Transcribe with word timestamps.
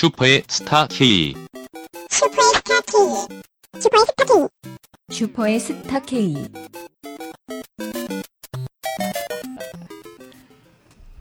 슈퍼의 0.00 0.44
스타 0.48 0.86
K. 0.86 1.34
슈퍼의 2.08 2.54
스타 2.54 2.80
K. 2.80 3.38
슈퍼의 3.78 4.06
스타 4.06 4.24
K. 4.24 4.48
슈퍼의 5.10 5.60
스타 5.60 6.00
K. 6.00 6.48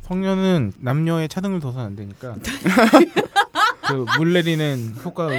성녀는 0.04 0.72
남녀의 0.78 1.28
차등을 1.28 1.60
둬서는 1.60 1.88
안 1.88 1.96
되니까 1.98 2.38
그물 4.16 4.32
내리는 4.32 4.96
효과음 5.04 5.38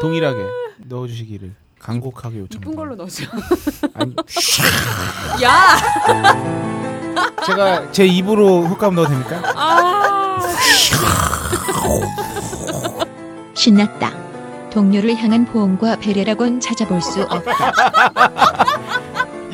동일하게 0.00 0.46
넣어주시기를 0.78 1.54
간곡하게 1.78 2.38
요청. 2.38 2.62
이쁜 2.62 2.74
걸로 2.74 2.96
넣으죠. 2.96 3.26
아니, 3.92 4.16
야! 5.42 5.76
제가 7.44 7.92
제 7.92 8.06
입으로 8.06 8.66
효과음 8.66 8.94
넣어도 8.94 9.10
됩니까? 9.10 9.42
아! 9.54 11.43
신났다. 13.54 14.12
동료를 14.70 15.14
향한 15.16 15.44
포옹과 15.44 15.96
배려라곤 15.96 16.60
찾아볼 16.60 17.00
수 17.00 17.22
없다. 17.22 17.52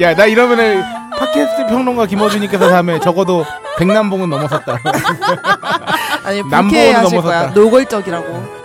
야, 0.00 0.14
나 0.14 0.24
이러면은 0.26 0.82
팟캐스트 1.18 1.66
평론가 1.68 2.06
김어준님께서 2.06 2.70
다음에 2.70 2.98
적어도 3.00 3.44
백남봉은 3.78 4.30
넘어섰다. 4.30 4.78
아니 6.24 6.42
불쾌하실 6.42 6.92
넘어섰다. 6.94 7.20
거야. 7.22 7.46
노골적이라고. 7.50 8.60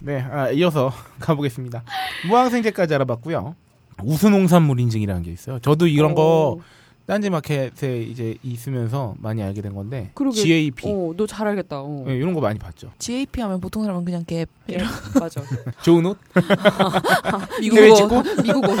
네, 0.00 0.24
아, 0.32 0.48
이어서 0.50 0.92
가보겠습니다. 1.20 1.82
무항생제까지 2.28 2.94
알아봤고요. 2.94 3.54
우수농산물 4.02 4.80
인증이라는 4.80 5.22
게 5.22 5.30
있어요. 5.30 5.58
저도 5.60 5.86
이런 5.86 6.14
거 6.14 6.58
딴지마켓에 7.06 8.02
이제 8.02 8.36
있으면서 8.42 9.14
많이 9.18 9.42
알게 9.42 9.60
된 9.62 9.74
건데 9.74 10.10
그러게. 10.14 10.40
GAP 10.42 10.88
어, 10.88 11.12
너 11.16 11.26
잘 11.26 11.46
알겠다. 11.48 11.80
어. 11.82 12.04
네, 12.06 12.16
이런 12.16 12.32
거 12.34 12.40
많이 12.40 12.58
봤죠. 12.58 12.90
GAP 12.98 13.40
하면 13.40 13.60
보통 13.60 13.82
사람은 13.82 14.04
그냥 14.04 14.24
갭 14.24 14.46
이런 14.68 14.86
맞아. 15.18 15.42
좋은 15.82 16.06
옷 16.06 16.18
미국 17.60 17.76
해외 17.76 17.90
옷. 17.90 17.96
직구 17.96 18.22
미국 18.42 18.64
옷. 18.64 18.76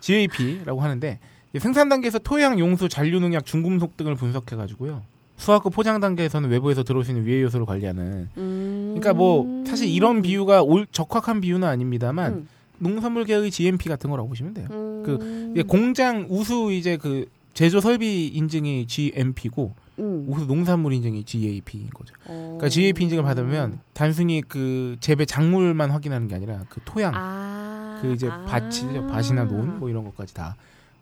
GAP라고 0.00 0.80
하는데 0.80 1.18
생산 1.58 1.88
단계에서 1.88 2.18
토양, 2.18 2.58
용수, 2.58 2.88
잔류 2.88 3.20
농약, 3.20 3.44
중금속 3.44 3.96
등을 3.96 4.14
분석해 4.14 4.56
가지고요. 4.56 5.02
수확 5.36 5.64
후 5.66 5.70
포장 5.70 6.00
단계에서는 6.00 6.48
외부에서 6.50 6.82
들어올 6.84 7.04
수 7.04 7.10
있는 7.10 7.26
위해 7.26 7.42
요소를 7.42 7.66
관리하는. 7.66 8.28
음. 8.36 8.94
그러니까 8.94 9.12
뭐 9.12 9.64
사실 9.66 9.88
이런 9.88 10.22
비유가 10.22 10.62
올, 10.62 10.86
적확한 10.90 11.40
비유는 11.40 11.66
아닙니다만 11.66 12.32
음. 12.32 12.48
농산물 12.82 13.24
계열의 13.24 13.50
GMP 13.50 13.88
같은 13.88 14.10
거라고 14.10 14.28
보시면 14.28 14.54
돼요. 14.54 14.68
음. 14.70 15.02
그 15.04 15.64
공장 15.66 16.26
우수 16.28 16.72
이제 16.72 16.96
그 16.96 17.26
제조 17.54 17.80
설비 17.80 18.28
인증이 18.28 18.86
GMP고 18.86 19.74
음. 19.98 20.24
우수 20.28 20.46
농산물 20.46 20.92
인증이 20.94 21.22
GAP인 21.24 21.90
거죠. 21.90 22.14
어. 22.26 22.56
그러니까 22.56 22.68
GAP 22.68 23.04
인증을 23.04 23.22
받으면 23.22 23.78
단순히 23.92 24.42
그 24.42 24.96
재배 25.00 25.24
작물만 25.26 25.90
확인하는 25.90 26.28
게 26.28 26.34
아니라 26.34 26.64
그 26.68 26.80
토양, 26.84 27.12
아. 27.14 27.98
그 28.02 28.12
이제 28.14 28.28
아. 28.28 28.44
밭이죠, 28.46 29.06
밭이나 29.06 29.44
논 29.44 29.78
뭐 29.78 29.88
이런 29.90 30.04
것까지 30.04 30.34
다 30.34 30.56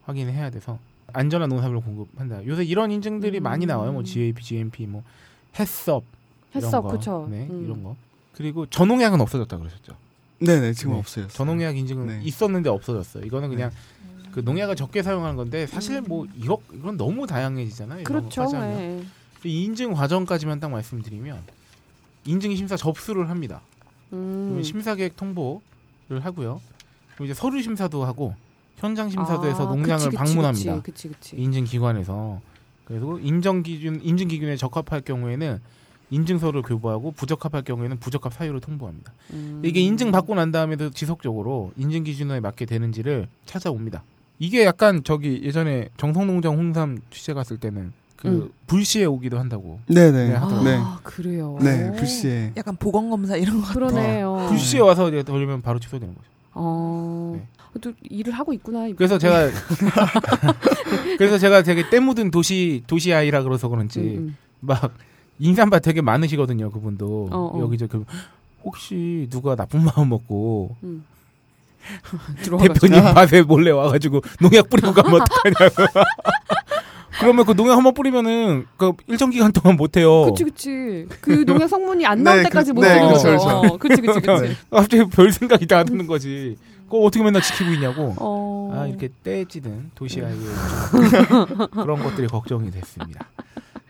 확인을 0.05 0.33
해야 0.33 0.51
돼서 0.51 0.79
안전한 1.13 1.49
농산물을 1.49 1.83
공급한다. 1.83 2.45
요새 2.47 2.65
이런 2.65 2.91
인증들이 2.91 3.39
음. 3.39 3.43
많이 3.43 3.65
나와요. 3.67 3.93
뭐 3.93 4.03
GAP, 4.03 4.43
GMP, 4.43 4.87
뭐 4.87 5.03
햇섭 5.59 6.05
이런 6.53 6.65
했어, 6.65 6.83
거, 6.83 6.89
그쵸. 6.89 7.29
네, 7.31 7.47
음. 7.49 7.65
이런 7.65 7.83
거. 7.85 7.97
그리고 8.35 8.67
전농약은 8.67 9.21
없어졌다 9.21 9.57
그러셨죠. 9.57 9.95
네네 10.41 10.73
지금 10.73 10.93
네. 10.95 10.99
없어요. 10.99 11.29
전농약 11.29 11.77
인증은 11.77 12.07
네. 12.07 12.21
있었는데 12.23 12.71
없어졌어요. 12.71 13.25
이거는 13.25 13.51
그냥 13.51 13.71
그 14.33 14.41
농약을 14.41 14.75
적게 14.77 15.03
사용하는 15.03 15.37
건데 15.37 15.67
사실 15.67 16.01
뭐 16.01 16.27
이거 16.35 16.61
이건 16.73 16.97
너무 16.97 17.27
다양해지잖아요. 17.27 18.01
음. 18.01 18.05
그렇죠. 18.05 18.49
예. 18.55 19.05
이 19.45 19.65
인증 19.65 19.93
과정까지만 19.93 20.61
딱 20.61 20.71
말씀드리면 20.71 21.43
인증 22.25 22.55
심사 22.57 22.77
접수를 22.77 23.29
합니다. 23.29 23.61
음. 24.13 24.61
심사 24.63 24.95
계획 24.95 25.17
통보를 25.17 25.61
하고요. 26.23 26.61
그리고 27.15 27.25
이제 27.25 27.35
서류 27.35 27.63
심사도 27.63 28.05
하고 28.05 28.35
현장 28.77 29.11
심사도 29.11 29.47
해서 29.47 29.67
아, 29.67 29.71
농장을 29.71 30.07
그치, 30.07 30.17
그치, 30.17 30.17
방문합니다. 30.17 30.83
그치, 30.83 31.09
그치, 31.09 31.09
그치. 31.09 31.37
인증 31.37 31.65
기관에서 31.65 32.41
그리고 32.87 33.19
인정 33.19 33.63
기준 33.63 34.01
인증 34.03 34.29
기준에 34.29 34.57
적합할 34.57 35.03
경우에는 35.03 35.61
인증서를 36.11 36.63
교부하고 36.63 37.13
부적합할 37.13 37.63
경우에는 37.63 37.99
부적합 37.99 38.35
사유를 38.35 38.61
통보합니다. 38.61 39.13
음. 39.33 39.63
이게 39.65 39.81
인증 39.81 40.11
받고 40.11 40.35
난 40.35 40.51
다음에도 40.51 40.91
지속적으로 40.91 41.73
인증 41.77 42.05
기준에 42.05 42.41
맞게 42.41 42.67
되는지를 42.67 43.29
찾아옵니다. 43.47 44.03
이게 44.39 44.65
약간 44.65 45.03
저기 45.05 45.41
예전에 45.45 45.89
정성농장 45.97 46.57
홍삼 46.57 46.99
취재 47.11 47.33
갔을 47.33 47.59
때는 47.59 47.93
그 48.17 48.29
음. 48.29 48.51
불시에 48.67 49.05
오기도 49.05 49.39
한다고. 49.39 49.81
네네 49.87 50.29
네, 50.29 50.37
아, 50.37 50.43
하더라고요. 50.43 50.65
네. 50.65 50.81
그래요. 51.03 51.59
네 51.61 51.93
불시에 51.93 52.53
약간 52.57 52.77
보건 52.77 53.11
검사 53.11 53.37
이런 53.37 53.63
거. 53.63 53.73
그러네요. 53.73 54.47
불시에 54.49 54.81
와서 54.81 55.09
이제 55.09 55.23
돌리면 55.23 55.63
바로 55.63 55.79
취소되는 55.79 56.15
거죠. 56.15 56.27
어. 56.55 57.35
네. 57.37 57.47
또 57.81 57.93
일을 58.03 58.33
하고 58.33 58.53
있구나. 58.53 58.89
그래서 58.97 59.17
제가 59.17 59.49
그래서 61.19 61.39
제가 61.39 61.63
되게 61.63 61.89
때 61.89 62.01
묻은 62.01 62.31
도시 62.31 62.83
도시 62.87 63.15
아이라 63.15 63.43
그래서 63.43 63.69
그런지 63.69 64.01
음, 64.01 64.37
막 64.59 64.93
인삼밭 65.41 65.83
되게 65.83 66.01
많으시거든요. 66.03 66.71
그분도 66.71 67.29
어, 67.33 67.51
어. 67.55 67.61
여기저기 67.63 67.91
그 67.93 68.05
혹시 68.63 69.27
누가 69.31 69.57
나쁜 69.57 69.85
마음 69.85 70.11
먹고 70.11 70.77
음. 70.85 71.05
대표님 72.45 73.03
밭에 73.15 73.43
몰래 73.43 73.71
와가지고 73.71 74.21
농약 74.41 74.69
뿌리고 74.69 74.93
가면 74.93 75.23
어떡하냐고. 75.23 75.75
그러면 77.21 77.45
그 77.45 77.53
농약 77.55 77.77
한 77.77 77.83
번 77.85 77.93
뿌리면은 77.95 78.67
그 78.77 78.93
일정 79.07 79.31
기간 79.31 79.51
동안 79.53 79.77
못 79.77 79.97
해요. 79.97 80.25
그치 80.27 80.45
그치. 80.45 81.07
그 81.21 81.45
농약 81.47 81.69
성분이 81.69 82.07
안 82.07 82.23
나올 82.23 82.39
네, 82.39 82.43
때까지 82.45 82.71
그- 82.73 82.75
못 82.77 82.83
네, 82.83 82.89
쓰는 82.89 83.07
그렇죠. 83.09 83.23
그렇죠. 83.25 83.49
어, 83.49 83.77
그치 83.79 84.01
그치 84.03 84.21
그치. 84.21 84.57
갑자기 84.71 85.05
별 85.11 85.33
생각이 85.33 85.67
다 85.67 85.85
드는 85.85 86.07
거지. 86.07 86.57
그거 86.85 86.99
어떻게 87.05 87.23
맨날 87.25 87.41
지키고 87.43 87.71
있냐고. 87.73 88.15
어. 88.19 88.73
아 88.75 88.87
이렇게 88.87 89.09
떼지는 89.23 89.91
도시 89.95 90.21
아이의 90.23 90.39
그런 91.73 92.03
것들이 92.03 92.27
걱정이 92.27 92.71
됐습니다. 92.71 93.27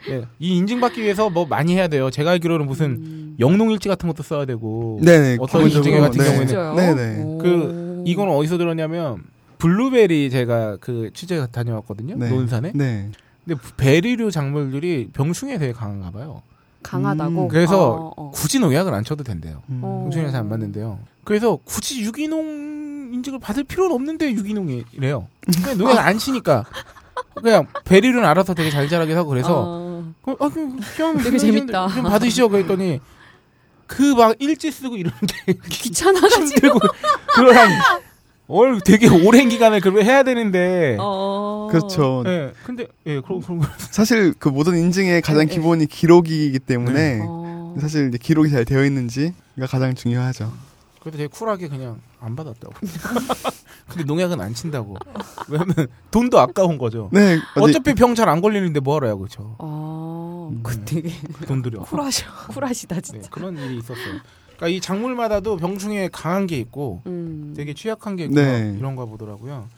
네, 0.09 0.25
이 0.39 0.57
인증받기 0.57 1.03
위해서 1.03 1.29
뭐 1.31 1.47
많이 1.47 1.75
해야 1.75 1.89
돼요. 1.89 2.11
제가 2.11 2.33
알기로는 2.33 2.67
무슨 2.67 2.87
음. 2.87 3.37
영농일지 3.39 3.89
같은 3.89 4.09
것도 4.09 4.23
써야 4.23 4.45
되고. 4.45 4.99
네네 5.03 5.37
어떤 5.41 5.69
기본적으로, 5.69 5.79
인증회 5.79 6.01
같은 6.01 6.19
네. 6.19 6.47
경우에는? 6.47 6.97
네네. 6.97 7.23
오. 7.23 7.39
그 7.39 8.03
이건 8.07 8.29
어디서 8.29 8.59
들었냐면 8.59 9.23
블루베리 9.59 10.31
제가 10.31 10.79
그 10.81 11.11
취재 11.13 11.47
다녀왔거든요. 11.51 12.17
네. 12.17 12.31
논산에. 12.31 12.73
네. 12.75 13.11
근데 13.45 13.61
베리류 13.77 14.31
작물들이 14.31 15.09
병충해 15.13 15.59
되게 15.59 15.73
강한가 15.73 16.11
봐요. 16.11 16.43
강하다고. 16.83 17.43
음, 17.43 17.49
그래서 17.49 17.91
어, 17.91 18.13
어. 18.17 18.31
굳이 18.31 18.59
농약을 18.59 18.93
안 18.95 19.05
쳐도 19.05 19.23
된대요. 19.25 19.63
음. 19.69 19.81
어. 19.83 20.03
병충해 20.05 20.31
잘안 20.31 20.49
맞는데요. 20.49 20.99
그래서 21.25 21.59
굳이 21.65 22.03
유기농 22.03 23.11
인증을 23.13 23.39
받을 23.39 23.65
필요는 23.65 23.93
없는데 23.95 24.33
유기농이래요. 24.33 25.27
그냥 25.63 25.79
농약 25.79 26.07
안 26.07 26.17
치니까 26.19 26.65
그냥 27.35 27.67
베리류는 27.85 28.25
알아서 28.25 28.55
되게 28.55 28.71
잘 28.71 28.89
자라게 28.89 29.15
하고 29.15 29.29
그래서 29.29 29.65
어. 29.67 29.90
그, 30.23 30.33
아, 30.39 30.49
그, 30.49 30.77
그냥 30.97 31.17
되게 31.19 31.39
재밌다. 31.39 31.89
좀 31.89 32.03
받으시죠. 32.05 32.49
그랬더니 32.49 33.01
그 33.87 34.15
막 34.15 34.37
일지 34.39 34.71
쓰고 34.71 34.97
이러는데 34.97 35.35
귀찮아가지고. 35.69 36.45
힘들고 36.45 36.79
그걸 37.35 37.57
한월 38.47 38.81
되게 38.85 39.09
오랜 39.09 39.49
기간을 39.49 39.81
그걸 39.81 40.05
해야 40.05 40.23
되는데. 40.23 40.97
어. 41.01 41.69
그렇죠. 41.71 42.23
예. 42.27 42.53
근데 42.65 42.87
예, 43.07 43.21
그럼 43.21 43.41
그럼 43.41 43.63
사실 43.91 44.35
그 44.39 44.49
모든 44.49 44.77
인증의 44.77 45.23
가장 45.23 45.47
네. 45.47 45.55
기본이 45.55 45.87
기록이기 45.87 46.59
때문에 46.61 47.21
어. 47.25 47.75
사실 47.81 48.09
이제 48.09 48.19
기록이 48.19 48.51
잘 48.51 48.65
되어 48.65 48.85
있는지가 48.85 49.67
가장 49.69 49.95
중요하죠. 49.95 50.53
그래도 51.01 51.17
되게 51.19 51.29
쿨하게 51.29 51.69
그냥 51.69 51.99
안 52.21 52.37
받았다고. 52.37 52.73
근데 53.89 54.05
농약은 54.05 54.41
안 54.41 54.55
친다고. 54.55 54.97
왜냐면 55.49 55.75
돈도 56.11 56.39
아까운 56.39 56.79
거죠. 56.79 57.09
네. 57.13 57.39
어차피 57.57 57.95
병 57.95 58.15
잘 58.15 58.29
안 58.29 58.41
걸리는데 58.41 58.81
뭐 58.81 58.97
하러요, 58.97 59.19
그렇죠? 59.19 59.57
아, 59.59 60.49
음. 60.53 60.61
그 60.63 60.85
되게 60.85 61.11
돈 61.47 61.63
들여. 61.63 61.81
쿨하셔. 61.81 62.27
쿨하시다 62.49 62.95
네, 62.97 63.01
진짜. 63.01 63.31
그런 63.31 63.57
일이 63.59 63.79
있었어요. 63.79 64.21
그러니까 64.57 64.69
이 64.69 64.81
작물마다도 64.81 65.57
병충해 65.57 66.11
강한 66.13 66.47
게 66.47 66.59
있고 66.59 67.03
음. 67.07 67.55
되게 67.57 67.73
취약한 67.75 68.17
게 68.17 68.25
있고 68.25 68.35
네. 68.35 68.75
이런가 68.79 69.05
보더라고요. 69.07 69.69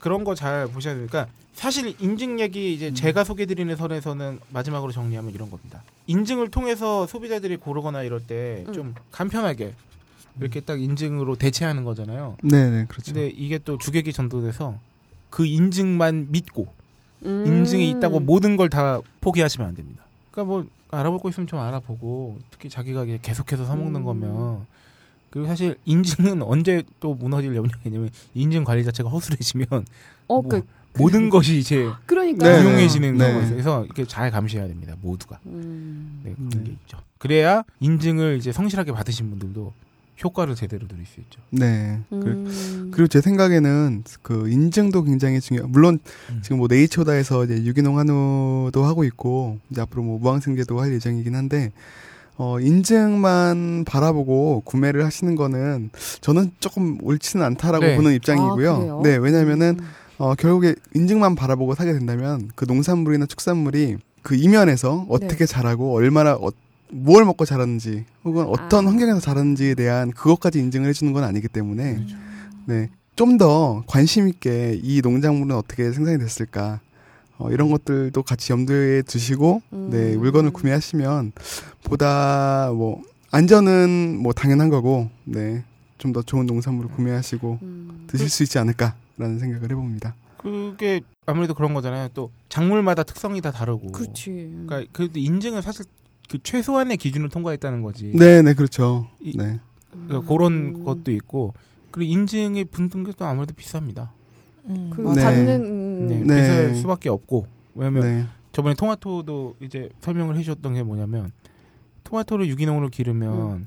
그런 0.00 0.24
거 0.24 0.34
잘 0.34 0.66
보셔야 0.66 0.94
되니까 0.94 1.28
사실 1.54 1.94
인증 2.00 2.40
얘기 2.40 2.74
이제 2.74 2.92
제가 2.92 3.22
소개드리는 3.22 3.76
선에서는 3.76 4.40
마지막으로 4.50 4.90
정리하면 4.90 5.32
이런 5.32 5.50
겁니다. 5.52 5.84
인증을 6.08 6.50
통해서 6.50 7.06
소비자들이 7.06 7.58
고르거나 7.58 8.02
이럴 8.02 8.20
때좀 8.26 8.94
간편하게 9.12 9.72
이렇게 10.40 10.60
딱 10.60 10.80
인증으로 10.80 11.36
대체하는 11.36 11.84
거잖아요. 11.84 12.36
네네 12.42 12.86
그렇죠. 12.88 13.12
근데 13.12 13.28
이게 13.28 13.58
또 13.58 13.78
주객이 13.78 14.12
전도돼서 14.12 14.78
그 15.30 15.46
인증만 15.46 16.28
믿고 16.30 16.66
음. 17.24 17.44
인증이 17.46 17.88
있다고 17.90 18.20
모든 18.20 18.56
걸 18.56 18.68
다 18.68 19.00
포기하시면 19.20 19.68
안 19.68 19.74
됩니다. 19.74 20.04
그러니까 20.30 20.52
뭐 20.52 20.66
알아볼 20.90 21.20
거 21.20 21.28
있으면 21.28 21.46
좀 21.46 21.58
알아보고 21.60 22.38
특히 22.50 22.68
자기가 22.68 23.04
계속해서 23.22 23.64
사 23.64 23.76
먹는 23.76 24.00
음. 24.00 24.04
거면 24.04 24.66
그리고 25.30 25.46
사실 25.48 25.76
인증은 25.84 26.42
언제 26.46 26.82
또 27.00 27.14
무너질 27.14 27.54
염려냐면 27.56 28.10
인증 28.34 28.64
관리 28.64 28.84
자체가 28.84 29.08
허술해지면 29.10 29.66
어, 30.28 30.42
뭐, 30.42 30.48
그, 30.48 30.62
모든 30.96 31.28
것이 31.30 31.58
이제 31.58 31.88
그러니까. 32.06 32.48
네. 32.48 32.60
유용해지는 32.62 33.16
네. 33.16 33.18
경우가 33.18 33.38
있어요. 33.40 33.54
그래서 33.54 33.84
이렇게 33.84 34.04
잘 34.04 34.30
감시해야 34.30 34.68
됩니다. 34.68 34.94
모두가. 35.02 35.38
음. 35.46 36.20
네, 36.24 36.30
네. 36.30 36.48
그런 36.50 36.64
게 36.64 36.70
있죠. 36.72 36.98
그래야 37.18 37.64
인증을 37.80 38.36
이제 38.38 38.52
성실하게 38.52 38.92
받으신 38.92 39.28
분들도 39.30 39.72
효과를 40.22 40.54
제대로 40.54 40.86
누릴 40.86 41.06
수 41.06 41.20
있죠. 41.20 41.40
네. 41.50 42.00
그- 42.08 42.16
음. 42.16 42.90
그리고 42.92 43.08
제 43.08 43.20
생각에는 43.20 44.04
그 44.22 44.48
인증도 44.48 45.02
굉장히 45.04 45.40
중요. 45.40 45.66
물론 45.68 45.98
음. 46.30 46.40
지금 46.42 46.58
뭐 46.58 46.68
네이처다에서 46.70 47.44
이제 47.44 47.64
유기농 47.64 47.98
한우도 47.98 48.84
하고 48.84 49.04
있고 49.04 49.58
이제 49.70 49.80
앞으로 49.80 50.02
뭐 50.02 50.18
무항생제도 50.20 50.80
할 50.80 50.92
예정이긴 50.92 51.34
한데 51.34 51.72
어 52.36 52.58
인증만 52.60 53.84
바라보고 53.86 54.62
구매를 54.64 55.04
하시는 55.04 55.34
거는 55.36 55.90
저는 56.20 56.52
조금 56.60 56.98
옳지는 57.02 57.44
않다라고 57.46 57.84
네. 57.84 57.96
보는 57.96 58.10
아, 58.10 58.14
입장이고요. 58.14 58.76
그래요? 58.78 59.00
네, 59.04 59.16
왜냐면은 59.16 59.76
음. 59.80 59.86
어 60.18 60.34
결국에 60.34 60.74
인증만 60.94 61.34
바라보고 61.34 61.74
사게 61.74 61.92
된다면 61.92 62.50
그 62.54 62.64
농산물이나 62.66 63.26
축산물이 63.26 63.96
그 64.22 64.36
이면에서 64.36 65.06
어떻게 65.10 65.38
네. 65.38 65.46
자라고 65.46 65.92
얼마나 65.94 66.34
어, 66.34 66.50
뭘 66.90 67.24
먹고 67.24 67.44
자랐는지 67.44 68.04
혹은 68.24 68.44
어떤 68.46 68.86
아. 68.86 68.90
환경에서 68.90 69.20
자랐는지에 69.20 69.74
대한 69.74 70.10
그것까지 70.10 70.58
인증을 70.60 70.88
해주는 70.88 71.12
건 71.12 71.24
아니기 71.24 71.48
때문에 71.48 71.92
음. 71.94 72.08
네. 72.66 72.90
좀 73.16 73.38
더 73.38 73.82
관심 73.86 74.28
있게 74.28 74.78
이 74.82 75.00
농작물은 75.00 75.54
어떻게 75.54 75.92
생산이 75.92 76.18
됐을까 76.18 76.80
어, 77.38 77.50
이런 77.50 77.70
것들도 77.70 78.22
같이 78.22 78.52
염두에 78.52 79.02
두시고 79.02 79.62
네 79.70 80.14
음. 80.14 80.18
물건을 80.20 80.50
구매하시면 80.50 81.32
보다 81.84 82.70
뭐 82.72 83.02
안전은 83.30 84.18
뭐 84.20 84.32
당연한 84.32 84.68
거고 84.68 85.10
네 85.24 85.64
좀 85.96 86.12
더 86.12 86.20
좋은 86.22 86.44
농산물을 86.44 86.90
구매하시고 86.90 87.58
음. 87.62 88.04
드실 88.08 88.28
수 88.28 88.42
있지 88.42 88.58
않을까라는 88.58 89.38
생각을 89.38 89.70
해봅니다. 89.70 90.14
그게 90.36 91.00
아무래도 91.24 91.54
그런 91.54 91.72
거잖아요. 91.72 92.08
또 92.12 92.30
작물마다 92.50 93.04
특성이 93.04 93.40
다 93.40 93.50
다르고. 93.50 93.90
그렇지. 93.92 94.30
그러니까 94.66 94.90
그래도 94.92 95.18
인증은 95.18 95.62
사실 95.62 95.86
그 96.28 96.38
최소한의 96.42 96.96
기준을 96.96 97.28
통과했다는 97.28 97.82
거지. 97.82 98.12
네, 98.14 98.42
네 98.42 98.54
그렇죠. 98.54 99.08
이- 99.20 99.36
네, 99.36 99.60
그러니까 99.90 100.28
그런 100.28 100.52
음. 100.52 100.84
것도 100.84 101.12
있고 101.12 101.54
그리고 101.90 102.10
게또 103.04 103.24
아무래도 103.24 103.54
비쌉니다. 103.54 104.08
음, 104.66 104.90
그 104.94 105.00
네. 105.02 105.22
받는 105.22 106.08
네, 106.08 106.20
음. 106.20 106.26
네. 106.26 106.34
비쌀 106.34 106.74
수밖에 106.74 107.08
없고 107.08 107.46
왜냐면 107.74 108.02
네, 108.02 108.26
저번에 108.52 108.74
토마토도 108.74 109.56
이제 109.60 109.88
설명을 110.00 110.36
해주셨던 110.36 110.74
게 110.74 110.82
뭐냐면 110.82 111.32
토마토를 112.04 112.48
유기농으로 112.48 112.88
기르면 112.88 113.66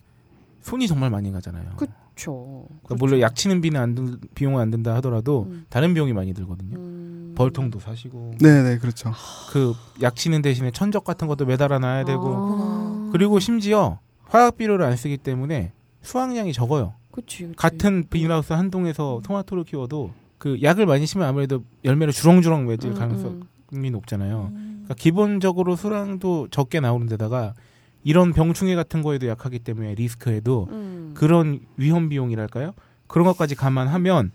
손이 0.61 0.87
정말 0.87 1.09
많이 1.09 1.31
가잖아요. 1.31 1.71
그- 1.77 1.87
그렇죠. 2.17 2.65
그러니까 2.83 2.95
물론 2.97 3.21
약치는 3.21 3.61
비는 3.61 3.79
안 3.79 3.95
들, 3.95 4.17
비용은 4.33 4.59
안 4.59 4.71
든다 4.71 4.95
하더라도 4.95 5.47
음. 5.49 5.65
다른 5.69 5.93
비용이 5.93 6.13
많이 6.13 6.33
들거든요. 6.33 6.75
음. 6.77 7.33
벌통도 7.37 7.79
사시고 7.79 8.33
네, 8.41 8.63
네 8.63 8.77
그렇죠. 8.79 9.11
그 9.51 9.73
약치는 10.01 10.41
대신에 10.41 10.71
천적 10.71 11.03
같은 11.03 11.27
것도 11.27 11.45
매달아 11.45 11.77
놔야 11.77 12.05
되고 12.05 12.23
아. 12.25 13.09
그리고 13.13 13.39
심지어 13.39 13.99
화학 14.25 14.57
비료를 14.57 14.83
안 14.83 14.97
쓰기 14.97 15.17
때문에 15.17 15.71
수확량이 16.01 16.51
적어요. 16.51 16.95
그치, 17.11 17.43
그치. 17.43 17.55
같은 17.55 18.05
비닐하우스 18.09 18.53
한 18.53 18.71
동에서 18.71 19.21
토마토를 19.23 19.63
키워도 19.63 20.11
그 20.39 20.57
약을 20.61 20.85
많이 20.85 21.05
심으면 21.05 21.29
아무래도 21.29 21.63
열매를 21.85 22.11
주렁주렁 22.13 22.65
맺을 22.67 22.91
음, 22.91 22.95
가능성이 22.95 23.41
음. 23.73 23.91
높잖아요. 23.91 24.51
그러니까 24.53 24.93
기본적으로 24.95 25.75
수량도 25.75 26.47
적게 26.49 26.79
나오는 26.79 27.07
데다가 27.07 27.53
이런 28.07 28.31
병충해 28.31 28.73
같은 28.75 29.01
거에도 29.01 29.27
약하기 29.27 29.59
때문에 29.59 29.93
리스크에도 29.95 30.69
음. 30.71 31.11
그런 31.13 31.59
위험 31.75 32.07
비용이랄까요? 32.07 32.73
그런 33.05 33.27
것까지 33.27 33.53
감안하면 33.53 34.31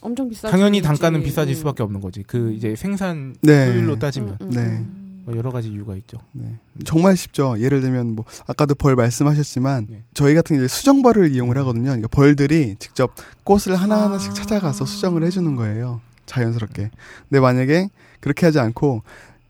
엄청 0.00 0.28
비싸. 0.28 0.48
당연히 0.48 0.80
단가는 0.80 1.24
비싸질 1.24 1.56
수밖에 1.56 1.82
없는 1.82 2.00
거지. 2.00 2.22
그 2.22 2.52
이제 2.52 2.76
생산 2.76 3.34
네. 3.42 3.72
효율로 3.72 3.98
따지면 3.98 4.38
네. 4.52 4.86
뭐 5.24 5.36
여러 5.36 5.50
가지 5.50 5.68
이유가 5.68 5.96
있죠. 5.96 6.18
네. 6.30 6.60
정말 6.84 7.16
쉽죠. 7.16 7.56
예를 7.58 7.80
들면 7.80 8.14
뭐 8.14 8.24
아까도 8.46 8.76
벌 8.76 8.94
말씀하셨지만 8.94 9.88
네. 9.90 10.04
저희 10.14 10.36
같은 10.36 10.54
경우 10.54 10.68
수정벌을 10.68 11.32
이용을 11.32 11.58
하거든요. 11.58 11.86
그러니까 11.86 12.06
벌들이 12.06 12.76
직접 12.78 13.12
꽃을 13.42 13.74
하나 13.74 14.00
하나씩 14.04 14.30
아. 14.30 14.34
찾아가서 14.34 14.84
수정을 14.84 15.24
해주는 15.24 15.56
거예요. 15.56 16.00
자연스럽게. 16.26 16.92
근데 17.28 17.40
만약에 17.40 17.88
그렇게 18.20 18.46
하지 18.46 18.60
않고 18.60 19.02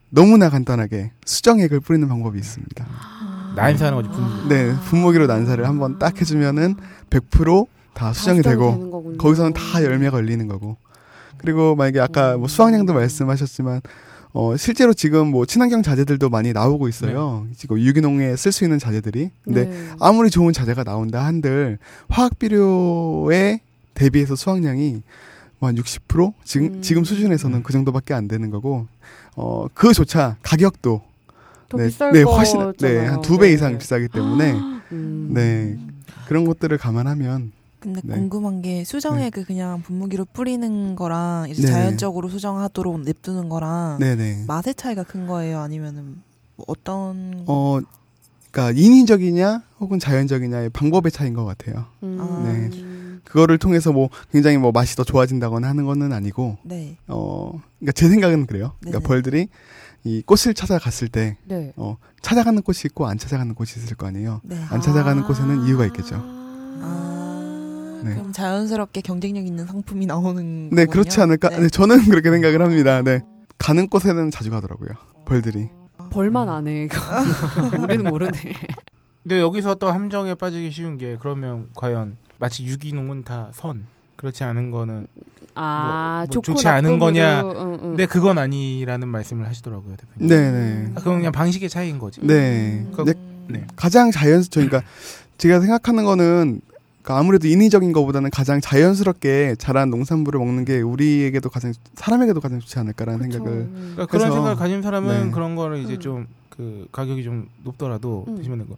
너무나 0.09 0.49
간단하게 0.49 1.11
수정액을 1.27 1.81
뿌리는 1.81 2.09
방법이 2.09 2.39
있습니다. 2.39 3.18
난사하는 3.55 4.03
거지. 4.03 4.09
분. 4.09 4.49
네, 4.49 4.75
분무기로 4.87 5.27
난사를 5.27 5.67
한번 5.67 5.99
딱 5.99 6.21
해주면은 6.21 6.77
100%다 7.11 8.13
수정이 8.13 8.43
되고 8.43 9.17
거기서는 9.19 9.53
다 9.53 9.83
열매가 9.83 10.13
걸리는 10.13 10.47
거고. 10.47 10.77
그리고 11.39 11.77
만약에 11.77 12.01
아까 12.01 12.37
뭐 12.37 12.49
수확량도 12.49 12.95
말씀하셨지만 12.95 13.81
어 14.33 14.57
실제로 14.57 14.93
지금 14.93 15.29
뭐 15.29 15.47
친환경 15.47 15.83
자재들도 15.83 16.29
많이 16.29 16.53
나오고 16.53 16.89
있어요. 16.89 17.47
지금 17.57 17.79
유기농에 17.79 18.37
쓸 18.37 18.53
수 18.53 18.65
있는 18.65 18.79
자재들이. 18.79 19.31
근데 19.45 19.65
네. 19.67 19.89
아무리 20.01 20.31
좋은 20.31 20.53
자재가 20.53 20.85
나온다 20.85 21.25
한들 21.25 21.79
화학 22.09 22.39
비료에 22.39 23.61
대비해서 23.95 24.37
수확량이 24.37 25.03
뭐 25.59 25.69
한 25.69 25.77
60% 25.77 26.33
지금 26.45 26.67
음. 26.67 26.83
지금 26.83 27.05
수준에서는 27.05 27.63
그 27.63 27.73
정도밖에 27.73 28.15
안 28.15 28.29
되는 28.29 28.51
거고 28.51 28.87
어 29.35 29.67
그조차 29.75 30.37
가격도 30.43 31.03
더 31.69 31.77
네, 31.77 31.87
비쌀 31.87 32.13
네, 32.13 32.25
거잖아요. 32.25 32.37
훨씬 32.37 32.73
네, 32.79 33.07
한 33.07 33.21
두배 33.21 33.49
네. 33.49 33.53
이상 33.53 33.79
비싸기 33.79 34.09
때문에 34.09 34.53
음. 34.93 35.31
네. 35.33 35.77
그런 36.27 36.45
것들을 36.45 36.77
감안하면 36.79 37.53
근데 37.81 38.01
네. 38.03 38.15
궁금한 38.15 38.61
게 38.61 38.85
수정액을 38.85 39.45
그냥 39.45 39.83
분무기로 39.83 40.27
뿌리는 40.33 40.97
거랑 40.97 41.49
이제 41.51 41.63
네. 41.63 41.69
자연적으로 41.69 42.29
수정하도록 42.29 43.03
냅두는 43.03 43.49
거랑 43.49 43.99
네, 44.01 44.17
네. 44.17 44.45
맛의 44.47 44.75
차이가 44.75 45.05
큰 45.05 45.27
거예요? 45.27 45.61
아니면은 45.61 46.17
뭐 46.57 46.65
어떤 46.69 47.45
어 47.47 47.79
그러니까 48.51 48.81
인위적이냐 48.81 49.63
혹은 49.79 49.99
자연적이냐의 49.99 50.71
방법의 50.71 51.13
차이인 51.13 51.35
것 51.35 51.45
같아요. 51.45 51.87
음. 52.03 52.19
네. 52.45 53.21
그거를 53.25 53.59
통해서 53.59 53.93
뭐 53.93 54.09
굉장히 54.33 54.57
뭐 54.57 54.73
맛이 54.73 54.97
더 54.97 55.05
좋아진다거나 55.05 55.69
하는 55.69 55.85
거는 55.85 56.13
아니고 56.13 56.57
네. 56.65 56.97
어 57.07 57.61
그러니까 57.79 57.93
제 57.93 58.09
생각은 58.09 58.47
그래요. 58.47 58.73
그러니까. 58.81 59.07
벌들이 59.07 59.49
이 60.09 60.23
꽃을 60.23 60.55
찾아갔을 60.55 61.09
때 61.09 61.37
네. 61.45 61.75
어, 61.77 61.99
찾아가는 62.23 62.63
꽃이 62.63 62.79
있고 62.87 63.07
안 63.07 63.19
찾아가는 63.19 63.55
꽃이 63.55 63.73
있을 63.77 63.95
거 63.95 64.07
아니에요. 64.07 64.41
네. 64.43 64.57
안 64.71 64.81
찾아가는 64.81 65.23
곳에는 65.23 65.65
이유가 65.67 65.85
있겠죠. 65.87 66.17
아, 66.81 68.01
네. 68.03 68.15
그럼 68.15 68.33
자연스럽게 68.33 69.03
경쟁력 69.03 69.47
있는 69.47 69.67
상품이 69.67 70.07
나오는 70.07 70.71
네, 70.71 70.87
거군요? 70.87 70.91
그렇지 70.91 71.21
않을까? 71.21 71.51
네. 71.51 71.61
네, 71.61 71.69
저는 71.69 72.05
그렇게 72.09 72.31
생각을 72.31 72.63
합니다. 72.63 73.03
네. 73.03 73.21
가는 73.59 73.87
곳에는 73.87 74.31
자주 74.31 74.51
가더라고요. 74.51 74.89
벌들이. 75.27 75.69
벌만 76.11 76.49
안 76.49 76.69
해. 76.69 76.89
우리는 77.83 78.05
모르네. 78.09 78.33
근데 79.25 79.41
여기서 79.41 79.75
또 79.75 79.91
함정에 79.91 80.35
빠지기 80.35 80.71
쉬운 80.71 80.97
게 80.97 81.19
그러면 81.21 81.69
과연 81.77 82.17
마치 82.39 82.65
유기농은 82.65 83.25
다 83.25 83.51
선. 83.53 83.85
그렇지 84.17 84.43
않은 84.43 84.71
거는 84.71 85.07
아, 85.61 86.25
뭐 86.27 86.31
좋고 86.31 86.55
좋지 86.55 86.69
않은 86.69 86.99
거냐. 86.99 87.43
응, 87.43 87.51
응. 87.57 87.79
근데 87.81 88.07
그건 88.07 88.39
아니라는 88.39 89.09
말씀을 89.09 89.47
하시더라고요, 89.47 89.97
대표님. 89.97 90.29
네, 90.29 90.51
네. 90.51 90.93
아, 90.95 90.99
그건 90.99 91.19
그냥 91.19 91.33
방식의 91.33 91.69
차이인 91.69 91.99
거지. 91.99 92.21
네. 92.23 92.85
음. 92.87 92.93
근데 92.95 93.15
네. 93.49 93.67
가장 93.75 94.11
자연스 94.13 94.51
그러니까 94.51 94.83
제가 95.39 95.61
생각하는 95.61 96.05
거는 96.05 96.61
그러니까 97.03 97.19
아무래도 97.19 97.49
인위적인 97.49 97.93
것보다는 97.93 98.31
가장 98.31 98.61
자연스럽게 98.61 99.57
자란 99.59 99.91
농산물을 99.91 100.39
먹는 100.39 100.65
게 100.65 100.81
우리에게도 100.81 101.49
가장 101.49 101.73
사람에게도 101.95 102.41
가장 102.41 102.61
좋지 102.61 102.79
않을까라는 102.79 103.27
그쵸. 103.27 103.39
생각을 103.39 103.59
음. 103.59 103.93
그러니까 103.95 104.07
그런 104.07 104.33
생각을 104.33 104.57
가진 104.57 104.83
사람은 104.83 105.25
네. 105.27 105.31
그런 105.33 105.57
거를 105.57 105.79
이제 105.79 105.95
음. 105.95 105.99
좀그 106.01 106.89
가격이 106.93 107.25
좀 107.25 107.49
높더라도 107.65 108.27
음. 108.29 108.37
드시면 108.37 108.59
되고 108.59 108.77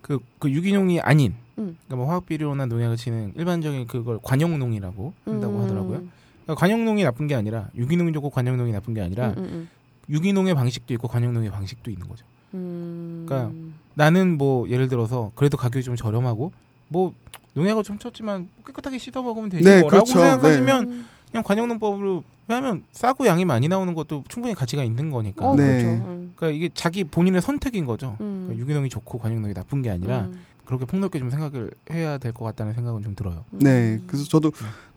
그, 0.00 0.20
그 0.38 0.50
유기농이 0.50 1.00
아닌 1.00 1.34
음. 1.58 1.76
그러니까 1.86 1.96
뭐 1.96 2.06
화학 2.06 2.26
비료나 2.26 2.66
농약을 2.66 2.96
치는 2.96 3.32
일반적인 3.36 3.86
그걸 3.86 4.18
관용농이라고 4.22 5.12
한다고 5.24 5.56
음. 5.56 5.62
하더라고요. 5.62 6.02
그러니까 6.44 6.54
관용농이 6.54 7.02
나쁜 7.04 7.26
게 7.26 7.34
아니라 7.34 7.68
유기농이 7.74 8.12
좋고 8.12 8.30
관용농이 8.30 8.72
나쁜 8.72 8.94
게 8.94 9.00
아니라 9.00 9.28
음, 9.36 9.38
음, 9.38 9.68
유기농의 10.08 10.54
방식도 10.54 10.92
있고 10.94 11.08
관용농의 11.08 11.50
방식도 11.50 11.90
있는 11.90 12.08
거죠. 12.08 12.24
음. 12.54 13.24
그러니까 13.26 13.52
나는 13.94 14.36
뭐 14.36 14.68
예를 14.68 14.88
들어서 14.88 15.32
그래도 15.34 15.56
가격이 15.56 15.82
좀 15.84 15.96
저렴하고 15.96 16.52
뭐 16.88 17.14
농약을 17.54 17.82
좀 17.82 17.98
쳤지만 17.98 18.48
깨끗하게 18.66 18.98
씻어 18.98 19.22
먹으면 19.22 19.48
되지 19.48 19.64
네, 19.64 19.80
뭐라고 19.80 20.04
그렇죠. 20.04 20.18
생각하시면 20.18 20.84
음. 20.84 21.06
그냥 21.30 21.42
관용농법으로 21.44 22.22
왜냐하면 22.46 22.84
싸고 22.92 23.26
양이 23.26 23.44
많이 23.44 23.68
나오는 23.68 23.94
것도 23.94 24.24
충분히 24.28 24.54
가치가 24.54 24.84
있는 24.84 25.10
거니까. 25.10 25.48
어, 25.48 25.56
네. 25.56 25.82
그렇죠. 25.82 25.88
음. 25.88 26.32
그러니까 26.36 26.56
이게 26.56 26.70
자기 26.74 27.04
본인의 27.04 27.40
선택인 27.40 27.86
거죠. 27.86 28.16
음. 28.20 28.44
그러니까 28.46 28.60
유기농이 28.62 28.88
좋고 28.90 29.18
관용농이 29.18 29.54
나쁜 29.54 29.82
게 29.82 29.90
아니라 29.90 30.22
음. 30.22 30.40
그렇게 30.64 30.84
폭넓게 30.86 31.18
좀 31.18 31.30
생각을 31.30 31.70
해야 31.92 32.18
될 32.18 32.32
것 32.32 32.44
같다는 32.44 32.72
생각은 32.74 33.02
좀 33.02 33.14
들어요. 33.14 33.44
네. 33.50 33.94
음. 33.94 34.04
그래서 34.06 34.24
저도 34.24 34.50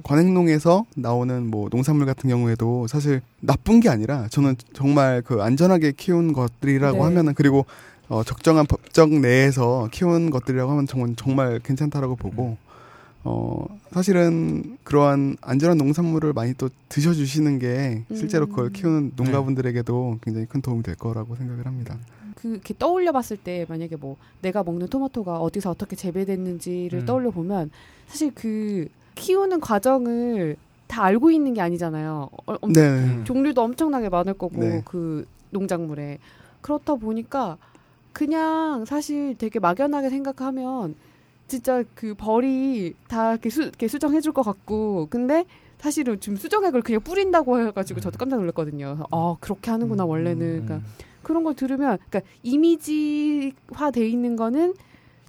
관행농에서 0.03 0.85
나오는 0.95 1.47
뭐 1.47 1.69
농산물 1.69 2.05
같은 2.05 2.29
경우에도 2.29 2.87
사실 2.87 3.21
나쁜 3.41 3.79
게 3.79 3.89
아니라 3.89 4.27
저는 4.29 4.55
정말 4.73 5.21
그 5.21 5.41
안전하게 5.41 5.91
키운 5.93 6.33
것들이라고 6.33 6.97
네. 6.97 7.03
하면은 7.03 7.33
그리고 7.33 7.65
어 8.09 8.23
적정한 8.23 8.65
법적 8.65 9.11
내에서 9.11 9.89
키운 9.91 10.29
것들이라고 10.29 10.71
하면 10.71 10.87
정말 10.87 11.13
정말 11.17 11.59
괜찮다라고 11.59 12.15
보고 12.15 12.57
어, 13.25 13.65
사실은 13.91 14.77
그러한 14.85 15.35
안전한 15.41 15.77
농산물을 15.77 16.31
많이 16.31 16.53
또 16.53 16.69
드셔주시는 16.87 17.59
게 17.59 18.05
실제로 18.15 18.45
음. 18.45 18.49
그걸 18.49 18.69
키우는 18.71 19.11
농가분들에게도 19.17 20.19
굉장히 20.23 20.45
큰 20.47 20.61
도움이 20.61 20.83
될 20.83 20.95
거라고 20.95 21.35
생각을 21.35 21.65
합니다. 21.65 21.97
그 22.39 22.49
이렇게 22.49 22.73
떠올려 22.77 23.11
봤을 23.11 23.35
때 23.35 23.65
만약에 23.67 23.95
뭐 23.95 24.15
내가 24.41 24.61
먹는 24.63 24.87
토마토가 24.87 25.39
어디서 25.39 25.71
어떻게 25.71 25.95
재배됐는지를 25.95 26.99
음. 26.99 27.05
떠올려 27.05 27.31
보면 27.31 27.71
사실 28.07 28.31
그 28.35 28.87
키우는 29.15 29.59
과정을 29.59 30.55
다 30.87 31.03
알고 31.03 31.31
있는 31.31 31.53
게 31.55 31.61
아니잖아요. 31.61 32.29
어, 32.45 32.55
엄- 32.61 32.73
네. 32.73 32.81
음. 32.87 33.23
종류도 33.25 33.61
엄청나게 33.61 34.09
많을 34.09 34.33
거고 34.35 34.59
네. 34.61 34.81
그 34.85 35.25
농작물에 35.49 36.19
그렇다 36.61 36.95
보니까 36.95 37.57
그냥 38.13 38.85
사실 38.85 39.35
되게 39.37 39.59
막연하게 39.59 40.09
생각하면 40.09 40.95
진짜 41.47 41.83
그 41.95 42.13
벌이 42.13 42.93
다 43.07 43.31
이렇게, 43.31 43.49
수, 43.49 43.61
이렇게 43.63 43.87
수정해 43.87 44.21
줄 44.21 44.31
것 44.33 44.43
같고 44.43 45.07
근데 45.09 45.45
사실은 45.79 46.19
지금 46.19 46.35
수정액을 46.37 46.81
그냥 46.81 47.01
뿌린다고 47.01 47.59
해가지고 47.67 47.99
저도 47.99 48.17
깜짝 48.17 48.37
놀랐거든요. 48.39 48.97
아 49.11 49.35
그렇게 49.39 49.71
하는구나 49.71 50.05
원래는. 50.05 50.65
그러니까 50.65 50.87
그런 51.27 51.43
걸 51.43 51.55
들으면 51.55 51.97
그러니까 52.09 52.21
이미지화 52.41 53.91
돼 53.91 54.07
있는 54.07 54.37
거는 54.37 54.73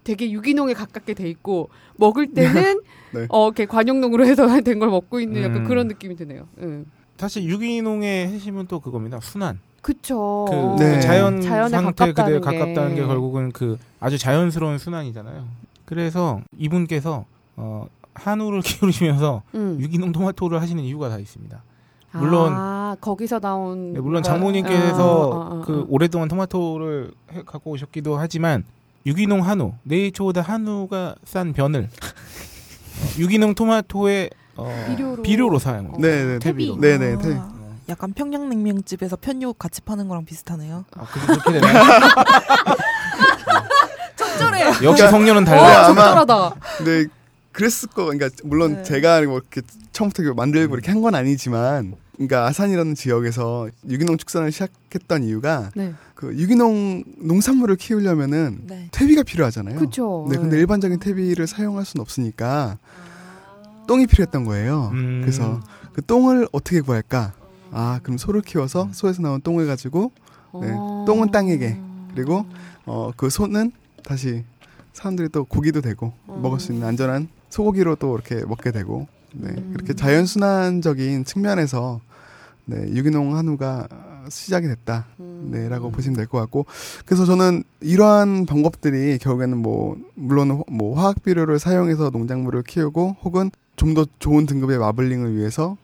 되게 0.04 0.30
유기농에 0.30 0.72
가깝게 0.74 1.14
돼 1.14 1.28
있고 1.28 1.70
먹을 1.96 2.32
때는 2.34 2.80
네. 3.12 3.26
어 3.28 3.46
이렇게 3.48 3.66
관용농으로 3.66 4.24
해서 4.24 4.46
된 4.62 4.78
걸 4.78 4.90
먹고 4.90 5.18
있는 5.18 5.42
약간 5.42 5.56
음. 5.62 5.64
그런 5.64 5.88
느낌이 5.88 6.14
드네요. 6.14 6.46
응. 6.60 6.86
사실 7.16 7.42
유기농의 7.44 8.28
핵심은 8.28 8.66
또 8.68 8.78
그겁니다. 8.78 9.18
순환. 9.20 9.58
그쵸. 9.82 10.46
그, 10.48 10.82
네. 10.82 10.94
그 10.96 11.00
자연 11.00 11.40
자연에 11.40 11.68
상태 11.70 12.06
그대로 12.12 12.40
가깝다는 12.40 12.40
게. 12.40 12.58
가깝다는 12.58 12.94
게 12.94 13.04
결국은 13.04 13.50
그 13.50 13.76
아주 13.98 14.18
자연스러운 14.18 14.78
순환이잖아요. 14.78 15.46
그래서 15.84 16.42
이분께서 16.56 17.24
어, 17.56 17.86
한우를 18.14 18.60
키우시면서 18.62 19.42
응. 19.56 19.78
유기농 19.80 20.12
토마토를 20.12 20.60
하시는 20.60 20.80
이유가 20.84 21.08
다 21.08 21.18
있습니다. 21.18 21.60
물론- 22.12 22.52
아, 22.56 22.96
거기서 23.00 23.38
나온 23.38 23.92
네, 23.92 24.00
물론 24.00 24.22
장모님께서 24.22 25.32
아, 25.32 25.36
아, 25.56 25.60
아, 25.60 25.62
그 25.64 25.80
아. 25.82 25.86
오랫동안 25.88 26.28
토마토를 26.28 27.10
해- 27.34 27.42
갖고 27.44 27.70
오셨기도 27.72 28.16
하지만 28.16 28.64
유기농 29.06 29.46
한우, 29.46 29.72
네이처보다 29.84 30.40
한우가 30.40 31.16
싼 31.24 31.52
변을 31.52 31.84
어, 31.84 33.18
유기농 33.18 33.54
토마토의 33.54 34.30
어, 34.56 34.84
비료로. 34.88 35.22
비료로 35.22 35.58
사용합니다. 35.58 35.98
네, 36.00 36.24
네. 36.24 36.38
퇴비로. 36.38 36.74
퇴비. 36.74 36.98
네네. 36.98 37.16
네. 37.18 37.36
아, 37.38 37.50
약간 37.90 38.12
평양냉면집에서 38.12 39.16
편육 39.16 39.58
같이 39.58 39.80
파는 39.82 40.08
거랑 40.08 40.24
비슷하네요. 40.24 40.84
아, 40.96 41.04
그- 41.12 41.26
그렇게 41.26 41.52
되나요? 41.52 41.72
적절해. 44.16 44.84
역시 44.84 45.06
성녀는 45.08 45.42
어, 45.42 45.46
달라. 45.46 45.86
아마- 45.88 45.94
적절하다. 46.14 46.54
네. 46.84 47.06
그랬을 47.58 47.88
거, 47.88 48.04
그러니까 48.04 48.28
물론 48.44 48.74
네. 48.76 48.82
제가 48.84 49.20
뭐 49.22 49.38
이렇게 49.38 49.62
처음부터 49.92 50.22
이렇게 50.22 50.36
만들고 50.36 50.76
이렇게 50.76 50.92
한 50.92 51.02
건 51.02 51.16
아니지만, 51.16 51.94
그러니까 52.14 52.46
아산이라는 52.46 52.94
지역에서 52.94 53.68
유기농 53.88 54.16
축산을 54.18 54.52
시작했던 54.52 55.24
이유가 55.24 55.70
네. 55.74 55.92
그 56.14 56.36
유기농 56.36 57.02
농산물을 57.18 57.74
키우려면은 57.76 58.60
네. 58.68 58.88
퇴비가 58.92 59.24
필요하잖아요. 59.24 59.76
그렇죠. 59.76 60.26
네, 60.30 60.36
근데 60.36 60.56
일반적인 60.56 61.00
퇴비를 61.00 61.48
사용할 61.48 61.84
수는 61.84 62.00
없으니까 62.02 62.78
똥이 63.88 64.06
필요했던 64.06 64.44
거예요. 64.44 64.90
음. 64.92 65.20
그래서 65.22 65.60
그 65.92 66.00
똥을 66.04 66.46
어떻게 66.52 66.80
구할까? 66.80 67.32
아, 67.72 67.98
그럼 68.04 68.18
소를 68.18 68.40
키워서 68.40 68.90
소에서 68.92 69.20
나온 69.20 69.40
똥을 69.40 69.66
가지고 69.66 70.12
네, 70.60 70.68
어. 70.72 71.04
똥은 71.08 71.32
땅에게, 71.32 71.76
그리고 72.14 72.46
어, 72.86 73.10
그 73.16 73.30
소는 73.30 73.72
다시 74.04 74.44
사람들이 74.92 75.28
또 75.30 75.44
고기도 75.44 75.80
되고 75.80 76.12
어. 76.28 76.38
먹을 76.40 76.60
수 76.60 76.72
있는 76.72 76.86
안전한 76.86 77.28
소고기로 77.50 77.96
또 77.96 78.14
이렇게 78.14 78.44
먹게 78.46 78.70
되고 78.72 79.06
네, 79.32 79.50
음. 79.50 79.72
이렇게 79.74 79.94
자연순환적인 79.94 81.24
측면에서 81.24 82.00
네, 82.66 82.76
유기농 82.94 83.36
한우가 83.36 83.88
시작이 84.28 84.66
됐다. 84.66 85.06
음. 85.20 85.48
네라고 85.50 85.90
보시면 85.90 86.14
될 86.16 86.26
것 86.26 86.38
같고 86.38 86.66
그래서 87.06 87.24
저는 87.24 87.62
이러한 87.80 88.44
방법들이 88.44 89.16
결국에는 89.18 89.56
뭐 89.56 89.96
물론 90.14 90.50
호- 90.50 90.64
뭐 90.70 90.94
화학 90.98 91.22
비료를 91.22 91.58
사용해서 91.58 92.10
농작물을 92.10 92.62
키우고 92.64 93.16
혹은 93.22 93.50
좀 93.76 93.94
더 93.94 94.04
좋은 94.18 94.44
등급의 94.44 94.76
마블링을 94.78 95.36
위해서 95.36 95.76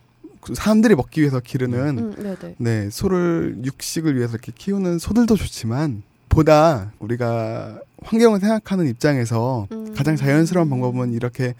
그 0.42 0.54
사람들이 0.54 0.94
먹기 0.94 1.20
위해서 1.22 1.40
기르는 1.40 1.98
음, 1.98 2.14
네네. 2.22 2.56
네 2.58 2.90
소를 2.90 3.62
육식을 3.64 4.14
위해서 4.16 4.32
이렇게 4.34 4.52
키우는 4.54 4.98
소들도 4.98 5.36
좋지만 5.36 6.02
보다 6.34 6.92
우리가 6.98 7.80
환경을 8.02 8.40
생각하는 8.40 8.88
입장에서 8.88 9.68
음. 9.70 9.94
가장 9.94 10.16
자연스러운 10.16 10.68
방법은 10.68 11.12
이렇게 11.12 11.54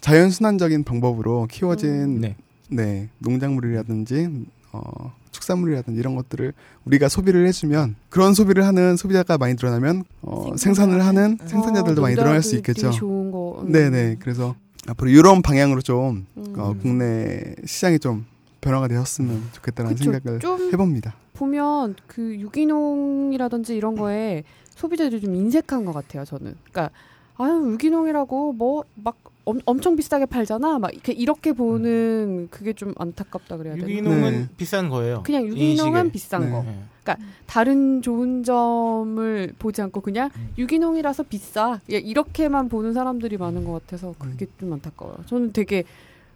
자연순환적인 0.00 0.84
방법으로 0.84 1.46
키워진 1.50 2.22
네. 2.22 2.36
네, 2.70 3.08
농작물이라든지 3.18 4.46
어, 4.72 5.12
축산물이라든지 5.30 5.98
이런 6.00 6.14
것들을 6.16 6.52
우리가 6.86 7.08
소비를 7.08 7.46
해주면 7.46 7.96
그런 8.08 8.32
소비를 8.32 8.64
하는 8.64 8.96
소비자가 8.96 9.36
많이 9.36 9.54
늘어나면 9.54 10.04
어, 10.22 10.56
생산을 10.56 11.04
하는 11.04 11.38
생산자들도 11.44 12.00
어, 12.00 12.02
많이 12.02 12.14
늘어날 12.14 12.42
수 12.42 12.56
있겠죠. 12.56 12.90
좋은 12.90 13.30
거. 13.30 13.62
음. 13.62 13.72
네네. 13.72 14.16
그래서 14.20 14.54
앞으로 14.88 15.10
이런 15.10 15.42
방향으로 15.42 15.82
좀 15.82 16.26
음. 16.36 16.54
어, 16.56 16.74
국내 16.80 17.54
시장이 17.66 17.98
좀 17.98 18.24
변화가 18.60 18.88
되었으면 18.88 19.42
좋겠다는 19.52 19.94
그쵸. 19.94 20.12
생각을 20.12 20.40
좀 20.40 20.72
해봅니다. 20.72 21.14
보면 21.34 21.94
그 22.06 22.36
유기농이라든지 22.38 23.76
이런 23.76 23.94
거에 23.96 24.44
소비자들이 24.70 25.20
좀 25.20 25.34
인색한 25.34 25.84
것 25.84 25.92
같아요. 25.92 26.24
저는. 26.24 26.54
그러니까 26.70 26.90
아유 27.36 27.70
유기농이라고 27.72 28.52
뭐 28.54 28.84
막 28.94 29.16
엄청 29.64 29.96
비싸게 29.96 30.26
팔잖아. 30.26 30.78
막 30.78 30.92
이렇게 30.92 31.12
이렇게 31.12 31.52
보는 31.52 32.48
그게 32.50 32.72
좀 32.74 32.92
안타깝다 32.98 33.56
그래야 33.56 33.74
되나? 33.74 33.88
유기농은 33.88 34.30
네. 34.32 34.48
비싼 34.56 34.88
거예요. 34.90 35.22
그냥 35.24 35.46
유기농은 35.46 36.00
인식에. 36.00 36.12
비싼 36.12 36.40
네. 36.42 36.50
거. 36.50 36.62
네. 36.62 37.16
다른 37.46 38.02
좋은 38.02 38.44
점을 38.44 39.54
보지 39.58 39.80
않고 39.80 40.02
그냥 40.02 40.28
음. 40.36 40.50
유기농이라서 40.58 41.22
비싸. 41.22 41.80
예, 41.90 41.96
이렇게만 41.96 42.68
보는 42.68 42.92
사람들이 42.92 43.38
많은 43.38 43.64
것 43.64 43.72
같아서 43.72 44.14
그게 44.18 44.46
좀 44.58 44.74
안타까워요. 44.74 45.16
저는 45.24 45.52
되게 45.54 45.84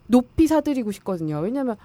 높이 0.07 0.47
사드리고 0.47 0.91
싶거든요. 0.91 1.37
왜냐면 1.39 1.75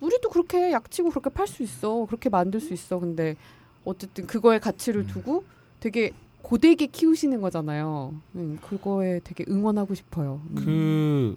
우리도 0.00 0.30
그렇게 0.30 0.72
약치고 0.72 1.10
그렇게 1.10 1.30
팔 1.30 1.46
수 1.46 1.62
있어. 1.62 2.06
그렇게 2.06 2.28
만들 2.28 2.60
수 2.60 2.72
있어. 2.72 2.98
근데 2.98 3.36
어쨌든 3.84 4.26
그거에 4.26 4.58
가치를 4.58 5.02
음. 5.02 5.06
두고 5.06 5.44
되게 5.80 6.12
고되게 6.42 6.86
키우시는 6.86 7.40
거잖아요. 7.40 8.14
음, 8.36 8.58
그거에 8.62 9.20
되게 9.24 9.44
응원하고 9.48 9.94
싶어요. 9.94 10.40
음. 10.50 10.54
그 10.54 11.36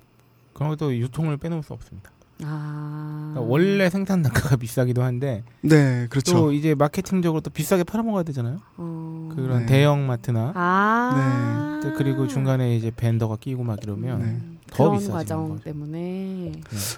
그런 0.53 0.69
것도 0.69 0.95
유통을 0.95 1.37
빼놓을 1.37 1.63
수 1.63 1.73
없습니다. 1.73 2.11
아. 2.43 3.31
그러니까 3.33 3.51
원래 3.51 3.89
생산 3.89 4.21
단가가 4.21 4.55
비싸기도 4.57 5.03
한데 5.03 5.43
네, 5.61 6.07
그렇죠. 6.09 6.33
또 6.33 6.51
이제 6.53 6.73
마케팅적으로 6.73 7.41
또 7.41 7.49
비싸게 7.49 7.83
팔아먹어야 7.83 8.23
되잖아요. 8.23 8.59
어. 8.77 9.29
그런 9.35 9.59
네. 9.61 9.65
대형 9.65 10.07
마트나 10.07 10.53
아. 10.55 11.79
또 11.83 11.93
그리고 11.93 12.27
중간에 12.27 12.75
이제 12.75 12.91
벤더가 12.95 13.37
끼고 13.37 13.63
막 13.63 13.79
이러면 13.83 14.19
네. 14.19 14.58
더 14.71 14.83
그런 14.83 14.93
비싸지는 14.97 15.17
과정 15.17 15.49
거죠. 15.49 15.63
때문에 15.63 16.51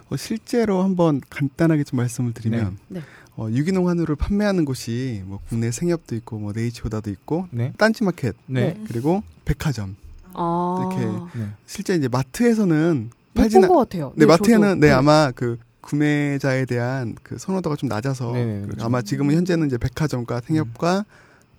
어, 0.09 0.17
실제로 0.17 0.83
한번 0.83 1.21
간단하게 1.29 1.83
좀 1.83 1.97
말씀을 1.97 2.33
드리면 2.33 2.77
네. 2.87 2.99
네. 2.99 3.05
어, 3.37 3.47
유기농 3.49 3.87
한우를 3.87 4.15
판매하는 4.15 4.65
곳이 4.65 5.23
뭐 5.25 5.39
국내 5.47 5.71
생협도 5.71 6.15
있고 6.15 6.37
뭐 6.37 6.51
네이처보다도 6.53 7.09
있고 7.11 7.47
네. 7.51 7.73
딴지마켓 7.77 8.35
네. 8.47 8.77
그리고 8.87 9.23
백화점 9.45 9.95
아. 10.33 10.77
이렇게 10.79 11.05
네. 11.39 11.47
실제 11.65 11.95
이제 11.95 12.07
마트에서는 12.07 13.09
팔진 13.33 13.61
못본것 13.61 13.89
같아요. 13.89 14.13
네, 14.15 14.25
마트에는 14.25 14.67
저도. 14.67 14.79
네, 14.79 14.91
아마 14.91 15.31
그 15.33 15.57
구매자에 15.81 16.65
대한 16.65 17.15
그 17.23 17.37
선호도가 17.37 17.75
좀 17.77 17.89
낮아서 17.89 18.33
네네, 18.33 18.61
그 18.61 18.67
그렇죠. 18.67 18.85
아마 18.85 19.01
지금은 19.01 19.35
현재는 19.35 19.67
이제 19.67 19.77
백화점과 19.77 20.41
생협과 20.41 21.05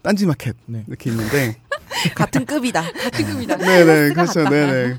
딴지마켓 0.02 0.56
네. 0.66 0.84
이렇게 0.86 1.10
있는데 1.10 1.56
같은 2.14 2.44
급이다. 2.44 2.82
같은 2.82 3.24
급이다. 3.24 3.56
네네 3.56 4.12
그렇죠. 4.14 4.44
네네 4.48 4.96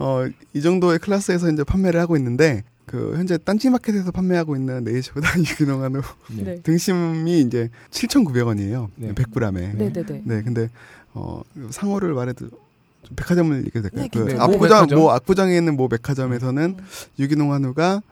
어 0.00 0.26
이 0.54 0.62
정도의 0.62 0.98
클래스에서 1.00 1.50
이제 1.50 1.64
판매를 1.64 2.00
하고 2.00 2.16
있는데 2.16 2.62
그 2.86 3.14
현재 3.16 3.38
딴지마켓에서 3.38 4.10
판매하고 4.12 4.56
있는 4.56 4.84
네이처보다 4.84 5.38
유기농 5.40 5.82
한우 5.82 6.00
네. 6.30 6.42
네. 6.44 6.60
등심이 6.62 7.40
이제 7.40 7.70
7,900원이에요 7.90 8.88
네. 8.96 9.12
100g에 9.14 9.76
네, 9.76 9.92
네, 9.92 10.02
네. 10.04 10.22
네 10.24 10.42
근데 10.42 10.70
어 11.12 11.42
상호를 11.70 12.14
말해도 12.14 12.48
좀 12.48 13.16
백화점을 13.16 13.56
얘기해도 13.66 13.88
될까요? 13.90 14.02
네, 14.02 14.08
그 14.12 14.18
네, 14.30 14.34
모 14.34 14.42
압구정 14.42 14.60
백화점? 14.68 14.98
뭐 14.98 15.12
압구정에 15.12 15.56
있는 15.56 15.76
모 15.76 15.88
백화점에서는 15.88 16.76
유기농 17.18 17.52
한우가 17.52 18.02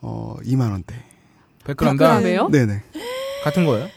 어 0.00 0.36
2만 0.44 0.70
원대 0.72 0.94
100g당 1.64 1.96
100g이에요? 1.98 2.50
네 2.50 2.66
네 2.66 2.82
같은 3.44 3.64
거예요? 3.66 3.88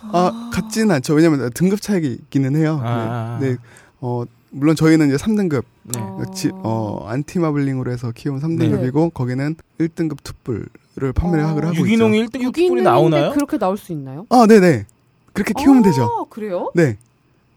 아, 0.00 0.50
같지는 0.52 0.90
않죠. 0.92 1.14
왜냐면 1.14 1.50
등급 1.52 1.82
차이가 1.82 2.06
있기는 2.06 2.56
해요. 2.56 2.80
아. 2.82 3.38
네. 3.40 3.50
네. 3.50 3.56
어, 4.00 4.24
물론 4.50 4.76
저희는 4.76 5.08
이제 5.08 5.16
3등급, 5.16 5.62
네. 5.84 6.00
어. 6.00 6.22
지, 6.34 6.50
어, 6.52 7.04
안티마블링으로 7.08 7.90
해서 7.92 8.12
키운 8.14 8.40
3등급이고, 8.40 9.12
거기는 9.12 9.56
1등급 9.78 10.22
툭불을 10.24 11.12
판매를 11.14 11.44
어. 11.44 11.48
하고 11.48 11.76
유기농이 11.76 12.20
있죠. 12.20 12.30
1등급 12.38 12.42
유기농인데 12.42 12.68
뿔이 12.68 12.82
나오나요? 12.82 13.32
그렇게 13.32 13.58
나올 13.58 13.76
수 13.76 13.92
있나요? 13.92 14.26
아, 14.30 14.46
네 14.46 14.60
네. 14.60 14.86
그렇게 15.32 15.52
키우면 15.52 15.82
되죠. 15.82 16.04
아, 16.04 16.24
그래요? 16.30 16.70
네. 16.74 16.96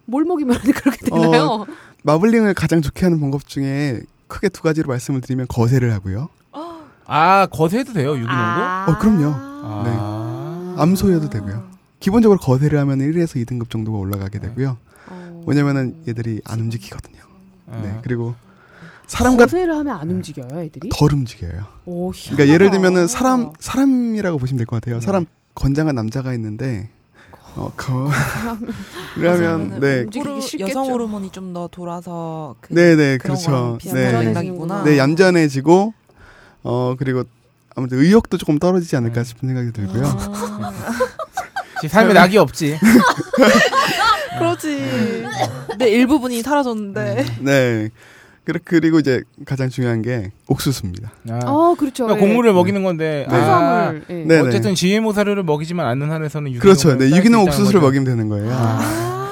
뭘 0.06 0.26
먹이면 0.26 0.58
그렇게 0.76 1.06
되나요? 1.10 1.66
마블링을 2.04 2.54
가장 2.54 2.82
좋게 2.82 3.06
하는 3.06 3.20
방법 3.20 3.48
중에 3.48 4.02
크게 4.28 4.50
두 4.50 4.62
가지로 4.62 4.88
말씀을 4.90 5.22
드리면 5.22 5.48
거세를 5.48 5.94
하고요. 5.94 6.30
아 7.14 7.46
거세도 7.52 7.92
돼요 7.94 8.12
유기농도? 8.12 8.34
아. 8.34 8.86
어, 8.88 8.98
그럼요. 9.00 9.32
아. 9.36 10.76
암소여도 10.78 11.30
되고요. 11.30 11.64
기본적으로 12.00 12.40
거세를 12.40 12.80
하면 12.80 13.00
1에서 13.00 13.44
2등급 13.46 13.70
정도가 13.70 13.98
올라가게 13.98 14.40
되고요. 14.40 14.78
어. 15.42 15.44
왜냐면은 15.48 15.96
얘들이 16.08 16.42
안 16.46 16.60
움직이거든요. 16.60 17.20
아. 17.72 17.82
네. 17.84 18.00
그리고 18.04 18.36
사람과 19.08 19.46
거세를 19.46 19.76
하면 19.76 19.98
안 19.98 20.10
움직여요, 20.10 20.62
애들이? 20.62 20.90
덜 20.94 21.14
움직여요. 21.14 21.66
오, 21.86 22.12
그러니까 22.12 22.48
예를. 22.48 22.70
들면은 22.72 23.08
사람 23.08 23.52
사람이라고 23.60 24.38
보시면 24.38 24.58
될 24.58 24.66
것 24.66 24.78
같아요. 24.80 25.00
네. 25.00 25.06
사람 25.06 25.26
건장한 25.56 25.96
남자가 25.96 26.34
있는데 26.36 26.90
어, 27.58 27.70
거 27.76 28.10
그러면 29.16 29.80
네. 29.82 30.06
호르-. 30.16 30.40
여성 30.62 30.90
호르몬이 30.90 31.30
좀 31.32 31.54
더 31.54 31.68
돌아서 31.68 32.56
그 32.62 32.74
네, 32.74 32.96
네, 32.96 33.18
그렇죠. 33.18 33.78
네. 33.84 34.14
맥락이구나. 34.14 34.84
네, 34.86 34.98
얌전해지고 34.98 35.94
어 36.64 36.96
그리고 36.98 37.24
아무튼 37.76 37.98
의욕도 38.00 38.38
조금 38.38 38.58
떨어지지 38.60 38.96
않을까 38.96 39.16
네. 39.16 39.24
싶은 39.26 39.50
생각이 39.50 39.72
들고요. 39.74 40.06
아, 40.06 40.72
지- 41.82 41.90
삶에 41.90 42.14
낙이 42.14 42.38
없지. 42.38 42.80
그렇지. 44.40 45.24
내 45.78 45.90
일부분이 45.90 46.42
사라졌는데. 46.42 47.26
네. 47.42 47.90
그리- 48.44 48.60
그리고 48.64 49.00
이제 49.00 49.22
가장 49.46 49.70
중요한 49.70 50.02
게 50.02 50.32
옥수수입니다. 50.48 51.12
아. 51.30 51.40
어, 51.46 51.76
그렇죠. 51.76 52.06
그러니까 52.06 52.24
예. 52.26 52.28
곡물을 52.28 52.54
먹이는 52.54 52.84
건데 52.84 53.28
네. 53.30 53.36
아. 53.36 53.94
예. 54.10 54.14
네. 54.26 54.40
어쨌든 54.40 54.74
GMO 54.74 55.14
사료를 55.14 55.44
먹이지만 55.44 55.86
않는 55.86 56.10
한에서는 56.12 56.52
유기농을 56.52 56.62
그렇죠. 56.62 56.98
네, 56.98 57.16
유기농 57.16 57.44
옥수수를 57.44 57.80
거죠. 57.80 57.86
먹이면 57.86 58.06
되는 58.06 58.30
거예요. 58.30 58.50
아. 58.52 59.32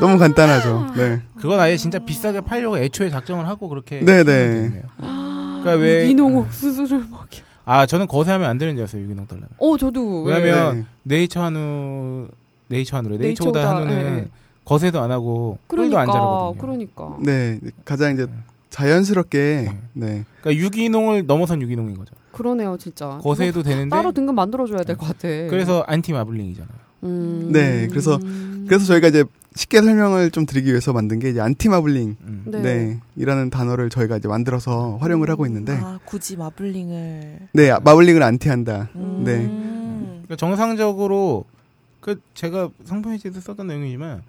너무 0.00 0.16
간단하죠. 0.16 0.92
네. 0.96 1.20
그건 1.38 1.60
아예 1.60 1.76
진짜 1.76 1.98
비싸게 1.98 2.40
팔려고 2.40 2.78
애초에 2.78 3.10
작정을 3.10 3.46
하고 3.46 3.68
그렇게 3.68 4.00
네, 4.00 4.24
키우면 4.24 4.72
네. 4.72 4.82
아, 4.98 5.60
그러니까 5.62 5.84
왜- 5.84 6.04
유기농 6.04 6.36
옥수수를 6.38 7.04
먹여. 7.10 7.26
아 7.66 7.84
저는 7.84 8.06
거세하면 8.06 8.48
안 8.48 8.56
되는 8.56 8.74
줄 8.74 8.82
알았어요 8.84 9.02
유기농 9.02 9.26
달라면. 9.26 9.48
어, 9.58 9.76
저도. 9.76 10.22
왜냐면 10.22 10.76
네. 10.76 10.84
네이처 11.18 11.42
한우 11.42 12.28
네이처 12.70 12.96
한우래 12.96 13.18
네이처보다 13.18 13.58
네이처보다, 13.58 13.76
한우는 13.92 14.18
예. 14.24 14.28
거세도 14.64 15.00
안 15.00 15.10
하고 15.10 15.58
꿀도 15.66 15.82
그러니까, 15.90 16.00
안 16.00 16.06
자르거든요. 16.06 16.60
그러니까. 16.60 17.16
네. 17.20 17.58
가장 17.84 18.14
이제 18.14 18.26
자연스럽게 18.70 19.38
네. 19.68 19.78
네. 20.06 20.24
그러니까 20.40 20.64
유기농을 20.64 21.26
넘어선 21.26 21.60
유기농인 21.60 21.96
거죠. 21.98 22.14
그러네요, 22.32 22.76
진짜. 22.78 23.18
거세도 23.22 23.62
되는데 23.64 23.86
뭐 23.88 23.98
따로 23.98 24.12
등급 24.12 24.34
만들어 24.36 24.66
줘야 24.66 24.84
될 24.84 24.96
것 24.96 25.06
같아. 25.06 25.28
그래서 25.50 25.84
안티 25.88 26.12
마블링이잖아요. 26.12 26.72
음. 27.02 27.48
네, 27.52 27.88
그래서- 27.88 28.18
그래서 28.66 28.84
저희가 28.84 29.08
이제 29.08 29.24
쉽게 29.56 29.82
설명을 29.82 30.30
좀 30.30 30.46
드리기 30.46 30.68
위해서 30.70 30.92
만든 30.92 31.18
게 31.18 31.30
이제 31.30 31.40
안티 31.40 31.68
마블링 31.68 32.16
음. 32.22 32.42
네. 32.46 32.60
네. 32.62 33.00
이라는 33.16 33.50
단어를 33.50 33.90
저희가 33.90 34.18
이제 34.18 34.28
만들어서 34.28 34.98
활용을 35.00 35.28
하고 35.28 35.44
있는데 35.46 35.72
아, 35.82 35.98
굳이 36.04 36.36
마블링을. 36.36 37.48
네, 37.54 37.72
마블링을 37.82 38.22
안티한다. 38.22 38.90
음. 38.94 39.22
네. 39.24 40.20
그러니까 40.26 40.36
정상적으로 40.36 41.44
그 42.00 42.20
제가 42.34 42.70
상표에도 42.84 43.40
썼던 43.40 43.66
내용이지만 43.66 44.22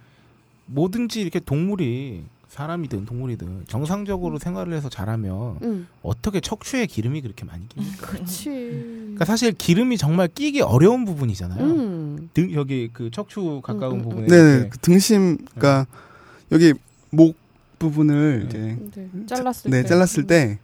뭐든지 0.68 1.22
이렇게 1.22 1.40
동물이 1.40 2.24
사람이든 2.50 3.06
동물이든 3.06 3.64
정상적으로 3.68 4.38
생활을 4.38 4.74
해서 4.74 4.90
자라면 4.90 5.60
응, 5.64 5.88
어떻게 6.02 6.42
척추에 6.42 6.86
기름이 6.86 7.22
그렇게 7.22 7.46
많이 7.46 7.66
낍니까? 7.70 8.08
그렇지. 8.08 8.50
그러니까 8.50 9.24
사실 9.24 9.54
기름이 9.54 9.98
정말 9.98 10.28
끼기 10.28 10.60
어려운 10.62 11.06
부분이잖아요. 11.06 11.64
음. 11.64 12.30
등 12.34 12.52
여기 12.54 12.90
그 12.92 13.10
척추 13.10 13.62
가까운 13.64 13.96
음, 13.96 14.00
음, 14.00 14.04
부분에 14.04 14.28
네, 14.28 14.60
네. 14.64 14.70
그 14.70 14.78
등심 14.80 15.38
그러니까 15.56 15.88
여기 16.52 16.74
목 17.10 17.38
부분을 17.80 18.50
네. 18.52 18.78
이제 18.86 19.10
네, 19.14 19.26
잘랐을 19.28 19.72
네, 19.72 19.82
때. 19.84 19.88
잘랐을 19.88 20.28
때 20.28 20.60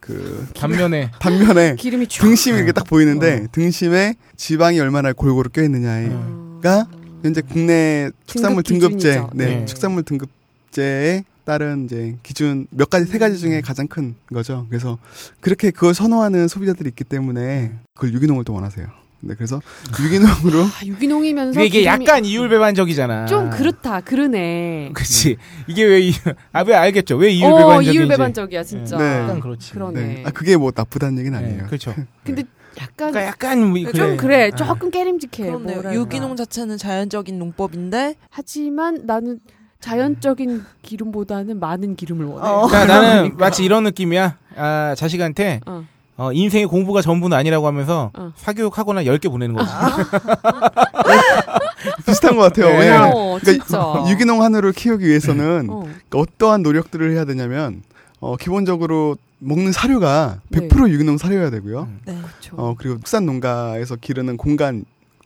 그 0.00 0.46
단면에 0.54 1.10
단면에 1.18 1.76
기름이 1.76 2.06
쫙. 2.08 2.22
등심이 2.22 2.58
이렇게 2.58 2.72
딱 2.72 2.84
보이는데 2.84 3.44
어. 3.44 3.46
등심에 3.52 4.14
지방이 4.36 4.78
얼마나 4.80 5.12
골고루 5.12 5.48
껴 5.50 5.62
있느냐에 5.62 6.06
음. 6.06 6.60
가 6.62 6.86
현재 7.22 7.40
국내 7.40 8.10
축산물 8.26 8.62
등급 8.62 8.90
등급제. 8.90 9.22
네, 9.32 9.46
네. 9.46 9.64
축산물 9.64 10.02
등급제에 10.02 11.24
따른 11.44 11.84
이제 11.84 12.16
기준 12.22 12.66
몇 12.70 12.90
가지 12.90 13.06
세 13.06 13.18
가지 13.18 13.38
중에 13.38 13.60
가장 13.60 13.86
큰 13.86 14.14
거죠. 14.32 14.66
그래서 14.68 14.98
그렇게 15.40 15.70
그걸 15.70 15.94
선호하는 15.94 16.48
소비자들이 16.48 16.88
있기 16.90 17.04
때문에 17.04 17.72
그걸 17.94 18.12
유기농을 18.12 18.44
또 18.44 18.54
원하세요. 18.54 19.03
네, 19.26 19.34
그래서 19.34 19.60
유기농으로 20.00 20.62
아, 20.62 20.84
유기농이면서 20.84 21.60
이게 21.62 21.80
기름이 21.80 22.04
약간 22.04 22.24
이율배반적이잖아. 22.24 23.26
좀 23.26 23.50
그렇다. 23.50 24.00
그러네. 24.00 24.90
그렇지. 24.94 25.36
이게 25.66 25.84
왜 25.84 26.00
이, 26.00 26.12
아, 26.52 26.62
왜 26.62 26.74
알겠죠? 26.74 27.16
왜 27.16 27.28
어, 27.28 27.30
이율배반적인지. 27.30 27.92
이율배반적이야, 27.94 28.62
진짜. 28.64 28.98
네. 28.98 29.20
약간 29.20 29.40
그렇지. 29.40 29.72
그러네. 29.72 30.00
네. 30.00 30.22
아 30.26 30.30
그게 30.30 30.56
뭐 30.56 30.72
나쁘다는 30.74 31.18
얘기는 31.18 31.38
네, 31.38 31.44
아니에요. 31.44 31.66
그렇죠. 31.66 31.94
근데 32.24 32.44
약간 32.80 33.12
그러니까 33.12 33.26
약간 33.26 33.70
뭐좀 33.70 34.16
그래. 34.16 34.50
아. 34.52 34.56
조금 34.56 34.90
깨림직해. 34.90 35.46
그렇네요. 35.46 35.76
뭐랄까. 35.76 35.94
유기농 35.94 36.36
자체는 36.36 36.76
자연적인 36.76 37.38
농법인데 37.38 38.16
하지만 38.30 39.02
나는 39.06 39.38
자연적인 39.80 40.64
기름보다는 40.82 41.60
많은 41.60 41.94
기름을 41.96 42.24
원해. 42.26 42.48
어. 42.48 42.66
그러니까 42.68 42.84
나는 43.00 43.36
마치 43.36 43.64
이런 43.64 43.84
느낌이야. 43.84 44.38
아, 44.56 44.94
자식한테 44.96 45.60
어. 45.66 45.84
어, 46.16 46.32
인생의 46.32 46.66
공부가 46.66 47.02
전부는 47.02 47.36
아니라고 47.36 47.66
하면서 47.66 48.10
어. 48.14 48.32
사교육 48.36 48.78
하거나 48.78 49.02
10개 49.02 49.28
보내는 49.30 49.56
거지. 49.56 49.70
비슷한 52.06 52.36
것 52.36 52.42
같아요. 52.42 52.68
네. 52.68 52.78
왜냐면 52.80 53.12
어, 53.14 53.38
그러니까. 53.40 54.04
유기농 54.08 54.42
한우를 54.42 54.72
키우기 54.72 55.06
위해서는 55.06 55.68
어. 55.70 55.80
그러니까 55.80 56.18
어떠한 56.18 56.62
노력들을 56.62 57.12
해야 57.12 57.24
되냐면 57.24 57.82
어, 58.20 58.36
기본적으로 58.36 59.16
먹는 59.40 59.72
사료가 59.72 60.38
네. 60.48 60.68
100% 60.68 60.88
유기농 60.88 61.18
사료여야 61.18 61.50
되고요. 61.50 61.82
음. 61.82 62.00
네. 62.06 62.18
그쵸. 62.22 62.54
어 62.56 62.74
그리고 62.78 62.96
축산 62.96 63.26
농가에서 63.26 63.96
기르는 63.96 64.36
공간 64.36 64.84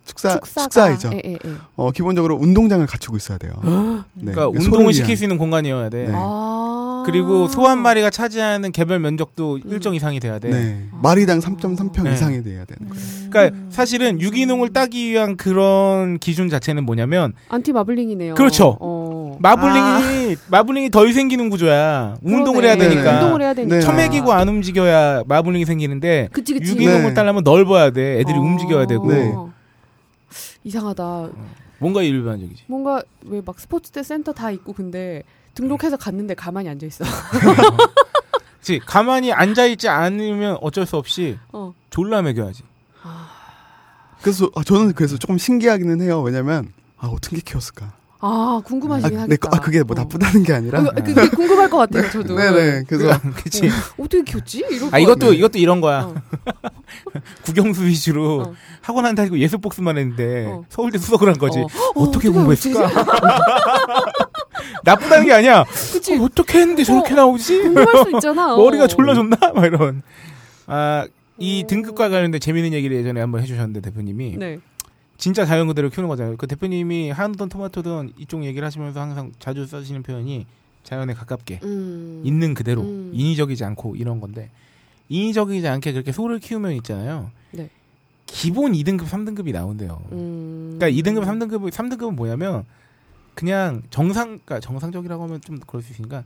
축사 0.09 0.38
축사가- 0.40 0.62
축사이죠. 0.64 1.11
예, 1.12 1.23
예, 1.25 1.33
예. 1.35 1.38
어 1.77 1.90
기본적으로 1.92 2.37
운동장을 2.37 2.85
갖추고 2.87 3.16
있어야 3.18 3.37
돼요. 3.38 3.53
네. 4.14 4.33
그러니까 4.33 4.42
소를 4.61 4.75
운동을. 4.79 4.92
시킬 4.94 5.16
수 5.16 5.25
있는 5.25 5.37
공간이어야 5.38 5.90
돼. 5.90 6.07
네. 6.09 6.12
아. 6.14 7.03
그리고 7.07 7.47
소 7.49 7.68
한 7.68 7.79
마리가 7.83 8.09
차지하는 8.11 8.73
개별 8.73 8.99
면적도 8.99 9.59
일정 9.59 9.94
이상이 9.94 10.21
돼야 10.21 10.38
돼. 10.38 10.49
네. 10.51 10.85
마리당 11.03 11.38
3.3평 11.40 12.03
네. 12.05 12.14
이상이 12.14 12.42
돼야 12.42 12.64
되는 12.64 12.88
거예요. 12.90 13.05
그러니까 13.31 13.57
사실은 13.71 14.21
유기농을 14.21 14.73
따기 14.73 15.11
위한 15.11 15.37
그런 15.37 16.18
기준 16.18 16.49
자체는 16.49 16.85
뭐냐면 16.85 17.35
안티 17.51 17.73
마블링이네요. 17.73 18.35
그렇죠. 18.35 18.77
어. 18.81 19.37
마블링이 19.40 20.37
마블링이 20.51 20.90
덜 20.90 21.12
생기는 21.12 21.49
구조야. 21.51 22.16
운동을 22.23 22.64
해야. 22.64 22.77
되니까. 22.77 23.14
운동을 23.14 23.42
해야 23.42 23.55
되니까. 23.55 23.77
네. 23.77 23.81
처맥이고 23.83 24.33
안 24.33 24.49
움직여야 24.49 25.25
마블링이 25.27 25.64
생기는데 25.66 26.29
그치 26.33 26.55
그치. 26.55 26.73
유기농을 26.73 27.03
네. 27.09 27.14
따려면 27.14 27.44
넓어야 27.44 27.90
돼. 27.90 28.21
애들이 28.21 28.37
어. 28.37 28.40
움직여야 28.40 28.87
되고 28.87 29.07
네. 29.12 29.35
이상하다. 30.64 31.29
뭔가 31.79 32.03
일반적이지. 32.03 32.64
뭔가 32.66 33.03
왜 33.25 33.40
막 33.44 33.59
스포츠대 33.61 34.03
센터 34.03 34.33
다 34.33 34.51
있고 34.51 34.73
근데 34.73 35.23
등록해서 35.55 35.97
갔는데 35.97 36.35
가만히 36.35 36.68
앉아 36.68 36.87
있어. 36.87 37.05
그치 38.59 38.81
가만히 38.85 39.33
앉아 39.33 39.66
있지 39.66 39.88
않으면 39.88 40.59
어쩔 40.61 40.85
수 40.87 40.97
없이 40.97 41.38
어. 41.53 41.73
졸라 41.90 42.23
먹여야지. 42.23 42.62
그래서 44.21 44.51
아, 44.57 44.64
저는 44.64 44.94
그래서 44.94 45.16
조금 45.16 45.38
신기하기는 45.38 46.01
해요. 46.03 46.21
왜냐면 46.23 46.73
아 46.99 47.07
어떻게 47.07 47.38
키웠을까? 47.40 47.92
아 48.20 48.59
아, 48.59 48.62
궁금하시긴 48.64 49.14
네, 49.16 49.20
하겠다. 49.22 49.48
아 49.52 49.61
그게 49.61 49.83
뭐 49.85 49.94
어. 49.96 50.00
나쁘다는 50.00 50.42
게 50.42 50.52
아니라. 50.52 50.81
어, 50.81 50.92
그게 50.94 51.28
궁금할 51.28 51.70
것 51.70 51.76
같아요. 51.76 52.11
저도. 52.11 52.35
네네. 52.35 52.85
그래서 52.88 53.20
그치. 53.37 53.68
어 53.68 54.02
떻게 54.09 54.22
키웠지? 54.22 54.64
이럴 54.70 54.88
아것 54.88 55.00
이것도 55.00 55.26
같네. 55.26 55.37
이것도 55.37 55.59
이런 55.59 55.81
거야. 55.81 56.00
어. 56.02 56.14
국영수 57.44 57.85
위주로 57.85 58.40
어. 58.42 58.54
학원 58.81 59.07
안 59.07 59.14
다니고 59.14 59.38
예습 59.38 59.61
복습만 59.61 59.98
했는데 59.98 60.46
어. 60.46 60.64
서울대 60.68 60.98
수석을 60.98 61.28
한 61.28 61.38
거지. 61.38 61.61
어. 61.61 61.66
어. 61.94 62.11
떻게 62.11 62.28
공부했을까? 62.28 62.90
나쁘다는 64.83 65.26
게 65.26 65.33
아니야. 65.33 65.64
그치. 65.92 66.16
어, 66.18 66.24
어떻게 66.24 66.59
했는데 66.59 66.83
저렇게 66.83 67.12
어. 67.12 67.16
나오지? 67.16 67.62
궁금할 67.62 68.04
수 68.04 68.11
있잖아. 68.16 68.54
어. 68.54 68.57
머리가 68.57 68.88
졸라 68.88 69.14
좋나? 69.14 69.37
막 69.54 69.64
이런. 69.64 70.02
아, 70.66 71.07
이 71.38 71.62
어. 71.62 71.66
등급과 71.68 72.09
관련된 72.09 72.40
재밌는 72.40 72.72
얘기를 72.72 72.96
예전에 72.96 73.20
한번 73.20 73.42
해주셨는데 73.42 73.81
대표님이 73.81 74.37
네. 74.38 74.59
진짜 75.18 75.44
자연 75.44 75.66
그대로 75.66 75.90
키우는 75.90 76.09
거잖아요. 76.09 76.37
그 76.37 76.46
대표님이 76.46 77.11
한우든 77.11 77.48
토마토든 77.48 78.12
이쪽 78.18 78.44
얘기를 78.44 78.64
하시면서 78.64 79.00
항상 79.00 79.33
자주 79.40 79.66
써주시는 79.66 80.04
표현이 80.04 80.46
자연에 80.85 81.12
가깝게 81.12 81.61
음. 81.64 82.22
있는 82.24 82.54
그대로 82.54 82.83
음. 82.83 83.11
인위적이지 83.12 83.64
않고 83.64 83.96
이런 83.96 84.20
건데 84.20 84.48
인위적이지 85.09 85.66
않게 85.66 85.92
그렇게 85.92 86.12
소를 86.12 86.38
키우면 86.38 86.72
있잖아요. 86.76 87.33
네. 87.50 87.68
기본 88.26 88.72
2등급, 88.72 89.07
3등급이 89.07 89.52
나온대요. 89.52 90.00
음. 90.12 90.76
그러니까 90.78 91.11
2등급, 91.11 91.24
3등급, 91.26 91.70
3등급은 91.70 92.14
뭐냐면 92.14 92.64
그냥 93.35 93.83
정상, 93.90 94.38
그러니까 94.44 94.61
정상적이라고 94.61 95.24
하면 95.24 95.40
좀 95.40 95.59
그럴 95.66 95.83
수 95.83 95.92
있으니까 95.92 96.22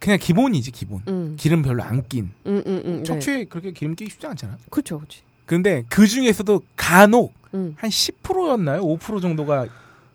그냥 0.00 0.18
기본이지 0.18 0.72
기본. 0.72 1.02
음. 1.06 1.36
기름 1.38 1.62
별로 1.62 1.84
안 1.84 2.02
낀. 2.08 2.30
음, 2.46 2.62
음, 2.66 2.82
음. 2.84 2.96
네. 2.98 3.02
척추에 3.04 3.44
그렇게 3.44 3.70
기름 3.70 3.94
끼기 3.94 4.10
쉽지 4.10 4.26
않잖아. 4.26 4.56
그렇죠, 4.68 4.96
그렇지. 4.98 5.20
근데 5.46 5.84
그 5.88 6.06
중에서도 6.08 6.62
간혹 6.76 7.39
음. 7.54 7.74
한 7.78 7.90
10%였나요? 7.90 8.82
5% 8.82 9.20
정도가 9.22 9.66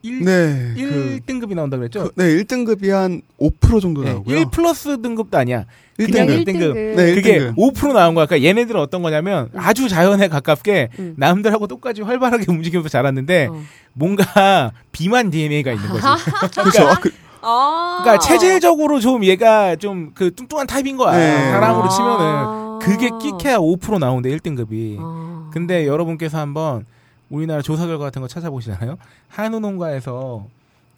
1, 0.01 0.23
네. 0.23 0.73
그, 0.75 1.19
1등급이 1.25 1.55
나온다 1.55 1.77
그랬죠? 1.77 2.03
그, 2.03 2.11
네, 2.15 2.25
1등급이 2.35 2.89
한 2.91 3.21
5% 3.39 3.81
정도 3.81 4.03
네, 4.03 4.13
나오고요. 4.13 4.37
1 4.37 4.45
플러스 4.51 5.01
등급도 5.01 5.35
아니야. 5.37 5.65
그냥 5.97 6.27
1등급. 6.27 6.45
1등급. 6.45 6.73
네, 6.95 7.15
그게 7.15 7.39
1등급. 7.39 7.55
5% 7.73 7.93
나온 7.93 8.13
거야. 8.13 8.27
그러니까 8.27 8.47
얘네들은 8.47 8.79
어떤 8.79 9.01
거냐면 9.01 9.49
아주 9.55 9.89
자연에 9.89 10.27
가깝게 10.27 10.89
음. 10.99 11.15
남들하고 11.17 11.65
똑같이 11.67 12.01
활발하게 12.03 12.45
움직이면서 12.51 12.89
자랐는데 12.89 13.47
어. 13.49 13.59
뭔가 13.93 14.71
비만 14.91 15.31
DNA가 15.31 15.71
있는 15.71 15.89
거지. 15.89 16.03
그렇죠. 16.53 16.83
아, 16.87 16.95
그, 16.99 17.11
아. 17.41 18.01
그러니까 18.03 18.19
체질적으로 18.27 18.99
좀 18.99 19.23
얘가 19.23 19.75
좀 19.75 20.11
그 20.13 20.35
뚱뚱한 20.35 20.67
타입인 20.67 20.97
거야. 20.97 21.17
네. 21.17 21.49
사람으로 21.51 21.85
아. 21.85 21.89
치면은 21.89 22.79
그게 22.79 23.09
끼켜야 23.21 23.57
5% 23.57 23.97
나오는데 23.97 24.37
1등급이. 24.37 24.97
아. 24.99 25.49
근데 25.51 25.87
여러분께서 25.87 26.37
한번 26.37 26.85
우리나라 27.29 27.61
조사 27.61 27.85
결과 27.87 28.05
같은 28.05 28.21
거 28.21 28.27
찾아보시잖아요. 28.27 28.97
한우 29.29 29.59
농가에서 29.59 30.47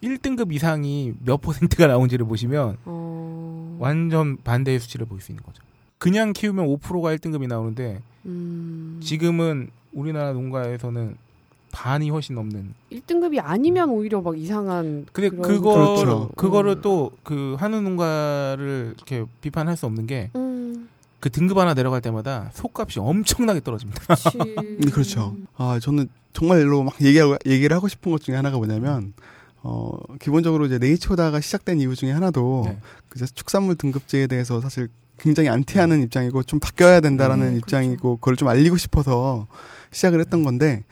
1등급 0.02 0.52
이상이 0.52 1.14
몇 1.24 1.40
퍼센트가 1.40 1.86
나온지를 1.86 2.26
보시면 2.26 2.76
어. 2.84 3.76
완전 3.80 4.36
반대의 4.44 4.78
수치를 4.80 5.06
볼 5.06 5.20
수 5.20 5.32
있는 5.32 5.42
거죠. 5.42 5.62
그냥 5.98 6.32
키우면 6.32 6.66
5%가 6.66 7.16
1등급이 7.16 7.48
나오는데 7.48 8.00
음. 8.26 9.00
지금은 9.02 9.70
우리나라 9.92 10.32
농가에서는 10.32 11.16
반이 11.72 12.08
훨씬 12.10 12.34
넘는. 12.36 12.72
1등급이 12.92 13.40
아니면 13.42 13.90
오히려 13.90 14.20
막 14.20 14.38
이상한 14.38 15.06
근데 15.12 15.28
그런 15.28 15.42
그거 15.42 15.74
그렇죠. 15.74 16.28
그거를 16.36 16.80
또그 16.80 17.56
한우 17.58 17.80
농가를 17.80 18.94
이렇게 18.96 19.24
비판할 19.40 19.76
수 19.76 19.84
없는 19.86 20.06
게 20.06 20.30
그 21.20 21.28
음. 21.28 21.30
등급 21.30 21.58
하나 21.58 21.74
내려갈 21.74 22.00
때마다 22.00 22.50
속값이 22.54 23.00
엄청나게 23.00 23.60
떨어집니다. 23.60 24.14
그치. 24.14 24.38
네, 24.78 24.90
그렇죠. 24.90 25.36
아, 25.56 25.78
저는 25.80 26.08
정말로 26.32 26.82
막 26.84 26.94
얘기하고, 27.00 27.36
얘기를 27.46 27.74
하고 27.74 27.88
싶은 27.88 28.12
것 28.12 28.22
중에 28.22 28.36
하나가 28.36 28.56
뭐냐면, 28.56 29.12
어, 29.62 29.98
기본적으로 30.20 30.66
이제 30.66 30.78
네이처다가 30.78 31.40
시작된 31.40 31.80
이유 31.80 31.94
중에 31.96 32.12
하나도, 32.12 32.62
네. 32.66 32.78
그 33.08 33.24
축산물 33.26 33.76
등급제에 33.76 34.26
대해서 34.26 34.60
사실 34.60 34.88
굉장히 35.18 35.48
안티하는 35.48 36.02
입장이고, 36.04 36.44
좀 36.44 36.60
바뀌어야 36.60 37.00
된다라는 37.00 37.52
네, 37.52 37.56
입장이고, 37.56 38.18
그걸 38.18 38.36
좀 38.36 38.48
알리고 38.48 38.76
싶어서 38.76 39.48
시작을 39.90 40.20
했던 40.20 40.44
건데, 40.44 40.84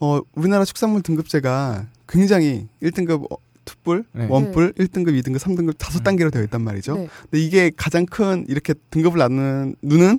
어, 0.00 0.20
우리나라 0.34 0.64
축산물 0.64 1.02
등급제가 1.02 1.86
굉장히 2.08 2.68
1등급 2.82 3.30
어, 3.30 3.36
투뿔, 3.64 4.04
네. 4.12 4.26
원뿔, 4.28 4.72
1등급, 4.74 5.20
2등급, 5.20 5.38
3등급 5.38 5.74
다섯 5.78 6.00
음. 6.00 6.04
단계로 6.04 6.30
되어 6.30 6.42
있단 6.44 6.62
말이죠. 6.62 6.94
네. 6.96 7.08
근데 7.30 7.44
이게 7.44 7.70
가장 7.76 8.06
큰 8.06 8.44
이렇게 8.48 8.74
등급을 8.90 9.18
나누는 9.18 9.76
누는 9.82 10.18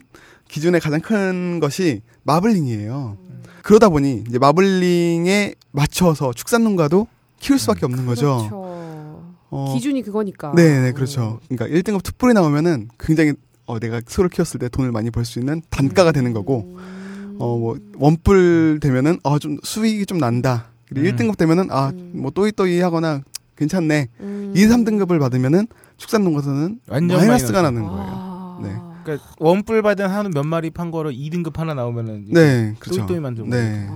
기준의 0.49 0.81
가장 0.81 1.01
큰 1.01 1.60
것이 1.60 2.01
마블링이에요. 2.23 3.17
그러다 3.63 3.89
보니 3.89 4.23
이제 4.27 4.38
마블링에 4.39 5.55
맞춰서 5.71 6.31
축산농가도 6.34 7.08
키울 7.39 7.60
수밖에 7.60 7.86
없는 7.86 8.05
거죠. 8.05 8.38
그렇죠. 8.38 9.36
어, 9.49 9.73
기준이 9.73 10.01
그거니까. 10.01 10.53
네, 10.55 10.81
네, 10.81 10.91
그렇죠. 10.91 11.39
그러니까 11.49 11.67
1등급 11.77 12.03
투뿔이 12.03 12.34
나오면은 12.34 12.89
굉장히 12.99 13.34
어, 13.65 13.79
내가 13.79 13.99
소를 14.05 14.29
키웠을 14.29 14.60
때 14.60 14.69
돈을 14.69 14.91
많이 14.91 15.10
벌 15.10 15.25
수 15.25 15.39
있는 15.39 15.62
단가가 15.71 16.12
되는 16.12 16.34
거고, 16.34 16.75
음. 16.77 17.36
어, 17.39 17.58
뭐 17.58 17.77
원뿔 17.97 18.79
되면은 18.81 19.19
어, 19.23 19.39
좀 19.39 19.58
수익이 19.63 20.05
좀 20.05 20.19
난다. 20.19 20.67
그리고 20.88 21.08
음. 21.08 21.15
1등급 21.15 21.38
되면은 21.38 21.71
아, 21.71 21.89
음. 21.89 22.12
뭐 22.15 22.29
또이또이 22.31 22.79
하거나 22.81 23.21
괜찮네. 23.56 24.08
음. 24.20 24.54
2, 24.56 24.65
3등급을 24.68 25.20
받으면은 25.20 25.68
축산농가에서는 25.98 26.80
완전 26.88 27.18
마이너스가 27.18 27.62
마이너스. 27.62 27.76
나는 27.76 27.84
거예요. 27.89 28.06
아. 28.08 28.60
네. 28.63 28.76
그러니까 29.04 29.28
원뿔 29.39 29.82
받은 29.82 30.08
한우 30.10 30.30
몇 30.34 30.46
마리 30.46 30.70
판 30.72 30.91
거를 30.91 31.13
2등급 31.13 31.56
하나 31.58 31.74
나오면은 31.74 32.26
네, 32.30 32.76
그렇죠. 32.80 33.02
또이또이 33.02 33.20
만들고. 33.20 33.50
네. 33.50 33.88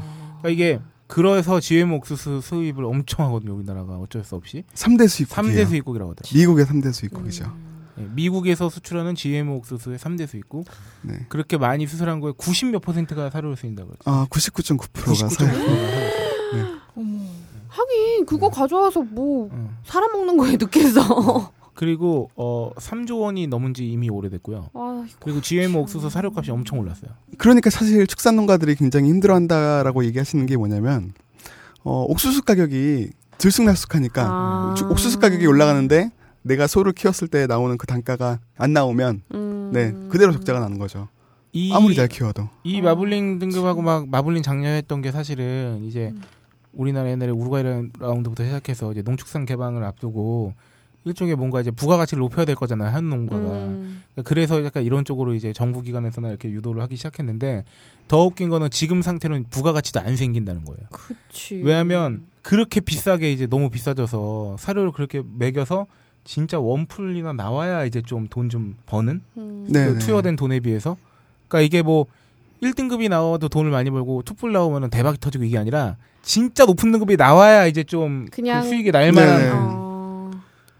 그러니까 0.42 0.50
이게 0.50 0.80
그래서 1.08 1.60
GM 1.60 1.92
옥수수 1.94 2.42
수입을 2.42 2.86
엄청 2.86 3.26
하거든요. 3.26 3.56
우리나라가 3.56 3.96
어쩔 3.98 4.24
수 4.24 4.36
없이 4.36 4.64
3대 4.76 5.08
수입국이에요. 5.08 5.66
3대 5.66 5.68
수입국이라고 5.68 6.12
하더라고요. 6.12 6.40
미국의 6.40 6.66
3대 6.66 6.94
수입국이죠. 6.94 7.46
음. 7.46 7.70
네, 7.96 8.08
미국에서 8.14 8.70
수출하는 8.70 9.16
GM 9.16 9.50
옥수수의 9.50 9.98
3대 9.98 10.28
수입국. 10.28 10.68
네. 11.02 11.26
그렇게 11.28 11.58
많이 11.58 11.88
수출한 11.88 12.20
거에 12.20 12.32
90 12.38 12.70
몇 12.70 12.80
퍼센트가 12.82 13.30
사료를 13.32 13.58
쓰인다고 13.58 13.90
그랬죠. 13.90 14.04
아, 14.10 14.28
99.9%가 14.30 15.12
99.9%가 15.12 15.30
사요. 15.30 15.50
사료. 15.50 16.68
어머. 16.96 17.20
하긴 17.80 18.26
그거 18.26 18.50
가져와서 18.50 19.02
뭐 19.04 19.50
응. 19.54 19.70
사람 19.86 20.12
먹는 20.12 20.38
거에 20.38 20.58
넣겠어. 20.58 21.52
그리고 21.74 22.30
어 22.36 22.72
3조 22.76 23.22
원이 23.22 23.48
넘은 23.48 23.74
지 23.74 23.90
이미 23.90 24.10
오래됐고요. 24.10 24.70
아, 24.74 25.06
그리고 25.22 25.40
GM 25.40 25.76
옥수수 25.78 26.10
사료값이 26.10 26.52
엄청 26.52 26.78
올랐어요. 26.80 27.12
그러니까 27.38 27.70
사실 27.70 28.06
축산농가들이 28.06 28.76
굉장히 28.76 29.08
힘들어한다라고 29.10 30.04
얘기하시는 30.06 30.46
게 30.46 30.58
뭐냐면 30.58 31.14
어, 31.84 32.04
옥수수 32.10 32.44
가격이 32.44 33.12
들쑥날쑥하니까 33.38 34.24
아. 34.28 34.74
주- 34.78 34.90
옥수수 34.90 35.20
가격이 35.20 35.46
올라가는데 35.48 36.12
내가 36.42 36.68
소를 36.68 36.92
키웠을 36.92 37.30
때 37.30 37.48
나오는 37.48 37.78
그 37.78 37.88
단가가 37.88 38.40
안 38.58 38.74
나오면 38.74 39.22
음. 39.34 39.70
네 39.74 39.94
그대로 40.10 40.34
적자가 40.34 40.60
나는 40.60 40.80
거죠. 40.80 41.08
이, 41.54 41.72
아무리 41.74 41.96
잘 41.96 42.10
키워도. 42.10 42.50
이 42.66 42.80
아, 42.80 42.84
마블링 42.84 43.40
등급하고 43.40 43.82
막 43.82 44.10
마블링 44.10 44.44
장려했던 44.44 45.02
게 45.02 45.12
사실은 45.14 45.82
이제 45.86 46.10
음. 46.14 46.22
우리나라 46.74 47.10
옛날에 47.10 47.32
우루과이 47.32 47.64
라운드부터 48.00 48.44
시작해서 48.44 48.92
이제 48.92 49.02
농축산 49.02 49.46
개방을 49.46 49.84
앞두고 49.84 50.54
일종의 51.06 51.36
뭔가 51.36 51.62
이제 51.62 51.72
부가가치를 51.72 52.20
높여야 52.22 52.46
될 52.46 52.56
거잖아요 52.56 52.90
한 52.90 53.10
농가가 53.10 53.42
음. 53.42 54.04
그래서 54.26 54.64
약간 54.66 54.84
이런 54.84 55.06
쪽으로 55.06 55.34
이제 55.34 55.54
정부 55.54 55.82
기관에서나 55.82 56.30
이렇게 56.30 56.50
유도를 56.50 56.82
하기 56.84 56.98
시작했는데 56.98 57.64
더 58.08 58.26
웃긴 58.26 58.50
거는 58.50 58.70
지금 58.70 59.02
상태로는 59.02 59.46
부가가치도 59.50 60.00
안 60.00 60.16
생긴다는 60.16 60.66
거예요. 60.66 60.82
그치. 60.92 61.56
왜냐하면 61.56 62.26
그렇게 62.42 62.80
비싸게 62.80 63.32
이제 63.32 63.48
너무 63.48 63.70
비싸져서 63.70 64.58
사료를 64.60 64.92
그렇게 64.92 65.22
매겨서 65.38 65.88
진짜 66.24 66.60
원풀이나 66.60 67.34
나와야 67.34 67.86
이제 67.86 68.02
좀 68.02 68.28
돈좀 68.28 68.76
버는 68.86 69.22
음. 69.38 69.68
네. 69.70 69.86
그 69.86 70.00
투여된 70.00 70.36
돈에 70.36 70.60
비해서 70.60 70.98
그러니까 71.48 71.62
이게 71.66 71.82
뭐 71.82 72.08
1등급이 72.62 73.10
나와도 73.10 73.50
돈을 73.50 73.72
많이 73.72 73.90
벌고 73.90 74.24
투뿔 74.24 74.52
나오면 74.52 74.90
대박이 74.90 75.18
터지고 75.20 75.44
이게 75.46 75.58
아니라 75.58 75.96
진짜 76.22 76.66
높은 76.66 76.92
등급이 76.92 77.16
나와야 77.16 77.66
이제 77.68 77.84
좀 77.84 78.28
그냥- 78.32 78.62
그 78.62 78.68
수익이 78.70 78.92
날 78.92 79.12
만한 79.12 79.40
네. 79.42 79.50
어, 79.54 80.32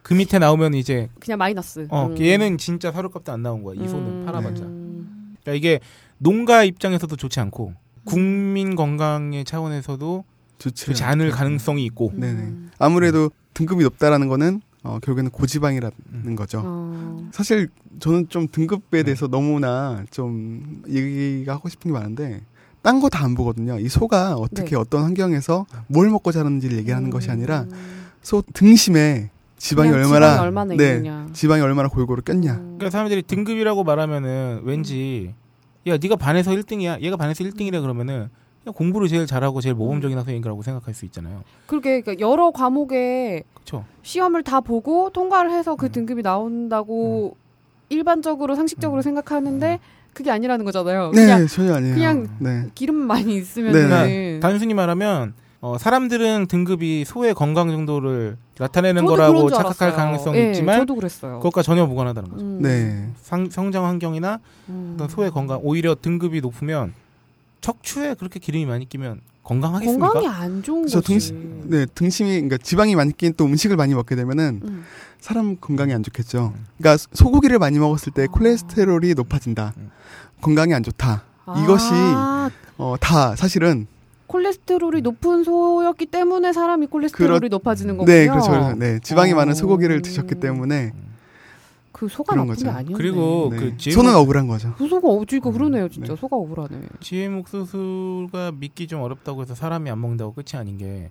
그 0.04 0.14
밑에 0.14 0.40
나오면 0.40 0.74
이제 0.74 1.10
그냥 1.20 1.38
마이너스. 1.38 1.88
어 1.90 2.08
음. 2.08 2.20
얘는 2.20 2.58
진짜 2.58 2.92
사료값도 2.92 3.32
안 3.32 3.42
나온 3.44 3.64
거야 3.64 3.76
이 3.82 3.88
손은 3.88 4.06
음. 4.22 4.26
팔아봤자 4.26 4.64
음. 4.64 5.36
그러니까 5.42 5.54
이게 5.58 5.80
농가 6.18 6.64
입장에서도 6.64 7.16
좋지 7.16 7.40
않고 7.40 7.74
국민 8.04 8.76
건강의 8.76 9.46
차원에서도 9.46 10.26
좋지. 10.58 10.86
좋지 10.88 11.04
않을 11.06 11.32
가능성이 11.32 11.86
있고 11.86 12.12
네네. 12.16 12.40
음. 12.42 12.72
아무래도 12.78 13.30
등급이 13.54 13.84
높다라는 13.84 14.28
거는 14.28 14.62
어, 14.84 15.00
결국에는 15.02 15.30
고지방이라는 15.32 15.92
음. 16.14 16.36
거죠. 16.36 16.62
어. 16.64 17.30
사실 17.32 17.70
저는 18.00 18.30
좀 18.30 18.44
네. 18.48 18.52
등급에 18.52 19.04
대해서 19.04 19.28
너무나 19.28 20.04
좀 20.10 20.84
얘기가 20.88 21.54
하고 21.54 21.68
싶은 21.70 21.92
게 21.92 21.98
많은데 21.98 22.42
딴 22.82 23.02
거 23.02 23.10
다 23.10 23.24
안 23.26 23.36
보거든요. 23.36 23.78
이 23.80 23.90
소가 23.90 24.36
어떻게 24.36 24.70
네. 24.72 24.76
어떤 24.78 25.04
환경에서 25.04 25.66
뭘 25.88 26.10
먹고 26.10 26.32
자랐는지를 26.32 26.78
얘기하는 26.78 27.10
것이 27.10 27.30
아니라 27.30 27.66
음. 27.72 28.06
소 28.22 28.42
등심에 28.54 29.30
지방이 29.58 29.90
얼마나 29.92 30.32
지방이 30.32 30.40
얼마나 30.40 30.76
네. 30.76 31.04
지방이 31.34 31.62
얼마나 31.62 31.90
골고루 31.90 32.22
꼈냐. 32.22 32.54
음. 32.54 32.64
그러니까 32.78 32.90
사람들이 32.92 33.24
등급이라고 33.24 33.84
말하면은 33.84 34.62
왠지 34.64 35.34
야 35.88 35.98
네가 35.98 36.16
반에서 36.16 36.52
1등이야 36.52 37.02
얘가 37.02 37.18
반에서 37.18 37.44
1등이래 37.44 37.82
그러면은 37.82 38.30
공부를 38.74 39.08
제일 39.08 39.26
잘하고 39.26 39.62
제일 39.62 39.76
모범적인 39.76 40.18
학생인가라고 40.18 40.62
생각할 40.62 40.94
수 40.94 41.06
있잖아요 41.06 41.44
그렇게 41.66 42.02
그러니까 42.02 42.26
여러 42.26 42.52
과목에 42.52 43.44
그렇죠 43.54 43.86
시험을 44.04 44.44
다 44.44 44.62
보고 44.62 45.10
통과를 45.10 45.52
해서 45.52 45.76
그 45.76 45.88
음. 45.88 45.92
등급이 45.92 46.22
나온다고 46.22 47.36
일반적으로 47.90 48.56
상식적으로 48.56 49.00
음. 49.00 49.04
생각하는데 49.04 49.80
그게 50.14 50.32
아니라는 50.32 50.66
거잖아요. 50.66 51.12
네 51.12 51.22
그냥 51.24 51.48
전혀 51.48 51.76
아니에요. 51.76 51.96
그냥 51.96 52.28
네. 52.40 52.66
기름 52.76 52.96
많이 52.96 53.36
있으면 53.38 53.74
네. 53.74 54.36
은 54.36 54.40
단순히 54.40 54.74
말하면 54.74 55.34
어, 55.62 55.78
사람들은 55.78 56.48
등급이 56.48 57.04
소의 57.06 57.34
건강 57.34 57.70
정도를 57.70 58.38
나타내는 58.58 59.06
거라고 59.06 59.50
착각할 59.50 59.90
알았어요. 59.90 59.94
가능성이 59.94 60.38
예, 60.38 60.50
있지만 60.50 60.80
저도 60.80 60.96
그랬어요. 60.96 61.38
그것과 61.40 61.62
전혀 61.64 61.86
무관하다는 61.86 62.30
거죠 62.30 62.46
음. 62.46 62.62
네. 62.62 63.10
상, 63.22 63.50
성장 63.50 63.86
환경이나 63.86 64.40
음. 64.70 64.98
소의 65.10 65.32
건강 65.32 65.60
오히려 65.64 65.96
등급이 65.96 66.42
높으면 66.42 66.94
척추에 67.62 68.14
그렇게 68.16 68.40
기름이 68.40 68.66
많이 68.66 68.88
끼면 68.88 69.22
건강하겠습니까? 69.44 70.08
건강이 70.12 70.28
안 70.28 70.64
좋은 70.64 70.84
거지. 70.84 71.02
등심, 71.02 71.64
네 71.70 71.86
등심이 71.94 72.32
그러니까 72.34 72.58
지방이 72.58 72.96
많이 72.96 73.16
낀 73.16 73.34
또 73.36 73.46
음식을 73.46 73.76
많이 73.78 73.94
먹게 73.96 74.16
되면은 74.16 74.62
음. 74.64 74.84
사람 75.20 75.58
건강이 75.58 75.94
안 75.94 76.04
좋겠죠. 76.04 76.54
그러니까 76.78 77.04
소고기를 77.14 77.58
많이 77.60 77.80
먹었을 77.80 78.14
때 78.14 78.24
아. 78.24 78.28
콜레스테롤이 78.28 79.14
높아진다. 79.16 79.74
음. 79.78 79.92
건강이 80.42 80.74
안 80.74 80.84
좋다. 80.84 81.24
이것이 81.64 81.90
아, 81.92 82.50
어, 82.78 82.96
다 83.00 83.36
사실은 83.36 83.88
콜레스테롤이 84.28 85.02
높은 85.02 85.44
소였기 85.44 86.06
때문에 86.06 86.54
사람이 86.54 86.86
콜레스테롤이 86.88 87.40
그렇- 87.40 87.50
높아지는 87.50 87.98
거군요. 87.98 88.14
네, 88.16 88.28
그렇죠. 88.28 88.76
네, 88.76 89.00
지방이 89.02 89.34
어. 89.34 89.36
많은 89.36 89.56
소고기를 89.56 90.04
드셨기 90.04 90.36
때문에 90.36 90.94
그 92.00 92.08
소가 92.08 92.32
그런 92.32 92.48
나쁜 92.48 92.58
게 92.58 92.64
거죠. 92.66 92.78
아니었네. 92.78 92.98
그리고 92.98 93.50
네. 93.52 93.58
그 93.58 93.78
GM 93.78 93.94
소는 93.94 94.16
억울한 94.16 94.48
거죠. 94.48 94.74
그 94.78 94.88
소가 94.88 95.10
어지가 95.10 95.52
그러네요, 95.52 95.90
진짜. 95.90 96.14
네. 96.14 96.18
소가 96.18 96.38
억울하네. 96.38 96.80
GM 97.02 97.40
옥수수가 97.40 98.54
믿기 98.54 98.88
좀 98.88 99.02
어렵다고 99.02 99.42
해서 99.42 99.54
사람이 99.54 99.90
안 99.90 100.00
먹는다고 100.00 100.34
끝이 100.34 100.58
아닌 100.58 100.78
게 100.78 101.10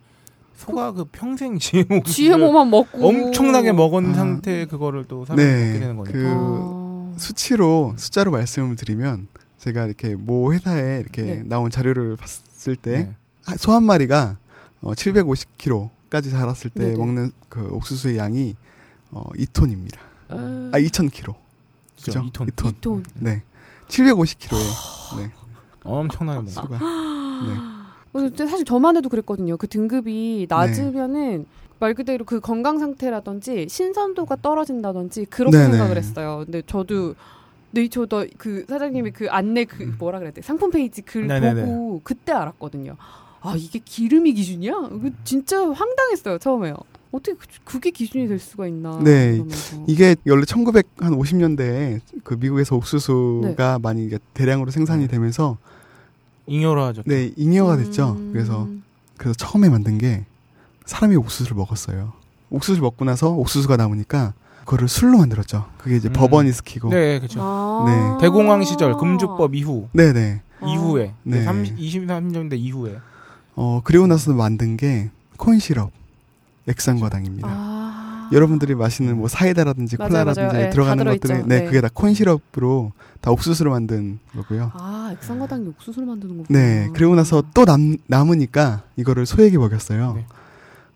소가 0.57 0.93
그 0.93 1.05
평생 1.13 1.59
GMO 1.61 2.03
GMO만 2.05 2.71
먹고 2.71 3.07
엄청나게 3.07 3.73
먹은 3.73 4.13
아. 4.13 4.15
상태 4.15 4.65
그거를 4.65 5.05
또 5.05 5.27
사람이 5.27 5.43
네, 5.47 5.67
먹게 5.67 5.79
되는 5.81 5.97
거니까. 5.97 6.19
그 6.19 6.27
아. 6.27 7.15
수치로 7.19 7.93
숫자로 7.99 8.31
말씀을 8.31 8.77
드리면 8.77 9.29
제가 9.59 9.85
이렇게 9.85 10.15
모 10.15 10.55
회사에 10.55 11.01
이렇게 11.01 11.23
네. 11.23 11.43
나온 11.45 11.71
자료를 11.71 12.17
봤을 12.17 12.77
때 12.77 13.15
네. 13.47 13.57
소한 13.59 13.83
마리가 13.83 14.39
어, 14.81 14.93
750kg까지 14.95 16.31
자랐을 16.31 16.71
때 16.71 16.85
네네. 16.85 16.97
먹는 16.97 17.31
그 17.51 17.69
옥수수의 17.73 18.17
양이 18.17 18.57
어, 19.11 19.25
2톤입니다. 19.37 20.08
아, 20.29 20.71
아 20.73 20.79
2,000kg. 20.79 21.35
그죠? 21.97 22.23
그죠? 22.23 22.25
2톤. 22.33 22.51
2톤. 22.53 22.75
돈. 22.81 23.05
네. 23.15 23.43
750kg에 23.89 25.19
네. 25.19 25.31
엄청나게 25.85 26.41
먹어. 26.41 26.51
수가. 26.51 26.79
네. 26.79 27.55
어, 28.13 28.31
사실 28.49 28.65
저만 28.65 28.97
해도 28.97 29.09
그랬거든요. 29.09 29.57
그 29.57 29.67
등급이 29.69 30.47
낮으면은 30.49 31.47
말 31.81 31.95
그대로 31.95 32.25
그 32.25 32.41
건강 32.41 32.79
상태라든지 32.79 33.69
신선도가 33.69 34.37
떨어진다든지 34.43 35.27
그렇게 35.27 35.57
네네. 35.57 35.71
생각을 35.71 35.97
했어요. 35.97 36.43
근데 36.45 36.63
저도 36.67 37.15
네이처더 37.71 38.27
그 38.39 38.65
사장님이 38.69 39.11
그 39.13 39.29
안내 39.31 39.65
그 39.65 39.95
뭐라 39.99 40.19
그래야 40.19 40.33
돼 40.33 40.41
상품 40.43 40.71
페이지 40.71 41.03
글 41.03 41.27
네네네. 41.27 41.63
보고 41.65 42.01
그때 42.03 42.33
알았거든요. 42.33 42.97
아 43.41 43.55
이게 43.57 43.79
기름이 43.79 44.33
기준이야? 44.33 44.73
진짜 45.25 45.59
황당했어요 45.71 46.39
처음에요. 46.39 46.75
어떻게 47.11 47.37
그, 47.37 47.47
그게 47.65 47.91
기준이 47.91 48.29
될 48.29 48.39
수가 48.39 48.67
있나? 48.67 48.99
네. 49.03 49.35
이러면서. 49.37 49.85
이게 49.87 50.17
원래 50.27 50.43
1950년대에 50.43 52.01
그 52.25 52.35
미국에서 52.35 52.77
옥수수가 52.77 53.55
네. 53.57 53.79
많이 53.83 54.11
대량으로 54.35 54.71
생산이 54.71 55.09
되면서 55.09 55.57
잉여로하죠. 56.47 57.03
네, 57.07 57.33
잉여가 57.37 57.77
됐죠. 57.77 58.17
음. 58.19 58.31
그래서 58.33 58.69
그래서 59.17 59.35
처음에 59.37 59.69
만든 59.69 59.99
게 59.99 60.25
사람이 60.87 61.17
옥수수를 61.17 61.57
먹었어요. 61.57 62.13
옥수수를 62.51 62.83
먹고 62.83 63.05
나서 63.05 63.31
옥수수가 63.31 63.77
남으니까 63.77 64.35
그거를 64.61 64.89
술로 64.89 65.19
만들었죠. 65.19 65.67
그게 65.79 65.97
이제 65.97 66.09
음. 66.09 66.13
법원이 66.13 66.53
스키고. 66.53 66.91
네, 66.91 67.19
그렇죠. 67.19 67.41
아. 67.43 67.85
네. 68.19 68.27
대공황 68.27 68.65
시절 68.65 68.97
금주법 68.97 69.55
이후 69.55 69.89
네, 69.93 70.13
네. 70.13 70.43
아. 70.61 70.67
이후에 70.67 71.15
네. 71.23 71.43
30, 71.43 71.79
20, 71.79 72.07
30년대 72.07 72.59
이후에 72.59 72.99
어, 73.55 73.81
그리고 73.83 74.07
나서 74.07 74.33
만든 74.35 74.77
게 74.77 75.11
콘 75.39 75.59
시럽 75.61 75.93
액상과당입니다. 76.69 77.49
아. 77.51 78.29
여러분들이 78.33 78.75
마시는 78.75 79.17
뭐 79.17 79.27
사이다라든지 79.29 79.97
맞아요, 79.97 80.11
콜라라든지 80.11 80.41
맞아요. 80.41 80.61
예, 80.61 80.65
다 80.67 80.71
들어가는. 80.71 81.05
것들이 81.05 81.39
네, 81.47 81.61
네. 81.61 81.65
그게 81.65 81.81
다 81.81 81.89
콘시럽으로 81.93 82.93
다 83.21 83.31
옥수수로 83.31 83.71
만든 83.71 84.19
거고요. 84.35 84.71
아 84.75 85.11
액상과당이 85.15 85.69
옥수수를 85.69 86.07
만드는 86.07 86.37
거구나. 86.37 86.59
네, 86.59 86.91
그리고 86.93 87.15
나서 87.15 87.43
또 87.55 87.65
남, 87.65 87.97
남으니까 88.07 88.83
이거를 88.97 89.25
소에게 89.25 89.57
먹였어요. 89.57 90.15
네. 90.15 90.27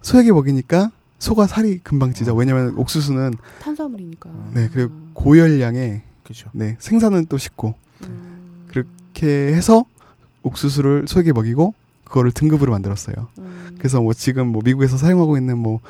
소에게 0.03 0.31
먹이니까 0.33 0.91
소가 1.19 1.47
살이 1.47 1.79
금방 1.79 2.13
찌죠. 2.13 2.33
어. 2.33 2.35
왜냐면 2.35 2.75
옥수수는 2.77 3.35
탄수화물이니까. 3.61 4.31
네, 4.53 4.69
그리고 4.73 4.93
고열량에 5.15 6.03
그렇죠. 6.25 6.51
네, 6.53 6.77
생산은 6.81 7.27
또 7.27 7.39
쉽고 7.39 7.75
음. 8.03 8.67
그렇게 8.69 9.55
해서 9.55 9.85
옥수수를 10.43 11.07
소에게 11.09 11.33
먹이고 11.33 11.75
그거를 12.13 12.31
등급으로 12.31 12.71
만들었어요. 12.73 13.29
음. 13.39 13.75
그래서 13.79 14.01
뭐 14.03 14.13
지금 14.13 14.49
뭐 14.49 14.61
미국에서 14.63 14.99
사용하고 14.99 15.39
있는 15.39 15.57
뭐 15.59 15.81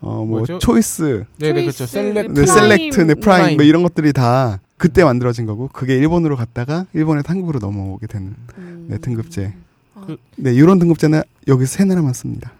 어, 0.00 0.16
뭐 0.16 0.38
뭐죠? 0.38 0.58
Choice, 0.58 1.24
네, 1.38 1.52
네, 1.54 1.62
그렇죠. 1.62 1.86
Choice, 1.86 1.92
Selec 1.92 2.32
네. 2.32 2.46
Select, 2.46 3.00
네, 3.00 3.14
Prime. 3.14 3.56
뭐 3.56 3.64
이런 3.64 3.82
것들이 3.82 4.12
다 4.12 4.60
그때 4.76 5.02
만들어진 5.02 5.46
거고 5.46 5.70
그게 5.72 5.96
일본으로 5.96 6.36
갔다가 6.36 6.84
일본의 6.92 7.24
한국으로 7.26 7.58
넘어오게 7.58 8.06
된 8.06 8.34
음. 8.58 8.86
네, 8.90 8.98
등급제. 8.98 9.54
아, 9.94 10.06
네, 10.36 10.52
이런 10.52 10.78
등급제는 10.78 11.22
여기 11.48 11.64
세 11.64 11.84
나라만 11.84 12.12
씁니다. 12.12 12.52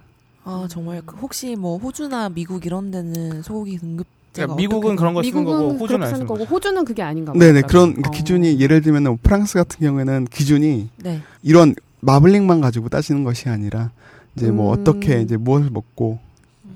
아 0.45 0.67
정말 0.71 1.03
그 1.05 1.17
혹시 1.17 1.55
뭐 1.55 1.77
호주나 1.77 2.31
미국 2.31 2.65
이런 2.65 2.91
데는 2.91 3.43
소고기 3.43 3.77
등급제가 3.79 4.07
그러니까 4.33 4.57
미국은 4.57 4.97
그런 4.97 5.13
거 5.13 5.23
쓰는 5.23 5.45
거고 5.45 5.73
호주는 5.75 6.03
안 6.03 6.09
쓰는 6.15 6.27
거고 6.27 6.39
거고. 6.45 6.55
호주는 6.55 6.85
그게 6.87 7.03
아닌가 7.03 7.33
봐요. 7.33 7.41
네네 7.41 7.63
그런 7.63 7.91
그러니까 7.91 8.09
어. 8.09 8.13
기준이 8.13 8.59
예를 8.59 8.81
들면 8.81 9.19
프랑스 9.23 9.59
같은 9.59 9.81
경우에는 9.81 10.27
기준이 10.31 10.89
네. 11.03 11.21
이런 11.43 11.75
마블링만 12.01 12.61
가지고 12.61 12.89
따지는 12.89 13.25
것이 13.25 13.49
아니라 13.49 13.91
이제 14.37 14.51
뭐 14.51 14.75
음. 14.75 14.81
어떻게 14.81 15.21
이제 15.23 15.37
무엇을 15.37 15.71
먹고 15.71 16.19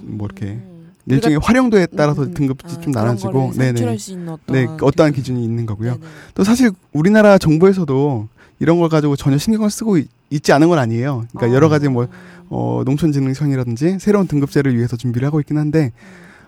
뭐 0.00 0.26
이렇게 0.26 0.46
음. 0.54 0.90
일종의 1.06 1.38
활용도에 1.42 1.86
따라서 1.96 2.22
음, 2.22 2.28
음. 2.28 2.34
등급이 2.34 2.64
아, 2.64 2.80
좀 2.80 2.92
나눠지고 2.92 3.52
네네 3.56 3.72
네 4.52 4.66
어떠한 4.80 5.12
기준이 5.12 5.42
있는 5.44 5.66
거고요. 5.66 5.94
네네. 5.94 6.06
또 6.34 6.44
사실 6.44 6.70
우리나라 6.92 7.36
정부에서도 7.38 8.28
이런 8.60 8.78
걸 8.78 8.88
가지고 8.88 9.16
전혀 9.16 9.38
신경을 9.38 9.70
쓰고 9.70 9.98
있- 9.98 10.08
있지 10.30 10.52
않은 10.52 10.68
건 10.68 10.78
아니에요. 10.78 11.24
그러니까 11.32 11.52
아. 11.52 11.54
여러 11.56 11.68
가지 11.68 11.88
뭐 11.88 12.06
어, 12.48 12.82
농촌진흥청이라든지 12.84 13.98
새로운 14.00 14.26
등급제를 14.26 14.76
위해서 14.76 14.96
준비를 14.96 15.26
하고 15.26 15.40
있긴 15.40 15.56
한데 15.58 15.92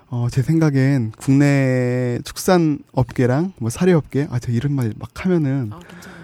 어, 0.08 0.28
제 0.30 0.42
생각엔 0.42 1.12
국내 1.18 2.18
축산 2.24 2.78
업계랑 2.92 3.54
뭐 3.58 3.70
사료 3.70 3.96
업계 3.96 4.26
아 4.30 4.38
저 4.38 4.52
이런 4.52 4.72
말 4.74 4.92
막 4.98 5.08
하면은 5.24 5.70
아 5.72 5.80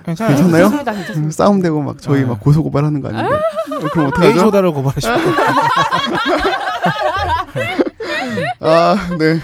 괜찮아요. 0.09 0.37
괜찮나요? 0.37 0.63
괜찮습니다, 0.71 0.93
괜찮습니다. 0.93 1.33
싸움 1.33 1.61
되고 1.61 1.83
막 1.83 2.01
저희 2.01 2.21
네. 2.21 2.27
막 2.27 2.41
고소 2.41 2.63
고발하는 2.63 3.01
거 3.01 3.09
아닌데 3.09 3.37
그럼 3.93 4.07
A 4.07 4.09
어떡하죠? 4.09 4.39
소다를 4.41 4.73
고발하시고 4.73 5.15
아 8.61 8.97
네. 9.19 9.39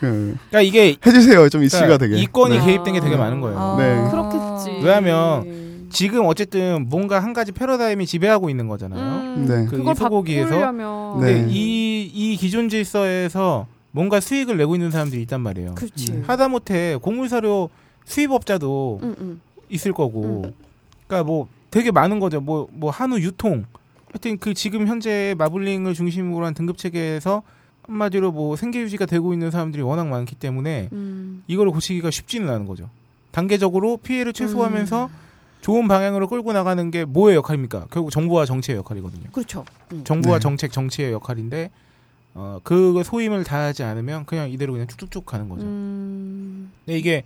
그, 0.00 0.36
그러니까 0.50 0.60
이게 0.60 0.96
해주세요 1.04 1.48
좀 1.48 1.62
이슈가 1.64 1.86
그러니까 1.86 2.06
되게. 2.06 2.16
이권이 2.18 2.58
네. 2.58 2.64
개입된 2.64 2.94
게 2.94 3.00
되게 3.00 3.16
많은 3.16 3.40
거예요. 3.40 3.58
아. 3.58 3.76
네. 3.78 4.10
그렇겠지. 4.10 4.84
왜냐하면 4.84 5.88
지금 5.90 6.26
어쨌든 6.26 6.88
뭔가 6.88 7.20
한 7.20 7.32
가지 7.32 7.52
패러다임이 7.52 8.06
지배하고 8.06 8.50
있는 8.50 8.68
거잖아요. 8.68 9.00
음, 9.36 9.46
네. 9.48 9.66
그 9.70 9.78
그걸 9.78 9.94
소고기에서 9.94 10.72
네. 10.72 10.84
근데 11.14 11.46
이, 11.48 12.02
이 12.12 12.36
기존 12.36 12.68
질서에서 12.68 13.66
뭔가 13.92 14.20
수익을 14.20 14.56
내고 14.56 14.74
있는 14.74 14.90
사람들이 14.90 15.22
있단 15.22 15.40
말이에요. 15.40 15.74
그렇지. 15.76 16.12
네. 16.12 16.22
하다못해 16.26 16.98
곡물사료 17.00 17.70
수입업자도 18.04 19.00
응, 19.02 19.14
응. 19.20 19.40
있을 19.74 19.92
거고, 19.92 20.44
음. 20.44 20.52
그러니까 21.06 21.26
뭐 21.26 21.48
되게 21.70 21.90
많은 21.90 22.20
거죠. 22.20 22.40
뭐, 22.40 22.68
뭐 22.72 22.90
한우 22.90 23.18
유통, 23.18 23.64
하여튼 24.12 24.38
그 24.38 24.54
지금 24.54 24.86
현재 24.86 25.34
마블링을 25.38 25.94
중심으로 25.94 26.46
한 26.46 26.54
등급 26.54 26.78
체계에서 26.78 27.42
한마디로 27.82 28.32
뭐 28.32 28.56
생계 28.56 28.80
유지가 28.80 29.06
되고 29.06 29.32
있는 29.32 29.50
사람들이 29.50 29.82
워낙 29.82 30.06
많기 30.06 30.34
때문에 30.34 30.88
음. 30.92 31.42
이거를 31.46 31.72
고치기가 31.72 32.10
쉽지는 32.10 32.48
않은 32.48 32.66
거죠. 32.66 32.88
단계적으로 33.32 33.96
피해를 33.96 34.32
최소화하면서 34.32 35.06
음. 35.06 35.24
좋은 35.60 35.88
방향으로 35.88 36.28
끌고 36.28 36.52
나가는 36.52 36.90
게 36.90 37.04
뭐의 37.04 37.36
역할입니까? 37.36 37.86
결국 37.90 38.10
정부와 38.10 38.44
정치의 38.46 38.78
역할이거든요. 38.78 39.30
그렇죠. 39.32 39.64
음. 39.92 40.04
정부와 40.04 40.38
네. 40.38 40.40
정책, 40.40 40.72
정치의 40.72 41.12
역할인데 41.12 41.70
어, 42.34 42.58
그 42.62 43.02
소임을 43.04 43.44
다하지 43.44 43.82
않으면 43.82 44.26
그냥 44.26 44.50
이대로 44.50 44.72
그냥 44.72 44.86
쭉쭉쭉 44.86 45.26
가는 45.26 45.48
거죠. 45.48 45.64
음. 45.64 46.70
근데 46.84 46.98
이게 46.98 47.24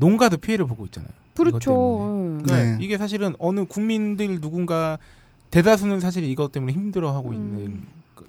농가도 0.00 0.38
피해를 0.38 0.66
보고 0.66 0.84
있잖아요. 0.86 1.10
그렇죠. 1.36 2.00
음. 2.04 2.42
그러니까 2.42 2.76
네. 2.78 2.84
이게 2.84 2.98
사실은 2.98 3.34
어느 3.38 3.64
국민들 3.64 4.40
누군가 4.40 4.98
대다수는 5.50 6.00
사실 6.00 6.24
이것 6.24 6.52
때문에 6.52 6.72
힘들어하고 6.72 7.30
음. 7.30 7.34
있는 7.34 7.82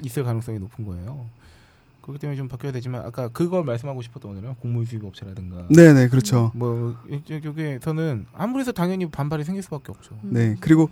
있을 0.03 0.23
가능성이 0.23 0.59
높은 0.59 0.85
거예요. 0.85 1.25
그렇기 2.01 2.19
때문에 2.19 2.35
좀 2.37 2.47
바뀌어야 2.47 2.71
되지만 2.71 3.03
아까 3.05 3.27
그걸 3.27 3.63
말씀하고 3.63 4.01
싶었던 4.01 4.33
거는 4.35 4.55
곡물 4.55 4.85
수입 4.87 5.03
업체라든가 5.05 5.67
네 5.69 5.93
네 5.93 6.07
그렇죠. 6.07 6.51
뭐 6.55 6.95
이- 7.09 7.21
여기에서는 7.45 8.25
아무래도 8.33 8.71
당연히 8.71 9.07
반발이 9.09 9.43
생길 9.43 9.61
수밖에 9.63 9.91
없죠. 9.91 10.17
음. 10.23 10.29
네 10.33 10.55
그리고 10.59 10.89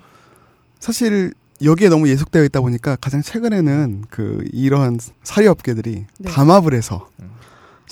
사실 0.80 1.34
여기에 1.64 1.90
너무 1.90 2.08
예속되어 2.10 2.44
있다 2.46 2.62
보니까 2.62 2.96
가장 2.98 3.22
최근에는 3.22 4.06
그 4.10 4.46
이러한 4.54 5.00
사료 5.24 5.50
업계들이 5.52 6.06
네. 6.20 6.30
담합을 6.30 6.74
해서 6.74 7.10
음. 7.20 7.32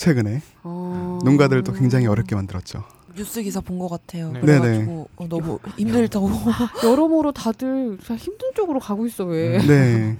최근에 0.01 0.41
어. 0.63 1.19
농가들도 1.25 1.73
굉장히 1.73 2.05
어렵게 2.07 2.35
만들었죠. 2.35 2.83
뉴스 3.15 3.41
기사 3.41 3.59
본 3.59 3.79
것 3.79 3.89
같아요. 3.89 4.31
네. 4.31 4.39
그래가지고 4.39 5.09
어, 5.17 5.27
너무 5.27 5.59
힘들다고. 5.75 6.29
여러모로 6.85 7.31
다들 7.31 7.97
다 8.05 8.15
힘든 8.15 8.51
쪽으로 8.55 8.79
가고 8.79 9.07
있어 9.07 9.25
왜? 9.25 9.57
음. 9.59 9.65
네. 9.67 10.17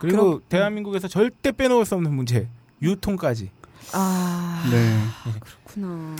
그리고 0.00 0.16
그럼- 0.24 0.40
대한민국에서 0.50 1.08
절대 1.08 1.52
빼놓을 1.52 1.86
수 1.86 1.94
없는 1.94 2.12
문제 2.14 2.48
유통까지. 2.82 3.50
아 3.94 4.62
네. 4.70 5.00
그렇구나. 5.40 6.16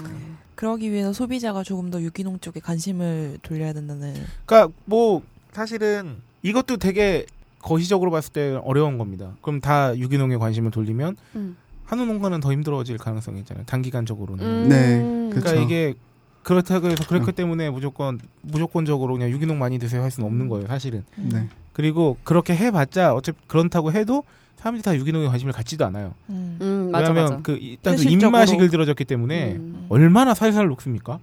그러기 0.55 0.91
위해서 0.91 1.13
소비자가 1.13 1.63
조금 1.63 1.91
더 1.91 2.01
유기농 2.01 2.41
쪽에 2.41 2.61
관심을 2.61 3.39
돌려야 3.43 3.75
된다는. 3.75 4.15
그러니까 4.47 4.73
뭐 4.87 5.21
사실은 5.53 6.17
이것도 6.43 6.79
되게 6.79 7.27
거시적으로 7.61 8.11
봤을 8.11 8.33
때 8.33 8.59
어려운 8.65 8.97
겁니다. 8.97 9.33
그럼 9.43 9.61
다 9.61 9.95
유기농에 9.99 10.37
관심을 10.39 10.71
돌리면 10.71 11.17
음. 11.35 11.57
한우 11.87 12.05
농가는 12.05 12.41
더 12.41 12.53
힘들어질 12.53 12.99
가능성이 12.99 13.41
있잖아요. 13.41 13.65
단기간적으로는. 13.67 14.45
음. 14.45 14.69
네, 14.69 14.99
그러니까 15.31 15.51
그렇죠. 15.51 15.63
이게 15.63 15.95
그렇다고 16.43 16.89
해서 16.89 17.05
그렇기 17.07 17.31
음. 17.31 17.35
때문에 17.35 17.71
무조건 17.71 18.21
무조건적으로 18.43 19.15
그냥 19.15 19.31
유기농 19.31 19.59
많이 19.59 19.79
드세요 19.79 20.03
할 20.03 20.11
수는 20.11 20.29
없는 20.29 20.49
거예요, 20.49 20.67
사실은. 20.67 21.05
네. 21.17 21.49
그리고 21.73 22.17
그렇게 22.25 22.55
해봤자 22.57 23.15
어차피 23.15 23.39
그렇다고 23.47 23.93
해도 23.93 24.25
사람들이 24.57 24.83
다 24.83 24.97
유기농에 24.97 25.29
관심을 25.29 25.53
갖지도 25.53 25.85
않아요. 25.87 26.15
음. 26.31 26.59
음, 26.61 26.89
맞아 26.91 27.09
왜냐하면 27.09 27.25
맞아. 27.31 27.43
그 27.43 27.53
일단 27.53 27.95
그 27.97 28.03
현실적으로. 28.03 28.29
입맛이 28.29 28.57
길들어졌기 28.57 29.05
때문에 29.05 29.53
음. 29.57 29.87
얼마나 29.89 30.35
살살 30.35 30.67
녹습니까? 30.69 31.19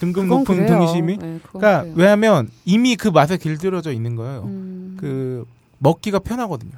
등급 0.00 0.26
높은 0.26 0.56
그래요. 0.56 0.78
등심이. 0.78 1.16
네, 1.16 1.40
그러니까 1.48 1.82
그래요. 1.82 1.94
왜냐하면 1.96 2.50
이미 2.64 2.96
그 2.96 3.08
맛에 3.08 3.36
길들여져 3.36 3.92
있는 3.92 4.16
거예요. 4.16 4.42
음. 4.44 4.96
그 5.00 5.46
먹기가 5.78 6.18
편하거든요. 6.18 6.72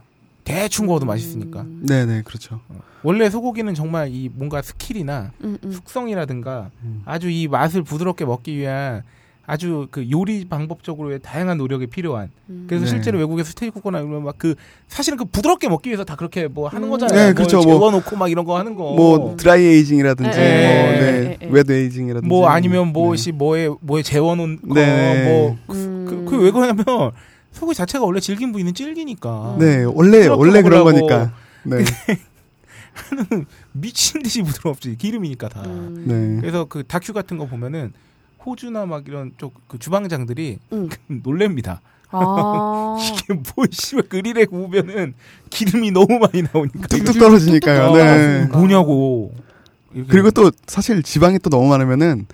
대충 0.46 0.86
구워도 0.86 1.04
맛있으니까. 1.06 1.62
음. 1.62 1.82
네네 1.86 2.22
그렇죠. 2.24 2.60
원래 3.02 3.28
소고기는 3.28 3.74
정말 3.74 4.08
이 4.12 4.30
뭔가 4.32 4.62
skill이나 4.62 5.32
음, 5.42 5.58
음. 5.62 5.72
숙성이라든가 5.72 6.70
음. 6.84 7.02
아주 7.04 7.28
이 7.28 7.48
맛을 7.48 7.82
부드럽게 7.82 8.24
먹기 8.24 8.56
위한 8.56 9.02
아주 9.48 9.86
그 9.92 10.08
요리 10.10 10.44
방법적으로의 10.44 11.20
다양한 11.20 11.58
노력이 11.58 11.86
필요한. 11.88 12.30
음. 12.48 12.64
그래서 12.68 12.84
네. 12.84 12.90
실제로 12.90 13.18
외국에서 13.18 13.50
스테이크 13.50 13.74
구거나 13.74 14.00
이런 14.00 14.22
막 14.24 14.36
그 14.38 14.54
사실은 14.88 15.18
그 15.18 15.24
부드럽게 15.24 15.68
먹기 15.68 15.88
위해서 15.88 16.04
다 16.04 16.14
그렇게 16.16 16.46
뭐 16.48 16.68
하는 16.68 16.86
음. 16.88 16.90
거잖아요. 16.90 17.16
네, 17.18 17.24
뭘 17.26 17.34
그렇죠. 17.34 17.56
뭐- 17.58 17.64
재워놓고 17.66 18.16
막 18.16 18.30
이런 18.30 18.44
거 18.44 18.56
하는 18.58 18.74
거. 18.76 18.94
뭐 18.94 19.36
dry 19.36 19.62
aging이라든지 19.64 20.38
예, 20.38 20.44
예, 20.44 20.82
뭐 20.82 20.92
예, 20.92 21.00
네, 21.00 21.38
예, 21.42 21.46
예. 21.46 21.48
wet 21.50 21.72
aging이라든지 21.72 22.28
뭐 22.28 22.48
아니면 22.48 22.86
네. 22.86 22.92
뭐시 22.92 23.32
뭐에 23.32 23.68
뭐에 23.80 24.02
재워놓은 24.02 24.60
거. 24.68 24.74
네. 24.74 25.24
뭐 25.28 25.56
음. 25.70 26.26
그왜 26.28 26.50
그러냐면 26.52 26.84
소고기 27.56 27.74
자체가 27.74 28.04
원래 28.04 28.20
질긴 28.20 28.52
부위는 28.52 28.74
질기니까. 28.74 29.56
네 29.58 29.84
원래 29.84 30.26
원래 30.26 30.62
그런. 30.62 30.84
거니까 30.84 31.32
네 31.64 31.84
미친 33.72 34.22
듯이 34.22 34.42
부드럽지 34.42 34.96
기름이니까 34.96 35.48
다. 35.48 35.62
음. 35.64 36.04
네. 36.06 36.40
그래서 36.40 36.66
그 36.66 36.84
다큐 36.84 37.12
같은 37.12 37.38
거 37.38 37.46
보면은 37.46 37.92
호주나 38.44 38.86
막 38.86 39.08
이런 39.08 39.32
쪽 39.38 39.54
그 39.68 39.78
주방장들이 39.78 40.58
음. 40.72 40.88
놀랍니다. 41.24 41.80
아. 42.10 42.96
이게 43.02 43.34
뭐 43.34 43.64
씨발 43.70 44.04
그릴에 44.08 44.44
구우면은 44.44 45.14
기름이 45.50 45.90
너무 45.92 46.18
많이 46.18 46.42
나오니까 46.52 46.86
뚝뚝 46.88 47.18
떨어지니까요. 47.18 47.92
네. 47.94 48.46
뭐냐고. 48.52 49.32
그리고 50.08 50.30
또 50.30 50.50
사실 50.66 51.02
지방이 51.02 51.38
또 51.38 51.48
너무 51.48 51.68
많으면은 51.68 52.26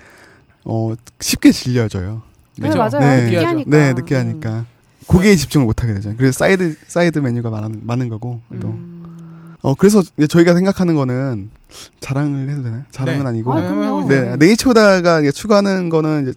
어 0.65 0.95
쉽게 1.21 1.53
질려져요. 1.53 2.23
네, 2.59 2.69
그죠? 2.69 2.79
맞아요. 2.79 2.99
네. 3.01 3.25
느끼하니까. 3.25 3.71
네, 3.71 3.93
느끼하니까 3.95 4.67
고기에 5.13 5.37
집중을 5.37 5.67
못 5.67 5.83
하게 5.83 5.95
되죠. 5.95 6.15
그래서 6.17 6.39
side 6.39 6.77
side 6.87 7.19
메뉴가 7.19 7.51
많은 7.51 7.81
많은 7.85 8.09
거고 8.09 8.41
음. 8.51 8.61
또. 8.61 8.69
음. 8.69 9.55
어 9.63 9.75
그래서 9.75 10.03
저희가 10.29 10.55
생각하는 10.55 10.97
거는 10.97 11.51
자랑을 12.01 12.49
해도 12.51 12.65
되나요? 12.65 12.83
자랑은 12.91 13.23
네. 13.23 13.29
아니고 13.29 13.53
아. 13.53 14.07
네, 14.09 14.37
네이처다가 14.37 15.21
이제 15.21 15.31
추구하는 15.31 15.89
거는 15.89 16.23
이제 16.23 16.33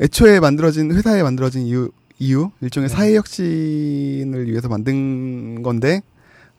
애초에 0.00 0.38
만들어진 0.38 0.92
회사에 0.92 1.24
만들어진 1.24 1.62
이유 1.62 1.90
이유 2.18 2.50
일종의 2.60 2.88
네. 2.88 2.94
사회 2.94 3.16
혁신을 3.16 4.46
위해서 4.48 4.68
만든 4.68 5.62
건데 5.62 6.02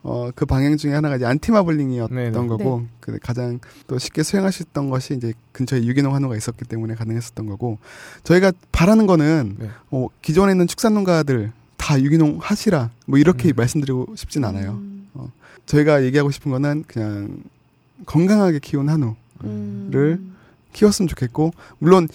어 0.02 0.30
그 0.34 0.46
방향 0.46 0.76
중에 0.76 0.92
하나가 0.92 1.16
이제 1.16 1.26
안티마블링이었던 1.26 2.16
네, 2.16 2.30
네. 2.30 2.46
거고 2.46 2.86
그 3.00 3.18
가장 3.20 3.58
또 3.86 3.98
쉽게 3.98 4.22
수행할 4.22 4.52
수 4.52 4.62
있던 4.62 4.90
것이 4.90 5.14
이제 5.14 5.32
근처에 5.52 5.84
유기농 5.84 6.14
한우가 6.14 6.36
있었기 6.36 6.64
때문에 6.64 6.94
가능했었던 6.94 7.46
거고 7.46 7.78
저희가 8.24 8.52
바라는 8.72 9.06
거는 9.06 9.56
네. 9.58 9.70
어 9.90 10.06
기존에 10.22 10.52
있는 10.52 10.66
축산농가들 10.66 11.52
다 11.76 12.00
유기농 12.00 12.38
하시라 12.40 12.90
뭐 13.06 13.18
이렇게 13.18 13.48
음. 13.48 13.52
말씀드리고 13.56 14.14
싶진 14.16 14.44
않아요. 14.44 14.72
음. 14.72 15.08
저희가 15.66 16.02
얘기하고 16.04 16.30
싶은 16.30 16.50
거는 16.50 16.84
그냥 16.86 17.42
건강하게 18.06 18.58
키운 18.60 18.88
한우 18.88 19.14
음. 19.44 19.88
를 19.90 20.20
키웠으면 20.72 21.08
좋겠고 21.08 21.52
물론 21.78 22.08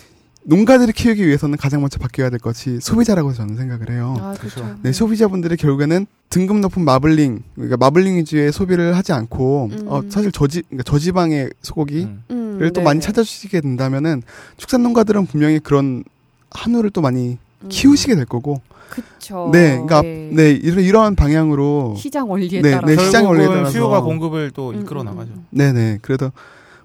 농가들이 0.46 0.92
키우기 0.92 1.26
위해서는 1.26 1.58
가장 1.58 1.82
먼저 1.82 2.00
바뀌어야 2.00 2.30
될 2.30 2.40
것이 2.40 2.80
소비자라고 2.82 3.34
저는 3.34 3.56
생각을 3.56 3.90
해요. 3.92 4.16
아, 4.20 4.34
그렇죠. 4.38 4.76
네, 4.82 4.92
소비자분들이 4.92 5.56
결국에는 5.56 6.06
등급 6.30 6.60
높은 6.60 6.84
마블링, 6.84 7.44
그러니까 7.56 7.78
마블링 7.78 8.18
위주의 8.18 8.52
소비를 8.52 8.96
하지 8.98 9.14
않고, 9.14 9.70
음. 9.72 9.86
어, 9.88 10.02
사실 10.10 10.32
저지, 10.32 10.64
그러니까 10.64 10.84
저지방의 10.84 11.52
소고기를 11.62 12.04
음. 12.32 12.58
음, 12.62 12.72
또 12.74 12.82
네. 12.82 12.84
많이 12.84 13.00
찾아주시게 13.00 13.62
된다면은 13.62 14.22
축산농가들은 14.58 15.28
분명히 15.28 15.60
그런 15.60 16.04
한우를 16.52 16.90
또 16.90 17.02
많이 17.02 17.38
음. 17.62 17.70
키우시게 17.70 18.16
될 18.16 18.26
거고, 18.26 18.62
그쵸. 18.90 19.50
네, 19.54 19.72
그러니까 19.72 20.02
네, 20.02 20.52
이런 20.52 20.84
이러한 20.84 21.16
방향으로, 21.16 21.96
시장 21.98 22.30
원리에 22.30 22.62
네, 22.62 22.72
따라. 22.72 22.88
네, 22.88 22.98
시장 22.98 23.26
원리에 23.26 23.48
따라서. 23.48 23.72
수요가 23.72 24.02
공급을 24.02 24.52
또 24.52 24.72
음, 24.72 24.82
이끌어 24.82 25.02
음, 25.02 25.06
나가죠. 25.06 25.32
음. 25.34 25.46
네네, 25.52 26.00
그래도 26.02 26.32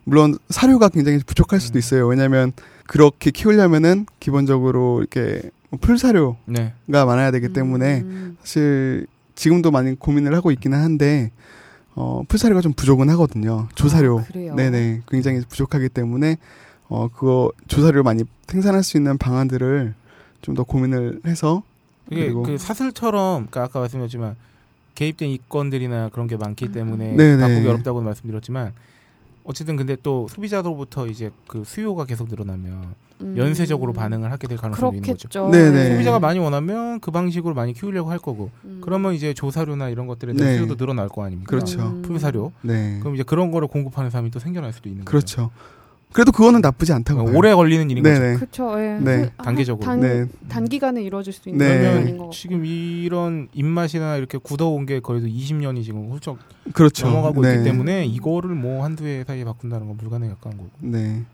물론 0.04 0.38
사료가 0.48 0.88
굉장히 0.90 1.18
부족할 1.26 1.60
수도 1.60 1.76
음. 1.76 1.80
있어요. 1.80 2.06
왜냐하면 2.06 2.52
그렇게 2.88 3.30
키우려면은 3.30 4.06
기본적으로 4.18 5.00
이렇게 5.00 5.42
풀사료 5.82 6.36
네. 6.46 6.72
가 6.90 7.04
많아야 7.04 7.30
되기 7.30 7.52
때문에 7.52 8.00
음. 8.00 8.36
사실 8.40 9.06
지금도 9.34 9.70
많이 9.70 9.94
고민을 9.94 10.34
하고 10.34 10.50
있기는 10.50 10.76
한데 10.76 11.30
어 11.94 12.22
풀사료가 12.26 12.62
좀 12.62 12.72
부족은 12.72 13.10
하거든요. 13.10 13.68
조사료. 13.74 14.20
아, 14.20 14.24
그래요. 14.24 14.54
네네. 14.54 15.02
굉장히 15.08 15.42
부족하기 15.46 15.90
때문에 15.90 16.38
어 16.88 17.08
그거 17.08 17.52
조사료를 17.68 18.02
많이 18.02 18.24
생산할 18.46 18.82
수 18.82 18.96
있는 18.96 19.18
방안들을 19.18 19.94
좀 20.40 20.54
더 20.54 20.62
고민을 20.64 21.20
해서 21.26 21.62
이게 22.10 22.22
그리고- 22.24 22.42
그 22.44 22.56
사슬처럼 22.56 23.48
그러니까 23.50 23.64
아까 23.64 23.80
말씀드렸지만 23.80 24.34
개입된 24.94 25.28
이권들이나 25.28 26.08
그런 26.10 26.26
게 26.26 26.36
음. 26.36 26.38
많기 26.38 26.72
때문에 26.72 27.14
네네. 27.16 27.42
바꾸기 27.42 27.68
어렵다고 27.68 28.00
말씀드렸지만 28.00 28.72
어쨌든 29.48 29.76
근데 29.76 29.96
또 30.02 30.28
소비자로부터 30.28 31.06
이제 31.06 31.30
그 31.46 31.64
수요가 31.64 32.04
계속 32.04 32.28
늘어나면 32.28 32.94
음. 33.22 33.34
연쇄적으로 33.38 33.94
반응을 33.94 34.30
하게 34.30 34.46
될 34.46 34.58
가능성이 34.58 34.98
있는 34.98 35.14
거죠. 35.14 35.26
그렇겠죠. 35.26 35.50
네네. 35.50 35.92
소비자가 35.92 36.20
많이 36.20 36.38
원하면 36.38 37.00
그 37.00 37.10
방식으로 37.10 37.54
많이 37.54 37.72
키우려고 37.72 38.10
할 38.10 38.18
거고 38.18 38.50
음. 38.66 38.82
그러면 38.84 39.14
이제 39.14 39.32
조사료나 39.32 39.88
이런 39.88 40.06
것들에 40.06 40.34
대한 40.34 40.52
네. 40.52 40.58
수요도 40.58 40.76
늘어날 40.76 41.08
거 41.08 41.24
아닙니까? 41.24 41.48
그렇죠. 41.48 41.80
음. 41.80 42.02
풀사료. 42.02 42.52
네. 42.60 42.98
그럼 43.00 43.14
이제 43.14 43.22
그런 43.22 43.50
거를 43.50 43.68
공급하는 43.68 44.10
사람이 44.10 44.30
또 44.30 44.38
생겨날 44.38 44.74
수도 44.74 44.90
있는 44.90 45.06
거죠. 45.06 45.10
그렇죠. 45.10 45.50
그래도 46.12 46.32
그거는 46.32 46.60
나쁘지 46.62 46.92
않다고. 46.92 47.24
봐요. 47.26 47.36
오래 47.36 47.54
걸리는 47.54 47.90
일인 47.90 48.02
거죠. 48.02 48.18
네네. 48.20 48.36
그렇죠. 48.36 48.80
예. 48.80 48.98
네. 48.98 49.22
그- 49.22 49.30
아, 49.36 49.42
단계적으로. 49.44 49.84
단, 49.84 50.00
네. 50.00 50.26
단기간에 50.48 51.02
이루어질 51.02 51.32
수 51.32 51.48
있는 51.48 51.66
네. 51.66 51.78
그러면 51.80 52.08
같고. 52.18 52.30
지금 52.32 52.64
이런 52.64 53.48
입맛이나 53.52 54.16
이렇게 54.16 54.38
굳어온 54.38 54.86
게 54.86 55.00
거의 55.00 55.20
20년이 55.22 55.84
지금 55.84 56.10
훌쩍 56.10 56.38
그렇죠. 56.72 57.06
넘어가고 57.06 57.42
네. 57.42 57.52
있기 57.54 57.64
때문에 57.64 58.06
이거를 58.06 58.50
뭐 58.54 58.84
한두 58.84 59.04
해 59.06 59.22
사이에 59.24 59.44
바꾼다는 59.44 59.86
건 59.86 59.96
불가능에 59.98 60.30
가까운 60.30 60.56
거고. 60.56 60.70
네. 60.80 61.24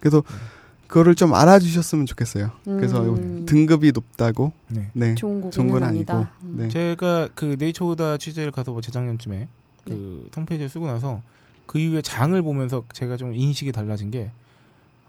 그래서 0.00 0.22
그거를 0.88 1.14
좀 1.14 1.32
알아주셨으면 1.34 2.04
좋겠어요. 2.06 2.50
그래서 2.64 3.02
음. 3.02 3.46
등급이 3.46 3.92
높다고. 3.92 4.52
네. 4.68 4.90
네. 4.92 5.14
좋은 5.14 5.40
건 5.40 5.82
아니다. 5.82 6.14
아니고. 6.16 6.30
음. 6.42 6.56
네. 6.58 6.68
제가 6.68 7.28
그 7.34 7.56
네이처오다 7.58 8.18
취재를 8.18 8.50
가서 8.52 8.72
뭐 8.72 8.80
재작년쯤에 8.80 9.48
그 9.86 10.28
홈페이지를 10.36 10.68
쓰고 10.68 10.86
나서 10.86 11.22
그 11.66 11.78
이후에 11.78 12.02
장을 12.02 12.40
보면서 12.42 12.84
제가 12.92 13.16
좀 13.16 13.34
인식이 13.34 13.72
달라진 13.72 14.10
게 14.10 14.30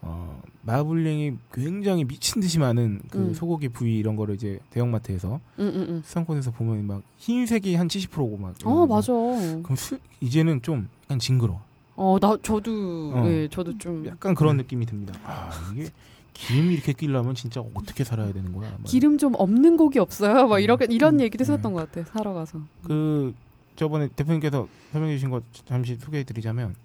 어, 0.01 0.41
마블링이 0.61 1.33
굉장히 1.53 2.05
미친 2.05 2.41
듯이 2.41 2.59
많은 2.59 3.01
그 3.09 3.17
음. 3.17 3.33
소고기 3.33 3.69
부위 3.69 3.97
이런 3.97 4.15
거를 4.15 4.35
이제 4.35 4.59
대형마트에서 4.69 5.39
음, 5.59 5.63
음, 5.67 5.85
음. 5.89 6.01
수상권에서 6.05 6.51
보면 6.51 6.85
막 6.85 7.01
흰색이 7.17 7.75
한 7.75 7.87
70%고 7.87 8.37
막. 8.37 8.55
어 8.63 8.85
맞아. 8.85 9.11
그럼 9.11 9.75
수, 9.75 9.97
이제는 10.21 10.61
좀 10.61 10.87
약간 11.05 11.19
징그러. 11.19 11.59
어나 11.95 12.37
저도 12.43 13.11
어. 13.15 13.23
예 13.27 13.47
저도 13.49 13.77
좀 13.77 14.05
약간 14.05 14.35
그런 14.35 14.57
느낌이 14.57 14.85
듭니다. 14.85 15.17
아 15.25 15.49
이게 15.73 15.89
기름이 16.33 16.73
이렇게 16.73 16.93
끼려면 16.93 17.33
진짜 17.33 17.61
어떻게 17.73 18.03
살아야 18.03 18.31
되는 18.33 18.53
거야? 18.53 18.69
막 18.71 18.83
기름 18.83 19.17
좀 19.17 19.33
없는 19.35 19.77
고기 19.77 19.97
없어요? 19.99 20.47
막 20.47 20.59
이렇게 20.59 20.85
이런 20.89 21.15
음. 21.15 21.21
얘기도 21.21 21.43
네. 21.43 21.51
했었던 21.51 21.73
것 21.73 21.91
같아. 21.91 22.07
사러 22.11 22.33
가서. 22.33 22.59
그 22.83 23.33
저번에 23.75 24.07
대표님께서 24.09 24.67
설명해 24.91 25.15
주신 25.15 25.29
거 25.29 25.41
잠시 25.65 25.95
소개해 25.95 26.23
드리자면 26.23 26.75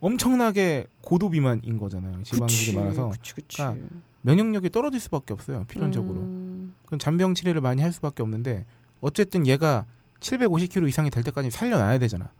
엄청나게 0.00 0.86
고도 1.00 1.30
비만인 1.30 1.78
거잖아요. 1.78 2.22
지방질이 2.22 2.76
많아서 2.76 3.10
그치, 3.10 3.34
그치. 3.34 3.56
그러니까 3.58 3.86
면역력이 4.22 4.70
떨어질 4.70 5.00
수밖에 5.00 5.32
없어요. 5.32 5.64
필연적으로. 5.68 6.20
음, 6.20 6.74
그럼 6.86 6.98
잔병 6.98 7.34
치레를 7.34 7.60
많이 7.60 7.82
할 7.82 7.92
수밖에 7.92 8.22
없는데 8.22 8.64
어쨌든 9.00 9.46
얘가 9.46 9.84
750kg 10.20 10.88
이상이 10.88 11.10
될 11.10 11.22
때까지 11.24 11.50
살려놔야 11.50 11.98
되잖아. 11.98 12.30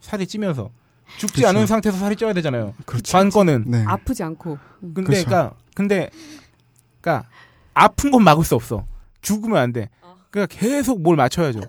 살이 0.00 0.26
찌면서 0.26 0.70
죽지 1.18 1.42
그렇죠. 1.42 1.48
않은 1.48 1.66
상태에서 1.66 1.98
살이 1.98 2.16
쪄야 2.16 2.32
되잖아요. 2.32 2.74
그렇죠. 2.86 3.12
관건은. 3.12 3.64
네. 3.66 3.84
아프지 3.86 4.22
않고. 4.22 4.58
음. 4.82 4.94
근데 4.94 5.02
그렇죠. 5.02 5.24
그러니까 5.26 5.56
근데 5.74 6.10
그러니까 7.00 7.28
아픈 7.74 8.10
건 8.10 8.22
막을 8.24 8.44
수 8.44 8.54
없어. 8.54 8.86
죽으면 9.20 9.58
안 9.58 9.72
돼. 9.72 9.88
그러니까 10.30 10.56
계속 10.56 11.02
뭘 11.02 11.16
맞춰야죠. 11.16 11.60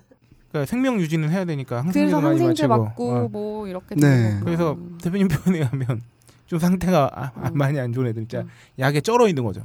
그러니까 0.54 0.70
생명 0.70 1.00
유지는 1.02 1.32
해야 1.32 1.46
되니까 1.46 1.80
항생제도 1.80 2.22
많이 2.22 2.38
항생제. 2.40 2.68
맞고 2.68 3.12
어. 3.12 3.28
뭐 3.28 3.68
이렇게 3.68 3.96
네. 3.96 4.40
그래서 4.44 4.74
음. 4.74 5.00
대표님 5.02 5.28
표현에 5.28 5.64
하면 5.64 6.02
좀 6.46 6.60
상태가 6.60 7.10
아- 7.12 7.32
아, 7.36 7.50
음. 7.50 7.58
많이 7.58 7.80
안 7.80 7.92
좋은 7.92 8.06
애들 8.06 8.22
진짜 8.22 8.42
음. 8.42 8.48
약에 8.78 9.02
쩔어 9.02 9.28
있는 9.28 9.44
거죠. 9.44 9.62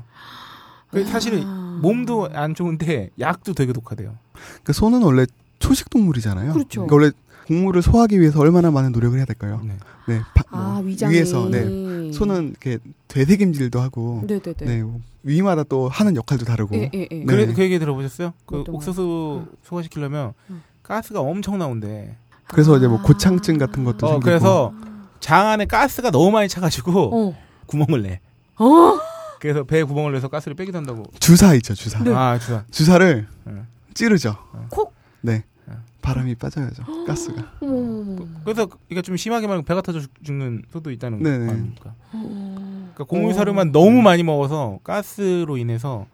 그 0.91 1.05
사실 1.05 1.43
아. 1.45 1.79
몸도 1.83 2.31
안 2.33 2.55
좋은데 2.55 3.11
약도 3.21 3.53
되게 3.53 3.75
독하대요. 3.75 4.17
그 4.65 4.73
소는 4.73 5.03
원래 5.03 5.27
초식 5.59 5.91
동물이잖아요. 5.91 6.55
그렇죠. 6.55 6.87
그러니까 6.87 6.95
원래 6.97 7.11
곡물을 7.49 7.83
소화하기 7.83 8.19
위해서 8.19 8.41
얼마나 8.41 8.71
많은 8.71 8.93
노력을 8.93 9.17
해야 9.19 9.27
될까요? 9.27 9.61
네. 9.65 9.75
네. 10.07 10.21
바- 10.35 10.45
아뭐 10.51 10.81
위장이 10.85 11.15
위에서 11.15 11.51
네. 11.51 12.11
소는 12.12 12.49
이렇게 12.51 12.79
되새김질도 13.09 13.79
하고 13.79 14.23
네네네. 14.27 14.55
네. 14.61 14.83
뭐 14.83 15.01
위마다 15.23 15.65
또 15.65 15.89
하는 15.89 16.17
역할도 16.17 16.47
다르고 16.47 16.75
예, 16.77 16.91
예, 16.95 17.07
예. 17.11 17.17
네. 17.19 17.25
그래, 17.27 17.53
그 17.53 17.61
얘기 17.62 17.79
들어보셨어요? 17.79 18.33
그? 18.47 18.65
옥수수 18.69 19.45
소화시키려면 19.65 20.33
음. 20.49 20.62
가스가 20.89 21.20
엄청 21.20 21.59
나온대. 21.59 22.16
그래서 22.49 22.76
이제 22.78 22.89
뭐 22.89 22.99
아. 22.99 23.03
고창증 23.03 23.59
같은 23.59 23.84
것도 23.84 24.07
어, 24.07 24.11
생기고 24.12 24.24
그래서 24.24 24.72
장 25.20 25.49
안에 25.49 25.66
가스가 25.66 26.11
너무 26.11 26.30
많이 26.30 26.49
차가지고 26.49 27.11
어. 27.28 27.39
구멍을 27.66 28.03
내. 28.03 28.20
어? 28.57 28.99
그래서 29.39 29.64
배에 29.64 29.82
구멍을 29.82 30.12
내서 30.12 30.28
가스를 30.28 30.55
빼기도 30.57 30.78
한다고. 30.78 31.05
주사 31.20 31.55
있죠 31.57 31.74
주사 31.74 32.03
네. 32.03 32.12
아, 32.14 32.39
주사. 32.39 32.64
주사를 32.70 33.28
네. 33.45 33.62
찌르죠 33.93 34.34
콕. 34.70 34.95
네. 35.20 35.45
어. 35.66 35.76
바람이 36.01 36.34
빠져야죠. 36.36 37.05
가스가. 37.07 37.53
그래서 38.45 38.66
이게 38.89 39.03
좀 39.03 39.16
심하게 39.18 39.47
말하면 39.47 39.64
배가 39.66 39.82
터져 39.82 40.01
죽- 40.01 40.24
죽는 40.24 40.62
소도 40.72 40.91
있다는 40.91 41.22
거 41.22 41.28
네네. 41.28 41.51
아닙니까? 41.51 41.95
그러니까 42.11 43.05
어. 43.05 43.05
곡물 43.07 43.34
사료만 43.34 43.72
너무 43.72 44.01
많이 44.01 44.22
먹어서 44.22 44.78
가스로 44.82 45.59
인해서 45.59 46.07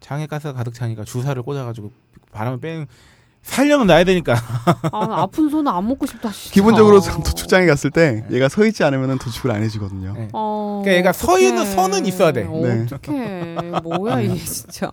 장에 0.00 0.26
가스가 0.26 0.52
가득 0.54 0.74
차니까 0.74 1.04
주사를 1.04 1.40
꽂아가지고 1.40 1.92
바람을 2.32 2.58
빼는 2.58 2.86
살려면 3.42 3.86
놔야 3.88 4.04
되니까. 4.04 4.34
아, 4.92 5.22
아픈 5.22 5.48
소는 5.50 5.70
안 5.70 5.86
먹고 5.86 6.06
싶다. 6.06 6.30
진짜. 6.30 6.54
기본적으로 6.54 7.00
도축장에 7.00 7.66
갔을 7.66 7.90
때 7.90 8.24
얘가 8.30 8.48
서 8.48 8.64
있지 8.64 8.84
않으면 8.84 9.18
도축을 9.18 9.50
안 9.50 9.62
해주거든요. 9.62 10.14
네. 10.14 10.28
어, 10.32 10.80
그러니까 10.84 10.98
얘가 10.98 11.12
서 11.12 11.32
어떡해. 11.32 11.48
있는 11.48 11.66
선은 11.66 12.06
있어야 12.06 12.32
돼. 12.32 12.44
네. 12.44 12.86
어떡해. 12.90 13.56
뭐야 13.82 14.20
이게 14.20 14.36
진짜. 14.36 14.90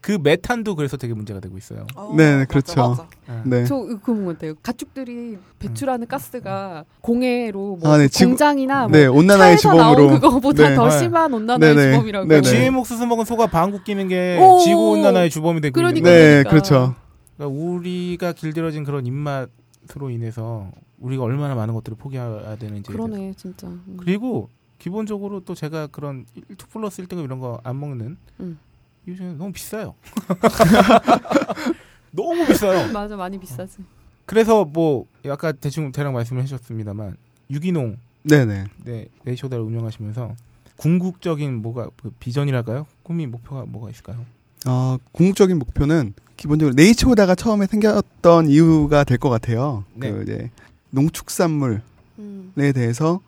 그 0.00 0.18
메탄도 0.22 0.74
그래서 0.74 0.98
되게 0.98 1.14
문제가 1.14 1.40
되고 1.40 1.56
있어요. 1.56 1.86
어, 1.96 2.12
네, 2.14 2.34
맞아, 2.34 2.44
그렇죠. 2.44 2.88
맞아. 2.90 3.06
네. 3.44 3.64
저것 3.64 3.98
같아요. 4.04 4.52
가축들이 4.62 5.38
배출하는 5.58 6.06
가스가 6.06 6.84
공해로 7.00 7.78
뭐 7.80 7.90
아, 7.90 7.96
네, 7.96 8.08
공장이나 8.14 8.88
뭐 8.88 8.90
네, 8.90 9.06
온난화의 9.06 9.56
차에서 9.56 9.74
나온 9.78 9.96
주범으로. 9.96 10.20
그거보다 10.20 10.68
네. 10.68 10.74
더 10.74 10.88
네. 10.90 10.98
심한 10.98 11.32
온난화의 11.32 11.74
네네. 11.74 11.92
주범이라고. 11.92 12.26
네 12.26 12.34
네. 12.36 12.42
GM 12.42 12.76
옥수수 12.76 13.06
먹은 13.06 13.24
소가 13.24 13.46
방귀 13.46 13.84
끼는 13.84 14.08
게 14.08 14.38
오. 14.42 14.58
지구 14.58 14.90
온난화의 14.90 15.30
주범이 15.30 15.62
되고 15.62 15.72
그러니까. 15.72 16.04
거예요. 16.04 16.18
네, 16.18 16.28
그러니까. 16.42 16.50
그렇죠. 16.50 16.94
그러니까 17.36 17.60
우리가 17.60 18.32
길들여진 18.32 18.84
그런 18.84 19.06
입맛으로 19.06 20.10
인해서 20.10 20.70
우리가 20.98 21.22
얼마나 21.24 21.54
많은 21.54 21.74
것들을 21.74 21.96
포기해야 21.98 22.56
되는지. 22.56 22.90
그러네 22.90 23.34
진짜. 23.36 23.66
음. 23.68 23.96
그리고 23.98 24.48
기본적으로 24.78 25.40
또 25.40 25.54
제가 25.54 25.86
그런 25.88 26.26
2 26.36 26.40
플러스 26.70 27.02
1등급 27.02 27.24
이런 27.24 27.38
거 27.40 27.60
안 27.64 27.78
먹는 27.80 28.16
음. 28.40 28.58
이유 29.06 29.16
중에 29.16 29.32
너무 29.34 29.52
비싸요. 29.52 29.94
너무 32.10 32.46
비싸요. 32.46 32.92
맞아 32.92 33.16
많이 33.16 33.38
비싸지. 33.38 33.78
그래서 34.26 34.64
뭐 34.64 35.06
아까 35.28 35.52
대충 35.52 35.92
대략 35.92 36.12
말씀을 36.12 36.42
해주셨습니다만 36.42 37.16
유기농 37.50 37.98
네네. 38.22 38.64
네, 38.84 39.06
네이처다를 39.24 39.62
운영하시면서 39.64 40.34
궁극적인 40.76 41.60
뭐가 41.60 41.90
그 42.00 42.10
비전이랄까요? 42.18 42.86
꿈이 43.02 43.26
목표가 43.26 43.64
뭐가 43.66 43.90
있을까요? 43.90 44.24
어, 44.66 44.96
궁극적인 45.12 45.58
목표는 45.58 46.14
기본적으로 46.36 46.74
네이처보다가 46.74 47.34
처음에 47.34 47.66
생겼던 47.66 48.48
이유가 48.48 49.04
될 49.04 49.18
것 49.18 49.30
같아요. 49.30 49.84
네. 49.94 50.10
그 50.10 50.22
이제 50.22 50.50
농축산물에 50.90 51.80
음. 52.18 52.52
대해서 52.54 53.20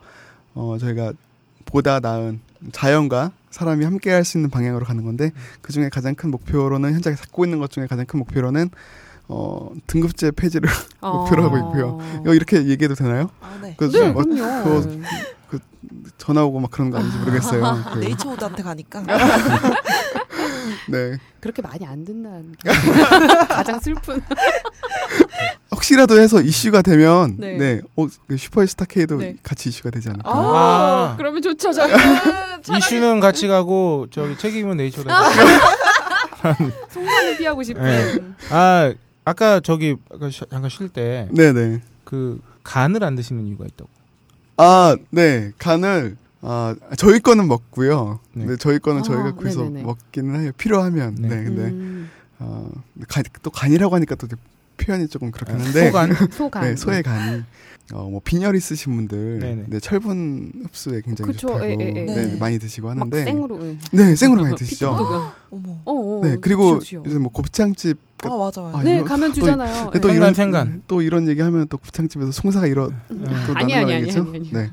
어, 0.55 0.77
저희가 0.81 1.13
보다 1.65 2.01
나은 2.01 2.41
자연과 2.73 3.33
사람이 3.51 3.85
함께 3.85 4.11
할 4.11 4.25
수 4.25 4.39
있는 4.39 4.51
방향으로 4.51 4.85
가는 4.85 5.05
건데 5.05 5.33
그 5.63 5.73
중에 5.73 5.89
가장 5.89 6.15
큰 6.15 6.31
목표로는 6.31 6.93
현재 6.95 7.15
갖고 7.15 7.45
있는 7.45 7.59
것 7.59 7.71
중에 7.71 7.87
가장 7.87 8.05
큰 8.07 8.19
목표로는 8.19 8.71
어, 9.29 9.71
등급제 9.87 10.31
폐지를 10.33 10.69
목표로 11.01 11.45
하고 11.45 11.57
있고요. 11.59 11.99
이거 12.23 12.35
이렇게 12.35 12.67
얘기해도 12.67 12.95
되나요? 12.95 13.31
아, 13.41 13.59
네. 13.63 13.75
그 13.77 13.91
네, 13.91 14.11
뭐 14.13 14.23
그럼요. 14.23 14.73
그거- 14.73 15.07
전화 16.19 16.45
오고 16.45 16.59
막 16.61 16.71
그런 16.71 16.91
거 16.91 16.99
아닌지 16.99 17.17
모르겠어요. 17.19 17.85
그, 17.95 17.99
네이처우드한테 18.01 18.63
가니까. 18.63 19.03
네. 20.89 21.19
그렇게 21.41 21.63
많이 21.63 21.85
안 21.87 22.05
듣는 22.05 22.55
게 22.63 22.71
가장 23.49 23.79
슬픈. 23.81 24.21
혹시라도 25.71 26.19
해서 26.19 26.41
이슈가 26.41 26.83
되면 26.83 27.37
네. 27.39 27.57
네, 27.57 27.81
어, 27.97 28.07
그 28.27 28.37
슈퍼스타 28.37 28.85
K도 28.87 29.17
네. 29.19 29.37
같이 29.43 29.69
이슈가 29.69 29.91
되지 29.91 30.09
않을까? 30.09 30.31
아, 30.31 31.13
아. 31.13 31.15
그러면 31.17 31.43
좋죠. 31.43 31.73
저 31.73 31.87
이슈는 32.79 33.21
같이 33.21 33.49
가고 33.49 34.07
저기 34.11 34.37
책임은 34.39 34.77
네이처다. 34.79 35.15
송산을 36.91 37.37
피하고 37.39 37.63
싶은. 37.63 37.83
네. 37.83 38.21
아 38.51 38.93
아까 39.25 39.61
저기 39.61 39.97
아까 40.13 40.31
쉬- 40.31 40.45
잠깐 40.51 40.71
쉴때그 40.71 41.29
네네. 41.35 41.81
간을 42.63 43.03
안 43.05 43.17
드시는 43.17 43.47
이유가 43.47 43.65
있다고. 43.67 43.91
아, 44.59 44.97
네. 45.11 45.53
간을 45.59 46.17
아 46.43 46.75
저희 46.97 47.19
거는 47.21 47.49
먹고요. 47.49 48.21
네. 48.35 48.47
네. 48.47 48.57
저희 48.57 48.79
거는 48.79 49.01
아, 49.01 49.03
저희가 49.03 49.35
그래서 49.37 49.63
네네네. 49.63 49.83
먹기는 49.85 50.41
해요. 50.41 50.53
필요하면. 50.57 51.17
네. 51.19 51.29
네. 51.29 51.45
근데 51.45 51.63
음, 51.65 52.11
어, 52.39 52.71
간, 53.09 53.25
또 53.43 53.51
간이라고 53.51 53.95
하니까 53.95 54.15
또 54.17 54.29
표현이 54.77 55.09
조금 55.09 55.31
그렇긴 55.31 55.59
한데. 55.59 55.87
소간. 55.87 56.13
소간. 56.31 56.63
네, 56.63 56.77
소의 56.77 57.03
간이 57.03 57.43
어, 57.93 58.09
뭐 58.11 58.21
빈혈 58.23 58.57
있으신 58.57 58.95
분들 58.97 59.39
네네. 59.39 59.65
네, 59.69 59.81
철분 59.81 60.53
흡수에 60.65 61.01
굉장히 61.03 61.33
그쵸, 61.33 61.49
좋다고 61.49 61.65
예, 61.67 61.77
예, 61.81 61.93
예. 61.97 62.05
네, 62.05 62.27
네. 62.27 62.37
많이 62.39 62.59
드시고 62.59 62.89
막 62.89 62.97
하는데 62.97 63.25
생으로. 63.25 63.65
예. 63.65 63.79
네, 63.93 64.17
생으로 64.17 64.43
많이 64.43 64.57
드시죠. 64.57 64.91
어머. 65.51 65.71
어, 65.85 65.93
어, 65.93 66.21
네, 66.23 66.37
그리고. 66.41 66.81
요새 67.05 67.19
뭐 67.19 67.31
곱창집 67.31 67.99
아 68.25 68.29
맞아요. 68.29 68.73
아, 68.75 68.83
네, 68.83 68.97
이거 68.97 69.05
가면 69.05 69.29
또 69.29 69.35
주잖아요. 69.35 69.85
근데 69.85 70.01
또 70.01 70.09
네. 70.09 70.15
이런 70.15 70.35
생간. 70.35 70.83
또 70.89 71.01
이런 71.03 71.29
얘기하면 71.29 71.69
또 71.69 71.79
곱창집에서 71.79 72.33
송사가 72.33 72.67
이런 72.67 72.95
또 73.09 73.15
아니, 73.15 73.25
나는 73.25 73.55
아니, 73.55 73.73
거 73.73 73.79
아니, 73.79 73.95
아니겠죠? 73.95 74.21
아니, 74.23 74.37
아니. 74.37 74.53
네. 74.53 74.71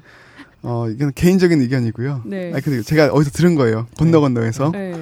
어, 0.63 0.87
이건 0.89 1.11
개인적인 1.13 1.59
의견이고요. 1.61 2.21
네. 2.25 2.51
아, 2.53 2.59
근데 2.61 2.81
제가 2.81 3.07
어디서 3.13 3.31
들은 3.31 3.55
거예요. 3.55 3.87
건너 3.97 4.21
건너에서. 4.21 4.71
네. 4.71 4.93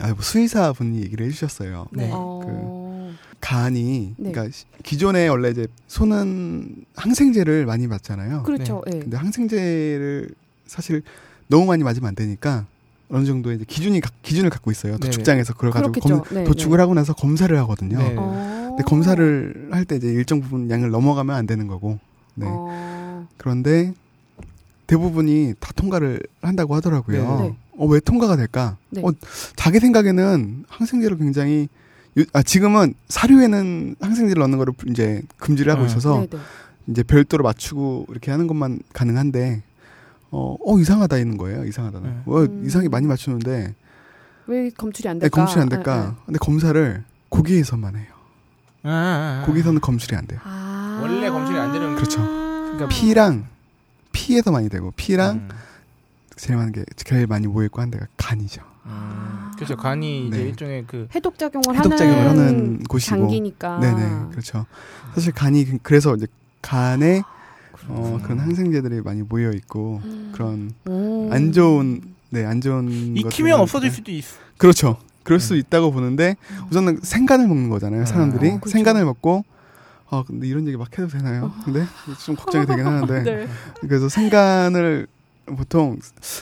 아, 0.00 0.08
뭐 0.08 0.16
수의사 0.20 0.72
분이 0.72 1.00
얘기를 1.02 1.26
해주셨어요. 1.26 1.86
네. 1.92 2.10
어. 2.12 3.14
간이, 3.40 4.14
네. 4.16 4.32
그러니까 4.32 4.52
시- 4.52 4.64
기존에 4.82 5.28
원래 5.28 5.50
이제 5.50 5.66
소는 5.86 6.84
항생제를 6.96 7.66
많이 7.66 7.86
맞잖아요. 7.86 8.42
그렇죠. 8.42 8.82
예. 8.92 8.98
근데 9.00 9.16
항생제를 9.16 10.30
사실 10.66 11.02
너무 11.48 11.66
많이 11.66 11.84
맞으면 11.84 12.08
안 12.08 12.14
되니까 12.14 12.66
어느 13.10 13.24
정도의 13.26 13.56
이제 13.56 13.64
기준이 13.68 14.00
가- 14.00 14.10
기준을 14.22 14.48
갖고 14.50 14.70
있어요. 14.70 14.96
도축장에서 14.98 15.52
그걸 15.54 15.70
가지고. 15.70 15.92
검- 16.00 16.22
네, 16.34 16.44
도축을 16.44 16.78
네. 16.78 16.80
하고 16.82 16.94
나서 16.94 17.12
검사를 17.12 17.56
하거든요. 17.58 17.98
네. 17.98 18.14
어. 18.16 18.66
근데 18.70 18.82
검사를 18.84 19.68
할 19.70 19.84
때 19.84 19.96
이제 19.96 20.08
일정 20.08 20.40
부분 20.40 20.70
양을 20.70 20.90
넘어가면 20.90 21.36
안 21.36 21.46
되는 21.46 21.66
거고. 21.68 21.98
네. 22.34 22.46
어. 22.48 23.28
그런데 23.36 23.92
대부분이 24.94 25.54
다 25.58 25.72
통과를 25.74 26.20
한다고 26.40 26.74
하더라고요. 26.76 27.36
네. 27.40 27.48
네. 27.48 27.56
어, 27.76 27.86
왜 27.86 27.98
통과가 27.98 28.36
될까? 28.36 28.76
네. 28.90 29.02
어, 29.04 29.10
자기 29.56 29.80
생각에는 29.80 30.64
항생제를 30.68 31.18
굉장히 31.18 31.68
유- 32.16 32.24
아, 32.32 32.42
지금은 32.42 32.94
사료에는 33.08 33.96
항생제를 34.00 34.40
넣는 34.42 34.58
거를 34.58 34.72
이제 34.88 35.22
금지를 35.38 35.72
하고 35.72 35.82
네. 35.82 35.88
있어서 35.88 36.20
네, 36.20 36.26
네. 36.28 36.38
이제 36.86 37.02
별도로 37.02 37.42
맞추고 37.42 38.06
이렇게 38.10 38.30
하는 38.30 38.46
것만 38.46 38.80
가능한데 38.92 39.62
어, 40.30 40.56
어 40.64 40.78
이상하다 40.78 41.18
있는 41.18 41.36
거예요. 41.36 41.64
이상하다는. 41.64 42.08
네. 42.08 42.16
어, 42.26 42.38
음. 42.42 42.62
이상하게 42.64 42.88
많이 42.88 43.06
맞추는데 43.08 43.74
왜 44.46 44.70
검출이 44.70 45.08
안 45.08 45.18
네, 45.18 45.22
될까? 45.22 45.36
검출이 45.36 45.60
안 45.60 45.68
될까? 45.68 46.16
근데 46.24 46.38
검사를 46.38 47.02
고기에서만 47.30 47.96
해요. 47.96 48.06
아, 48.84 48.90
아, 48.90 49.42
아. 49.42 49.46
고기에서는 49.46 49.80
검출이 49.80 50.14
안 50.14 50.26
돼요. 50.26 50.38
아. 50.44 51.00
원래 51.02 51.28
검출이 51.30 51.58
안 51.58 51.72
되는 51.72 51.96
그렇죠. 51.96 52.20
그러니까 52.22 52.88
피랑 52.88 53.46
피에서 54.14 54.50
많이 54.50 54.70
되고 54.70 54.92
피랑 54.92 55.36
음. 55.36 55.48
제일 56.36 56.56
많은 56.56 56.72
게 56.72 56.84
제일 56.96 57.26
많이 57.26 57.46
모여 57.46 57.66
있고 57.66 57.82
한 57.82 57.90
데가 57.90 58.06
간이죠. 58.16 58.62
음. 58.86 59.50
그렇죠. 59.56 59.76
간이 59.76 60.28
이제 60.28 60.36
네. 60.38 60.42
일종의 60.44 60.84
그 60.86 61.08
해독 61.14 61.38
작용을 61.38 61.78
하는, 61.78 62.28
하는 62.28 62.78
곳이고. 62.84 63.16
장기니까. 63.16 63.80
네네 63.80 64.30
그렇죠. 64.30 64.64
사실 65.14 65.32
간이 65.32 65.64
그- 65.64 65.78
그래서 65.82 66.14
이제 66.16 66.26
간에 66.62 67.22
어, 67.88 68.18
그런 68.22 68.38
항생제들이 68.40 69.02
많이 69.02 69.22
모여 69.22 69.50
있고 69.50 70.00
그런 70.32 70.72
오. 70.86 71.28
안 71.32 71.52
좋은 71.52 72.00
네안 72.30 72.60
좋은 72.60 73.16
익히면 73.16 73.60
없어질. 73.60 73.90
수도 73.90 74.10
있어. 74.10 74.36
그렇죠. 74.58 74.96
그럴 75.22 75.38
수 75.40 75.54
네. 75.54 75.60
있다고 75.60 75.92
보는데 75.92 76.36
우선은 76.70 77.00
생간을 77.02 77.46
먹는 77.48 77.68
거잖아요. 77.70 78.06
사람들이 78.06 78.48
어, 78.48 78.50
그렇죠. 78.60 78.70
생간을 78.70 79.04
먹고 79.04 79.44
아 80.14 80.24
근데 80.26 80.46
이런 80.46 80.66
얘기 80.66 80.76
막 80.76 80.88
해도 80.96 81.08
되나요? 81.08 81.52
근데 81.64 81.84
좀 82.24 82.36
걱정이 82.36 82.66
되긴 82.66 82.86
하는데 82.86 83.22
네. 83.24 83.48
그래서 83.80 84.08
생간을 84.08 85.06
보통 85.56 85.98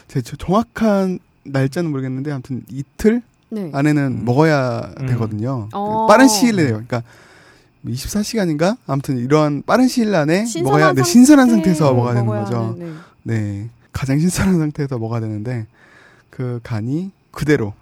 제 0.09 0.21
저- 0.21 0.37
정확한 0.37 1.19
날짜는 1.45 1.91
모르겠는데 1.91 2.31
아무튼 2.31 2.63
이틀 2.71 3.23
네. 3.51 3.71
안에는 3.73 4.03
음. 4.21 4.25
먹어야 4.25 4.93
음. 5.01 5.07
되거든요. 5.07 5.69
어. 5.73 6.07
빠른 6.07 6.29
시일 6.29 6.57
내에요. 6.57 6.71
그러니까 6.73 7.03
24시간인가? 7.87 8.77
아무튼 8.87 9.19
이러한 9.19 9.63
빠른 9.67 9.89
시일 9.89 10.15
안에 10.15 10.45
먹어야 10.63 10.79
네, 10.93 10.95
상태- 10.97 11.03
신선한 11.05 11.51
상태에서 11.51 11.93
먹어야 11.95 12.15
되는 12.15 12.27
먹어야 12.27 12.45
거죠. 12.45 12.57
하는, 12.79 12.95
네. 13.25 13.35
네. 13.41 13.69
가장 13.93 14.19
신선한 14.19 14.59
상태에서 14.59 14.99
먹어야 14.99 15.21
되는데 15.21 15.67
그 16.31 16.61
간이 16.63 17.11
그대로 17.31 17.73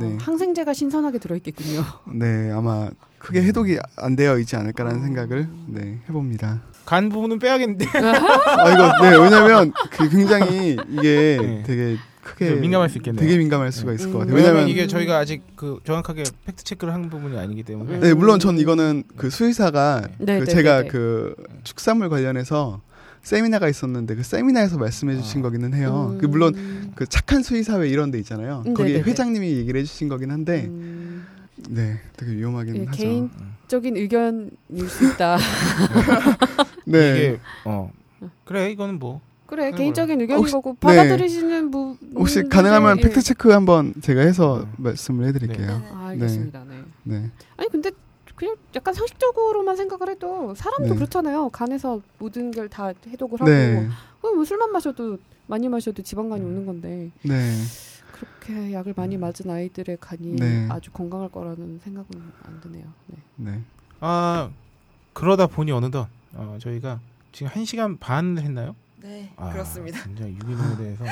네. 0.00 0.16
항생제가 0.20 0.72
신선하게 0.72 1.18
들어있겠군요. 1.18 1.82
네, 2.14 2.50
아마 2.52 2.88
크게 3.18 3.42
해독이 3.42 3.78
안 3.96 4.16
되어 4.16 4.38
있지 4.38 4.56
않을까라는 4.56 5.00
어. 5.00 5.02
생각을 5.02 5.48
네, 5.68 5.98
해봅니다. 6.08 6.62
간 6.84 7.08
부분은 7.08 7.38
빼야겠는데. 7.38 7.86
아 7.96 8.70
이거 8.72 8.92
네 9.02 9.16
왜냐면 9.16 9.72
그 9.90 10.08
굉장히 10.10 10.76
이게 10.90 11.38
네. 11.40 11.62
되게 11.66 11.96
크게 12.22 12.50
좀 12.50 12.60
민감할 12.60 12.90
수 12.90 12.98
있겠네요. 12.98 13.20
되게 13.20 13.38
민감할 13.38 13.72
수가 13.72 13.90
네. 13.90 13.94
있을 13.94 14.12
것 14.12 14.18
음. 14.18 14.20
같아요. 14.20 14.36
왜냐면 14.36 14.68
이게 14.68 14.86
저희가 14.86 15.18
아직 15.18 15.42
그 15.56 15.78
정확하게 15.84 16.24
팩트 16.44 16.64
체크를 16.64 16.92
한 16.92 17.08
부분이 17.08 17.38
아니기 17.38 17.62
때문에. 17.62 18.00
네 18.00 18.14
물론 18.14 18.38
전 18.38 18.58
이거는 18.58 19.04
그 19.16 19.30
수의사가 19.30 20.08
네, 20.18 20.40
그 20.40 20.44
네, 20.44 20.50
제가 20.50 20.76
네, 20.76 20.82
네. 20.82 20.88
그 20.88 21.34
축산물 21.64 22.08
관련해서 22.08 22.80
세미나가 23.24 23.68
있었는데 23.68 24.14
그 24.14 24.22
세미나에서 24.22 24.78
말씀해 24.78 25.16
주신 25.16 25.40
아. 25.40 25.42
거기는 25.44 25.74
해요. 25.74 26.10
음. 26.12 26.18
그 26.18 26.26
물론 26.26 26.92
그 26.94 27.06
착한 27.06 27.42
수의사회 27.42 27.88
이런 27.88 28.10
데 28.10 28.18
있잖아요. 28.18 28.62
네, 28.64 28.72
거기 28.74 28.92
네, 28.92 29.02
네. 29.02 29.10
회장님이 29.10 29.56
얘기를 29.56 29.80
해 29.80 29.84
주신 29.84 30.08
거긴 30.08 30.30
한데 30.30 30.66
음. 30.66 31.26
네, 31.70 32.00
되게 32.16 32.32
위험하긴 32.36 32.76
예, 32.76 32.84
하죠. 32.84 32.96
개인적인 33.02 33.96
의견일 33.96 34.50
수 34.88 35.10
있다. 35.10 35.38
네. 36.86 37.10
이게 37.16 37.40
어 37.64 37.90
그래 38.44 38.70
이거는 38.70 38.98
뭐 38.98 39.20
그래 39.46 39.70
개인적인 39.70 40.20
의견인 40.20 40.40
혹시- 40.40 40.52
거고 40.52 40.72
네. 40.72 40.78
받아들이시는 40.80 41.70
부 41.70 41.96
혹시 42.14 42.42
가능하면 42.42 42.98
예. 42.98 43.02
팩트 43.02 43.22
체크 43.22 43.50
한번 43.52 43.94
제가 44.02 44.20
해서 44.20 44.64
음. 44.64 44.72
말씀을 44.76 45.26
해드릴게요. 45.28 45.66
네. 45.66 45.88
아, 45.94 46.06
알겠습니다. 46.08 46.64
네. 46.68 46.82
네. 47.04 47.30
아니 47.56 47.68
근데 47.70 47.90
그냥 48.36 48.56
약간 48.74 48.94
상식적으로만 48.94 49.76
생각을 49.76 50.08
해도 50.10 50.54
사람도 50.54 50.90
네. 50.90 50.94
그렇잖아요. 50.96 51.48
간에서 51.50 52.00
모든 52.18 52.50
걸 52.50 52.68
다 52.68 52.92
해독을 53.06 53.40
하고 53.40 53.50
네. 53.50 53.88
그럼 54.20 54.36
뭐 54.36 54.44
술만 54.44 54.72
마셔도 54.72 55.18
많이 55.46 55.68
마셔도 55.68 56.02
지방간이 56.02 56.42
오는 56.44 56.66
건데 56.66 57.10
네. 57.22 57.52
그렇게 58.12 58.72
약을 58.72 58.94
많이 58.96 59.16
맞은 59.18 59.50
아이들의 59.50 59.98
간이 60.00 60.36
네. 60.36 60.66
아주 60.70 60.90
건강할 60.90 61.28
거라는 61.30 61.80
생각은 61.84 62.08
안 62.44 62.60
드네요. 62.60 62.84
네. 63.06 63.16
네. 63.36 63.60
아 64.00 64.50
그러다 65.12 65.46
보니 65.46 65.70
어느덧 65.72 66.08
어, 66.32 66.58
저희가 66.60 67.00
지금 67.32 67.50
한 67.52 67.64
시간 67.64 67.98
반 67.98 68.38
했나요? 68.38 68.74
네, 69.02 69.32
아, 69.36 69.52
그렇습니다. 69.52 70.02
진짜 70.02 70.26
유기농에 70.28 70.76
대해서 70.78 71.04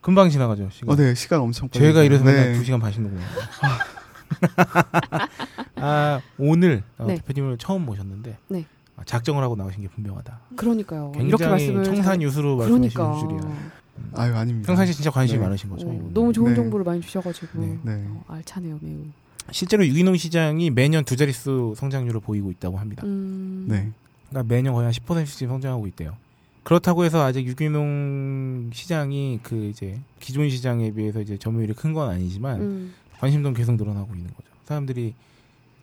금방 0.00 0.28
지나가죠. 0.28 0.68
시간. 0.70 0.92
어, 0.92 0.96
네. 0.96 1.14
시간 1.14 1.40
엄청. 1.40 1.70
제가 1.70 2.02
이래서 2.02 2.24
맨날 2.24 2.52
네. 2.52 2.60
2시간 2.60 2.80
반씩 2.80 3.02
녹음해요. 3.02 3.26
아, 5.76 6.20
오늘 6.38 6.82
어, 6.98 7.06
네. 7.06 7.16
대표님을 7.16 7.58
처음 7.58 7.84
모셨는데 7.84 8.38
네. 8.48 8.64
아, 8.96 9.02
작정을 9.04 9.42
하고 9.42 9.56
나오신 9.56 9.82
게 9.82 9.88
분명하다. 9.88 10.40
그러니까요. 10.56 11.12
이렇게 11.16 11.28
굉장히 11.28 11.50
말씀을 11.50 11.84
청산 11.84 12.04
잘- 12.04 12.22
유수로 12.22 12.56
말씀하시는 12.56 12.88
그러니까 12.90 13.20
줄이야. 13.20 13.70
아유, 14.14 14.34
아닙니다. 14.34 14.66
평상시에 14.66 14.94
진짜 14.94 15.10
관심이 15.10 15.38
네. 15.38 15.44
많으신 15.44 15.70
거죠. 15.70 15.86
어. 15.88 16.10
너무 16.12 16.32
좋은 16.32 16.50
네. 16.50 16.54
정보를 16.56 16.84
많이 16.84 17.00
주셔가지고 17.00 17.60
네. 17.60 17.78
네. 17.82 18.04
어, 18.08 18.24
알차네요 18.28 18.78
매우. 18.80 19.04
실제로 19.52 19.86
유기농 19.86 20.16
시장이 20.16 20.70
매년 20.70 21.04
두 21.04 21.16
자릿수 21.16 21.74
성장률을 21.76 22.20
보이고 22.20 22.50
있다고 22.50 22.78
합니다. 22.78 23.02
음, 23.06 23.66
네. 23.68 23.90
그러니까 24.28 24.52
매년 24.54 24.74
거의 24.74 24.84
한 24.84 24.92
10%씩 24.92 25.46
성장하고 25.48 25.86
있대요. 25.88 26.16
그렇다고 26.64 27.04
해서 27.04 27.22
아직 27.22 27.46
유기농 27.46 28.70
시장이 28.72 29.38
그 29.44 29.66
이제 29.66 30.00
기존 30.18 30.50
시장에 30.50 30.90
비해서 30.90 31.20
이제 31.20 31.36
점유율이 31.38 31.74
큰 31.74 31.92
건 31.94 32.10
아니지만 32.10 32.60
음, 32.60 32.94
관심도는 33.20 33.54
계속 33.56 33.76
늘어나고 33.76 34.12
있는 34.14 34.30
거죠. 34.34 34.48
사람들이 34.64 35.14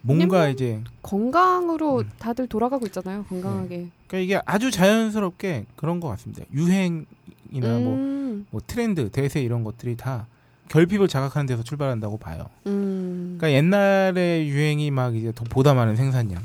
뭔가 0.03 0.49
이제 0.49 0.81
건강으로 1.01 1.99
음. 1.99 2.09
다들 2.19 2.47
돌아가고 2.47 2.85
있잖아요. 2.87 3.23
건강하게. 3.23 3.87
그러니까 4.07 4.17
이게 4.17 4.41
아주 4.45 4.69
자연스럽게 4.69 5.65
그런 5.75 5.99
것 5.99 6.09
같습니다. 6.09 6.43
유행이나 6.53 7.05
뭐, 7.51 7.95
음, 7.95 8.45
뭐 8.51 8.61
트렌드, 8.65 9.09
대세 9.09 9.41
이런 9.41 9.63
것들이 9.63 9.95
다 9.95 10.27
결핍을 10.67 11.07
자각하는 11.07 11.45
데서 11.45 11.63
출발한다고 11.63 12.17
봐요. 12.17 12.47
음. 12.67 13.37
그러니까 13.37 13.57
옛날에 13.57 14.45
유행이 14.45 14.91
막 14.91 15.15
이제 15.15 15.31
더 15.33 15.45
보다 15.45 15.73
많은 15.73 15.95
생산량, 15.95 16.41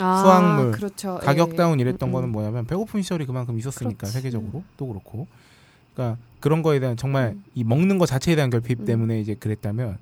아, 0.00 0.22
수확물, 0.22 0.72
그렇죠. 0.72 1.18
가격 1.22 1.52
예. 1.52 1.56
다운 1.56 1.80
이랬던 1.80 2.08
음, 2.08 2.12
거는 2.12 2.28
음. 2.30 2.32
뭐냐면 2.32 2.66
배고픈 2.66 3.02
시절이 3.02 3.26
그만큼 3.26 3.58
있었으니까 3.58 3.98
그렇지. 3.98 4.12
세계적으로 4.14 4.62
또 4.76 4.86
그렇고. 4.88 5.26
그러니까 5.94 6.18
그런 6.40 6.62
거에 6.62 6.80
대한 6.80 6.96
정말 6.96 7.32
음. 7.36 7.44
이 7.54 7.64
먹는 7.64 7.98
거 7.98 8.06
자체에 8.06 8.34
대한 8.34 8.50
결핍 8.50 8.80
음. 8.80 8.84
때문에 8.86 9.20
이제 9.20 9.34
그랬다면 9.34 9.98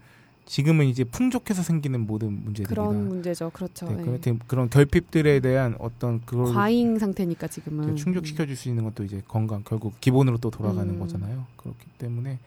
지금은 0.53 0.85
이제 0.85 1.03
풍족해서 1.03 1.63
생기는 1.63 2.01
모든 2.07 2.45
문제들이다. 2.45 2.69
그런 2.69 3.09
문제죠. 3.09 3.49
그렇죠. 3.55 3.87
네, 3.87 3.93
예. 3.99 4.19
그런, 4.21 4.39
그런 4.47 4.69
결핍들에 4.69 5.41
대한 5.41 5.75
어떤 5.79 6.21
그걸 6.27 6.53
과잉 6.53 6.99
상태니까 6.99 7.47
지금은 7.49 7.97
충족시켜 7.97 8.45
줄 8.45 8.55
수 8.55 8.69
있는 8.69 8.85
것도 8.85 9.03
이제 9.05 9.23
건강 9.27 9.63
결국 9.65 9.99
기본으로 10.03 10.37
또 10.37 10.51
돌아가는 10.51 10.93
음. 10.93 11.01
거잖아요. 11.01 11.47
그렇기 11.57 11.87
때문에 11.97 12.39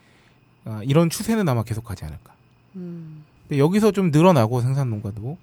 아, 0.65 0.81
이런 0.83 1.09
추세는 1.09 1.49
아마 1.49 1.63
계속하지 1.63 2.05
않을까. 2.05 2.31
음. 2.75 3.23
근데 3.47 3.57
여기서 3.57 3.91
좀 3.91 4.11
늘어나고 4.11 4.61
생산 4.61 4.91
농가도 4.91 5.39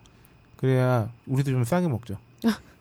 그래야 0.57 1.11
우리도 1.27 1.51
좀 1.51 1.65
싸게 1.65 1.89
먹죠. 1.89 2.17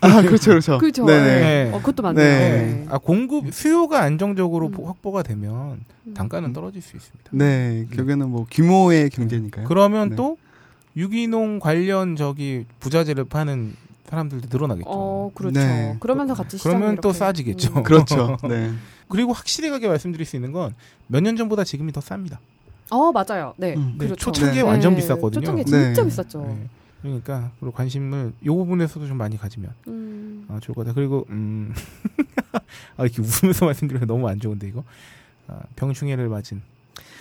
아, 0.00 0.22
그렇죠, 0.22 0.50
그렇죠. 0.50 0.78
그렇죠. 0.78 1.04
네네. 1.04 1.28
예. 1.28 1.40
네. 1.64 1.70
어, 1.72 1.78
그것도 1.78 2.02
맞네요. 2.02 2.24
네. 2.24 2.38
네. 2.62 2.86
아 2.90 2.98
공급 2.98 3.52
수요가 3.52 4.02
안정적으로 4.02 4.66
음. 4.66 4.72
보- 4.72 4.86
확보가 4.86 5.22
되면 5.22 5.80
음. 6.06 6.14
단가는 6.14 6.52
떨어질 6.52 6.80
수 6.82 6.96
있습니다. 6.96 7.30
네, 7.32 7.86
결국에는 7.92 8.28
뭐 8.28 8.46
규모의 8.50 9.10
경제니까요. 9.10 9.66
그러면 9.66 10.10
네. 10.10 10.16
또 10.16 10.36
유기농 10.96 11.58
관련 11.60 12.14
저기 12.16 12.66
부자재를 12.80 13.24
파는 13.24 13.74
사람들도 14.08 14.48
늘어나겠죠. 14.50 14.88
어, 14.88 15.30
그렇죠. 15.34 15.58
네. 15.58 15.96
그러면서 15.98 16.34
같이 16.34 16.58
그러면 16.58 16.96
또 16.96 17.08
이렇게- 17.08 17.18
싸지겠죠. 17.18 17.72
음. 17.78 17.82
그렇죠. 17.82 18.36
네. 18.48 18.70
그리고 19.08 19.32
확실하게 19.32 19.88
말씀드릴 19.88 20.24
수 20.26 20.36
있는 20.36 20.52
건 20.52 20.74
몇 21.08 21.20
년 21.22 21.36
전보다 21.36 21.64
지금이 21.64 21.90
더 21.92 22.00
쌉니다. 22.00 22.38
어, 22.90 23.10
맞아요. 23.12 23.54
네. 23.56 23.74
음. 23.74 23.96
네, 23.98 24.06
그렇죠. 24.06 24.16
초창기에 24.30 24.62
네. 24.62 24.68
완전 24.68 24.92
네. 24.92 25.00
비쌌거든요. 25.00 25.40
초창기에 25.40 25.64
진짜 25.64 26.02
네. 26.02 26.08
비쌌죠. 26.08 26.56
네. 27.04 27.20
그러니까 27.20 27.52
그리고 27.60 27.72
관심을 27.72 28.32
이 28.40 28.46
부분에서도 28.46 29.06
좀 29.06 29.16
많이 29.18 29.36
가지면 29.36 29.72
음. 29.88 30.46
아, 30.48 30.58
좋을 30.60 30.74
것 30.74 30.82
같아요. 30.82 30.94
그리고 30.94 31.26
음, 31.30 31.72
아, 32.96 33.04
이렇게 33.04 33.20
웃으면서 33.20 33.66
말씀드리면 33.66 34.08
너무 34.08 34.28
안 34.28 34.40
좋은데 34.40 34.66
이거 34.68 34.84
아, 35.46 35.60
병충해를 35.76 36.28
맞은 36.28 36.62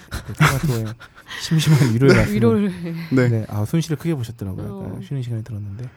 그 0.10 0.34
토마토의 0.34 0.94
심심한 1.42 1.94
위로의 1.94 2.16
말씀. 2.16 2.34
위로를 2.34 2.72
네. 3.12 3.30
네, 3.30 3.46
아 3.50 3.66
손실을 3.66 3.98
크게 3.98 4.16
보셨더라고요. 4.16 4.66
어. 4.66 4.86
약간 4.88 5.02
쉬는 5.04 5.22
시간에 5.22 5.42
들었는데. 5.44 5.90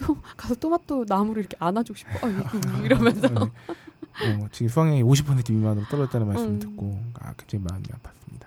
또 0.00 0.16
가서 0.36 0.54
토마토 0.54 1.04
나무를 1.06 1.42
이렇게 1.42 1.56
안아주고 1.60 1.98
싶어. 1.98 2.26
어, 2.26 2.82
이러면서. 2.82 3.28
네. 3.28 3.34
어, 3.36 4.48
지금 4.52 4.68
수확량이 4.68 5.02
50% 5.02 5.52
미만으로 5.52 5.86
떨어졌다는 5.86 6.26
말씀을 6.28 6.50
음. 6.52 6.58
듣고 6.60 7.04
아 7.20 7.34
굉장히 7.36 7.64
마음이 7.68 7.84
아팠습니다. 7.84 8.46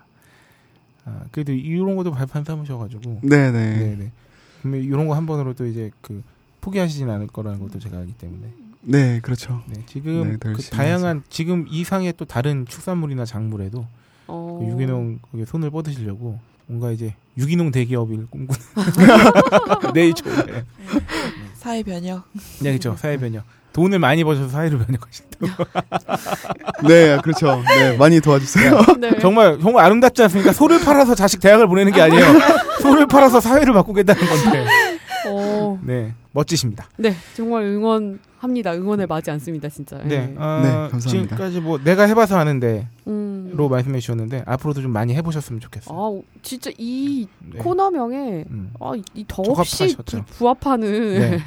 아 1.10 1.22
그래도 1.32 1.54
이런 1.54 1.96
것도 1.96 2.12
발판 2.12 2.44
삼으셔가지고 2.44 3.20
네, 3.24 3.52
네. 3.52 3.78
네네. 3.80 4.12
그러면 4.62 4.84
이런 4.84 5.08
거 5.08 5.14
한 5.14 5.26
번으로 5.26 5.54
또 5.54 5.66
이제 5.66 5.90
그 6.02 6.22
포기하시진 6.62 7.10
않을 7.10 7.28
거라는 7.28 7.60
것도 7.60 7.80
제가 7.80 7.98
알기 8.00 8.14
때문에 8.14 8.48
네, 8.82 9.20
그렇죠. 9.22 9.64
네, 9.68 9.84
지금 9.88 10.32
네, 10.32 10.38
더그 10.38 10.62
다양한 10.64 11.24
지금 11.30 11.66
이상의 11.70 12.14
또 12.18 12.26
다른 12.26 12.66
축산물이나 12.66 13.24
작물에도 13.26 13.86
어. 14.28 14.58
그 14.60 14.66
유기농 14.68 15.20
손을 15.46 15.70
뻗으시려고 15.72 16.40
뭔가 16.66 16.92
이제 16.92 17.14
유기농 17.38 17.72
대기업을 17.72 18.28
꿈꾸는 18.30 18.60
네이처 19.94 20.46
네, 20.46 20.64
사회 21.54 21.84
변혁. 21.84 22.24
네 22.62 22.72
그렇죠 22.72 22.96
사회 22.98 23.18
변혁 23.18 23.46
돈을 23.78 24.00
많이 24.00 24.24
버셔서 24.24 24.50
사회를 24.50 24.80
변혁하신다고. 24.80 25.66
네, 26.90 27.16
그렇죠. 27.22 27.62
네, 27.78 27.96
많이 27.96 28.20
도와주세요. 28.20 28.82
네. 29.00 29.20
정말 29.20 29.60
정말 29.62 29.86
아름답지 29.86 30.24
않습니까? 30.24 30.52
소를 30.52 30.84
팔아서 30.84 31.14
자식 31.14 31.40
대학을 31.40 31.68
보내는 31.68 31.92
게 31.92 32.02
아니에요. 32.02 32.26
소를 32.82 33.06
팔아서 33.06 33.40
사회를 33.40 33.74
바꾸겠다는 33.76 34.26
건데. 34.26 34.66
어, 35.28 35.80
네 35.84 36.16
멋지십니다 36.38 36.88
네, 36.98 37.14
정말 37.36 37.64
응원합니다. 37.64 38.76
응원에 38.76 39.08
맞지 39.08 39.32
않습니다, 39.32 39.70
진짜. 39.70 39.98
네, 40.04 40.16
예. 40.16 40.18
어, 40.38 40.62
네, 40.62 40.70
감사합니다. 40.92 41.10
지금까지 41.10 41.62
뭐 41.62 41.80
내가 41.84 42.04
해봐서 42.04 42.38
하는데로 42.38 42.86
음. 43.08 43.68
말씀해 43.70 44.00
주셨는데 44.00 44.44
앞으로도 44.46 44.82
좀 44.84 44.92
많이 44.92 45.16
해보셨으면 45.16 45.60
좋겠어요 45.60 45.98
아, 45.98 46.22
진짜 46.44 46.70
이 46.78 47.28
네. 47.40 47.58
코너명에 47.58 48.46
음. 48.52 48.72
아, 48.80 48.92
이- 48.96 49.04
이 49.16 49.26
더없이. 49.28 49.96
부, 49.96 50.04
부합하는 50.38 51.20
네. 51.20 51.38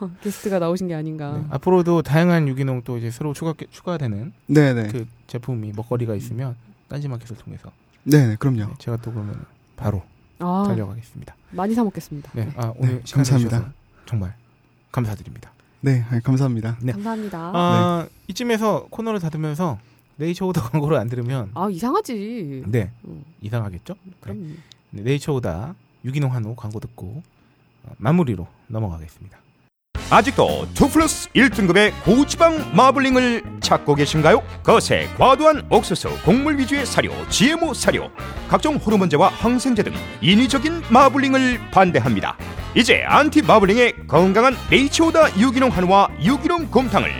어. 0.00 0.10
게스트가 0.22 0.58
나오신 0.58 0.88
게 0.88 0.94
아닌가. 0.94 1.38
네. 1.38 1.44
앞으로도 1.48 2.02
다양한 2.02 2.48
유기농 2.48 2.82
또 2.84 2.98
이제 2.98 3.10
새로 3.10 3.32
추가 3.32 3.54
추가되는 3.70 4.32
네, 4.46 4.74
네. 4.74 4.88
그 4.88 5.06
제품이 5.26 5.72
먹거리가 5.74 6.14
있으면 6.16 6.54
딴지마켓을 6.88 7.36
통해서 7.38 7.70
네, 8.04 8.26
네, 8.26 8.36
그럼요. 8.38 8.58
네, 8.66 8.74
제가 8.78 8.98
또 8.98 9.10
그러면 9.10 9.42
바로 9.76 10.02
아, 10.38 10.64
달려가겠습니다. 10.68 11.34
많이 11.52 11.74
사 11.74 11.82
먹겠습니다. 11.84 12.30
네, 12.34 12.50
아 12.56 12.74
오늘 12.76 12.96
네, 13.02 13.12
감사합니다. 13.12 13.72
정말 14.12 14.34
감사드립니다. 14.90 15.52
네, 15.80 16.04
아, 16.10 16.20
감사합니다. 16.20 16.76
네. 16.82 16.92
감사합니다. 16.92 17.38
아, 17.38 17.52
아 17.54 18.08
이쯤에서 18.28 18.88
코너를 18.90 19.20
닫으면서 19.20 19.78
네이처 20.16 20.46
오다 20.48 20.60
광고를 20.68 20.98
안 20.98 21.08
들으면 21.08 21.50
이상하지. 21.70 22.64
네 22.66 22.90
음, 23.06 23.24
이상하겠죠? 23.40 23.94
네. 24.04 24.12
그럼 24.20 24.58
네, 24.90 25.02
네이처 25.02 25.32
오다 25.32 25.74
유기농 26.04 26.34
한우 26.34 26.54
광고 26.54 26.78
듣고 26.78 27.22
어, 27.84 27.92
마무리로 27.96 28.46
넘어가겠습니다. 28.66 29.38
아직도 30.10 30.66
2 30.74 30.90
플러스 30.90 31.30
1등급의 31.30 31.92
고지방 32.04 32.76
마블링을 32.76 33.60
찾고 33.60 33.94
계신가요? 33.94 34.42
거세, 34.62 35.08
과도한 35.16 35.68
옥수수, 35.70 36.10
곡물 36.22 36.58
위주의 36.58 36.84
사료, 36.84 37.12
GMO 37.30 37.72
사료, 37.72 38.10
각종 38.46 38.76
호르몬제와 38.76 39.28
항생제 39.28 39.82
등 39.82 39.94
인위적인 40.20 40.82
마블링을 40.90 41.70
반대합니다. 41.70 42.36
이제 42.74 43.02
안티 43.06 43.42
마블링의 43.42 44.06
건강한 44.06 44.54
네이처오다 44.70 45.38
유기농 45.38 45.70
한우와 45.70 46.08
유기농 46.22 46.70
곰탕을 46.70 47.10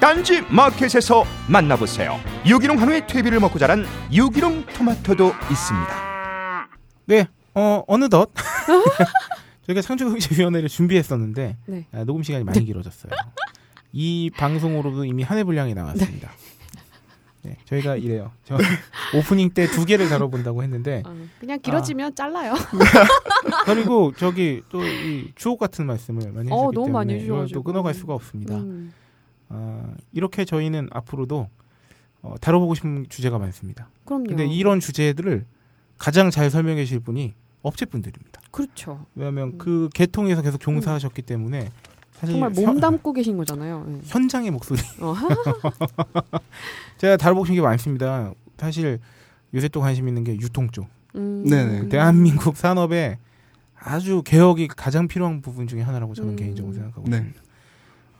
딴지 0.00 0.42
마켓에서 0.42 1.24
만나보세요. 1.48 2.18
유기농 2.46 2.80
한우의 2.80 3.06
퇴비를 3.06 3.40
먹고 3.40 3.58
자란 3.58 3.86
유기농 4.12 4.66
토마토도 4.66 5.32
있습니다. 5.50 6.68
네, 7.06 7.26
어 7.54 7.82
어느덧 7.86 8.30
저희가 9.66 9.80
창조경제위원회를 9.82 10.68
준비했었는데 10.68 11.56
네. 11.66 11.86
아, 11.92 12.04
녹음 12.04 12.22
시간이 12.22 12.44
많이 12.44 12.64
길어졌어요. 12.64 13.12
이 13.92 14.30
방송으로도 14.36 15.04
이미 15.04 15.22
한 15.22 15.38
해 15.38 15.44
분량이 15.44 15.72
나왔습니다. 15.74 16.30
네, 16.30 16.34
저희가 17.66 17.96
이래요. 17.96 18.30
저 18.44 18.56
오프닝 19.16 19.50
때 19.50 19.66
두 19.68 19.84
개를 19.84 20.08
다뤄본다고 20.08 20.62
했는데 20.62 21.02
어, 21.06 21.14
그냥 21.40 21.60
길어지면 21.60 22.14
잘라요. 22.14 22.54
그리고 23.66 24.12
저기 24.16 24.62
또 24.70 24.82
이 24.84 25.32
주옥 25.34 25.58
같은 25.58 25.86
말씀을 25.86 26.32
많이 26.32 26.48
어, 26.50 26.70
많이 26.88 27.14
때문에 27.14 27.24
이걸. 27.24 27.48
또 27.52 27.62
끊어갈 27.62 27.94
수가 27.94 28.14
없습니다. 28.14 28.56
음. 28.56 28.92
아, 29.48 29.94
이렇게 30.12 30.44
저희는 30.44 30.88
앞으로도 30.92 31.48
어, 32.22 32.34
다뤄보고 32.40 32.74
싶은 32.74 33.06
주제가 33.08 33.38
많습니다. 33.38 33.88
그럼요. 34.04 34.24
근데 34.28 34.46
이런 34.46 34.80
주제들을 34.80 35.44
가장 35.98 36.30
잘 36.30 36.50
설명해 36.50 36.84
주실 36.84 37.00
분이 37.00 37.34
업체분들입니다. 37.62 38.40
그렇죠. 38.50 39.06
왜냐하면 39.14 39.48
음. 39.54 39.58
그 39.58 39.88
계통에서 39.94 40.42
계속 40.42 40.60
종사하셨기 40.60 41.22
때문에 41.22 41.60
사실 41.60 41.93
정말 42.32 42.52
현- 42.54 42.64
몸담고 42.66 43.12
계신 43.12 43.36
거잖아요. 43.36 43.86
예. 43.88 44.00
현장의 44.04 44.50
목소리 44.50 44.80
어, 45.00 45.14
제가 46.98 47.16
다뤄보고 47.16 47.44
싶은 47.46 47.56
게 47.56 47.60
많습니다. 47.60 48.32
사실 48.58 48.98
요새 49.54 49.68
또 49.68 49.80
관심 49.80 50.08
있는 50.08 50.24
게 50.24 50.34
유통 50.34 50.70
쪽. 50.70 50.86
음. 51.16 51.44
네네. 51.48 51.88
대한민국 51.88 52.56
산업에 52.56 53.18
아주 53.78 54.22
개혁이 54.24 54.68
가장 54.68 55.06
필요한 55.08 55.42
부분 55.42 55.66
중에 55.66 55.82
하나라고 55.82 56.14
저는 56.14 56.30
음. 56.32 56.36
개인적으로 56.36 56.72
생각하고 56.74 57.04
네. 57.08 57.16
있습니다. 57.18 57.42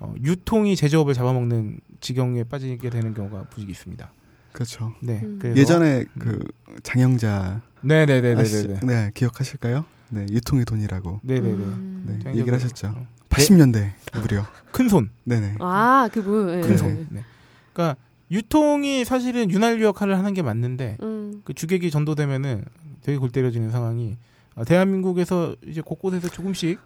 어, 0.00 0.14
유통이 0.22 0.76
제조업을 0.76 1.14
잡아먹는 1.14 1.80
지경에 2.00 2.44
빠지게 2.44 2.90
되는 2.90 3.14
경우가 3.14 3.44
부직 3.44 3.70
있습니다. 3.70 4.10
그렇죠. 4.52 4.92
네, 5.00 5.20
음. 5.22 5.40
예전에 5.56 6.04
그 6.18 6.38
장영자 6.82 7.62
네네네네네. 7.80 8.40
아시죠? 8.40 8.86
네 8.86 9.10
기억하실까요? 9.14 9.84
네 10.10 10.26
유통의 10.30 10.64
돈이라고 10.64 11.20
네네네. 11.22 11.48
음. 11.52 12.04
네, 12.06 12.18
장영자 12.18 12.38
얘기를 12.38 12.54
하셨죠. 12.58 12.88
어, 12.88 13.06
80년대 13.28 13.92
무려. 14.20 14.44
큰 14.70 14.88
손, 14.88 15.10
네네. 15.24 15.56
아 15.60 16.08
그분. 16.12 16.50
예. 16.50 16.60
큰 16.60 16.76
손. 16.76 17.06
네. 17.10 17.24
그러니까 17.72 17.96
유통이 18.30 19.04
사실은 19.04 19.50
윤활유 19.50 19.84
역할을 19.84 20.18
하는 20.18 20.34
게 20.34 20.42
맞는데 20.42 20.98
음. 21.02 21.42
그 21.44 21.54
주객이 21.54 21.90
전도되면은 21.90 22.64
되게 23.02 23.18
골 23.18 23.30
때려지는 23.30 23.70
상황이 23.70 24.16
어, 24.54 24.64
대한민국에서 24.64 25.56
이제 25.66 25.80
곳곳에서 25.80 26.28
조금씩 26.28 26.78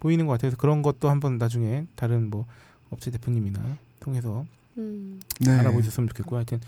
보이는 0.00 0.26
것 0.26 0.32
같아서 0.32 0.56
그런 0.56 0.82
것도 0.82 1.08
한번 1.08 1.38
나중에 1.38 1.86
다른 1.94 2.30
뭐 2.30 2.46
업체 2.90 3.10
대표님이나 3.10 3.60
통해서 4.00 4.44
음. 4.78 5.20
네. 5.40 5.52
알아보셨으면 5.52 6.08
좋겠고 6.08 6.36
하여튼 6.36 6.60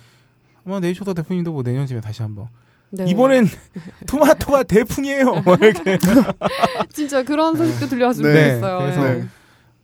아마 0.65 0.81
네이처더 0.81 1.15
대표님도 1.15 1.53
뭐 1.53 1.63
내년쯤에 1.63 2.01
다시 2.01 2.23
한번 2.23 2.49
네. 2.93 3.05
이번엔 3.07 3.47
토마토가 4.07 4.65
대풍이에요 4.65 5.43
뭐 5.43 5.57
이렇게 5.57 5.99
진짜 6.93 7.23
그런 7.23 7.57
소식도 7.57 7.87
들려왔으면 7.87 8.33
네. 8.33 8.49
좋겠어요. 8.51 8.79
그래서 8.79 9.09
예. 9.09 9.15
네. 9.21 9.29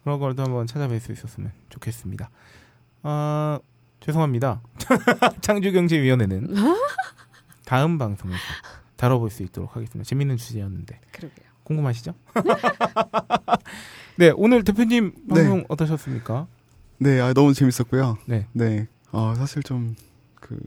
그런 0.04 0.18
걸도 0.18 0.42
한번 0.42 0.66
찾아뵐 0.66 1.00
수 1.00 1.12
있었으면 1.12 1.52
좋겠습니다. 1.70 2.30
아 3.02 3.58
죄송합니다. 4.00 4.62
창조경제위원회는 5.40 6.54
다음 7.64 7.98
방송에서 7.98 8.38
다뤄볼 8.96 9.30
수 9.30 9.42
있도록 9.42 9.76
하겠습니다. 9.76 10.06
재밌는 10.08 10.36
주제였는데 10.36 11.00
그러게요. 11.12 11.48
궁금하시죠? 11.64 12.14
네 14.16 14.32
오늘 14.36 14.64
대표님 14.64 15.12
네. 15.26 15.34
방송 15.34 15.64
어떠셨습니까? 15.68 16.46
네, 17.00 17.20
아, 17.20 17.32
너무 17.32 17.54
재밌었고요. 17.54 18.18
네. 18.26 18.46
네. 18.52 18.88
어, 19.12 19.34
사실 19.36 19.62
좀 19.62 19.94
그 20.40 20.58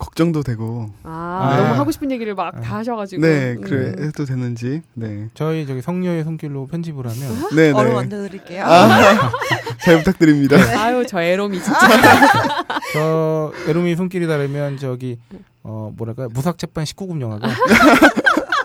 걱정도 0.00 0.42
되고. 0.42 0.90
아, 1.04 1.54
네. 1.54 1.62
너무 1.62 1.74
하고 1.78 1.90
싶은 1.90 2.10
얘기를 2.10 2.34
막 2.34 2.56
아. 2.56 2.60
다 2.60 2.78
하셔가지고. 2.78 3.22
네, 3.22 3.52
음. 3.52 3.60
그래 3.60 4.06
해도 4.06 4.24
되는지. 4.24 4.82
네. 4.94 5.28
저희 5.34 5.66
저기 5.66 5.82
성녀의 5.82 6.24
손길로 6.24 6.66
편집을 6.66 7.06
하면 7.06 7.48
네, 7.54 7.70
얼음 7.70 7.90
네. 7.90 7.94
만들어드릴게요. 7.94 8.64
아, 8.64 9.30
잘 9.84 9.98
부탁드립니다. 9.98 10.56
아유 10.80 11.04
저 11.06 11.20
에롬이 11.20 11.62
진짜. 11.62 11.78
저 12.94 13.52
에루미 13.68 13.94
손길이 13.94 14.26
다르면 14.26 14.78
저기 14.78 15.18
어 15.62 15.92
뭐랄까 15.96 16.28
무삭제판 16.32 16.84
19금 16.84 17.20
영화가 17.20 17.48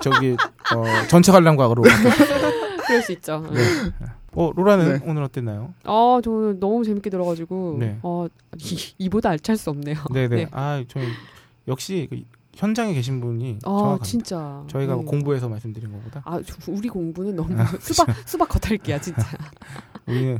저기 0.01 0.38
어 0.73 0.83
전체 1.09 1.31
관람각으로 1.31 1.83
그럴 2.88 3.01
수 3.01 3.11
있죠. 3.11 3.45
네. 3.51 3.61
어 4.36 4.51
로라는 4.55 4.99
네. 4.99 5.05
오늘 5.09 5.23
어땠나요? 5.23 5.73
아 5.83 6.19
저는 6.23 6.59
너무 6.59 6.83
재밌게 6.83 7.09
들어가지고. 7.09 7.77
네. 7.79 7.97
어 8.03 8.27
이, 8.57 8.77
이보다 8.97 9.29
알찰 9.29 9.57
수 9.57 9.69
없네요. 9.69 9.95
네네. 10.13 10.36
네. 10.36 10.47
아 10.51 10.83
저희 10.88 11.05
역시 11.67 12.07
그 12.09 12.21
현장에 12.53 12.93
계신 12.93 13.19
분이 13.21 13.59
아 13.63 13.69
정확합니다. 13.69 14.05
진짜. 14.05 14.63
저희가 14.67 14.95
음. 14.95 15.05
공부해서 15.05 15.47
말씀드린 15.49 15.91
것보다 15.91 16.21
아 16.25 16.41
저- 16.45 16.71
우리 16.71 16.88
공부는 16.89 17.36
너무 17.38 17.53
아, 17.59 17.65
수박 17.79 18.07
수박 18.27 18.49
겉핥기야 18.49 18.99
진짜. 19.01 19.23
우리는 20.07 20.39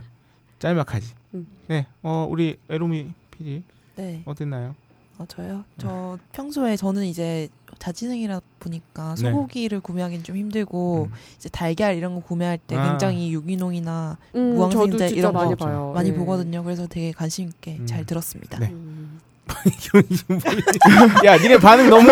짤막하지. 0.60 1.14
음. 1.36 1.48
네. 1.68 1.88
어 2.04 2.28
우리 2.30 2.58
에루미 2.70 3.12
PD 3.32 3.64
네. 3.96 4.22
어땠나요? 4.26 4.76
어, 5.18 5.26
저요? 5.30 5.64
저 5.78 6.18
평소에 6.34 6.76
저는 6.76 7.06
이제 7.06 7.48
자취생이라 7.80 8.42
보니까 8.60 9.16
네. 9.16 9.32
소고기를 9.32 9.80
구매하기는 9.80 10.24
좀 10.24 10.36
힘들고 10.38 11.10
음. 11.12 11.16
이제 11.38 11.50
달걀 11.50 11.96
이런 11.96 12.16
거 12.16 12.22
구매할 12.22 12.58
때 12.58 12.76
아. 12.76 12.90
굉장히 12.90 13.32
유기농이나 13.34 14.18
음, 14.36 14.56
무항생제 14.56 15.10
이런 15.10 15.34
많이 15.34 15.56
거 15.56 15.66
봐요. 15.66 15.92
많이 15.94 16.12
네. 16.12 16.18
보거든요. 16.18 16.64
그래서 16.64 16.88
되게 16.88 17.12
관심 17.12 17.48
있게 17.48 17.78
음. 17.80 17.86
잘 17.86 18.06
들었습니다. 18.06 18.60
네. 18.60 18.70
음. 18.72 19.20
야, 21.26 21.38
니네 21.38 21.60
반응 21.60 21.90
너무 21.90 22.08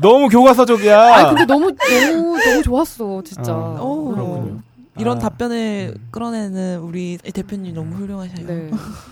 너무 0.00 0.28
교과서적이야. 0.28 0.98
아 0.98 1.28
근데 1.28 1.44
너무 1.44 1.70
너무 1.74 2.38
너무 2.38 2.62
좋았어 2.62 3.22
진짜. 3.22 3.52
아, 3.52 3.78
오. 3.80 4.14
그렇군요. 4.14 4.60
이런 4.98 5.18
아, 5.18 5.20
답변을 5.20 5.94
음. 5.96 6.08
끌어내는 6.10 6.78
우리 6.80 7.18
대표님 7.18 7.74
너무 7.74 7.94
훌륭하셔요. 7.96 8.46
네. 8.46 8.70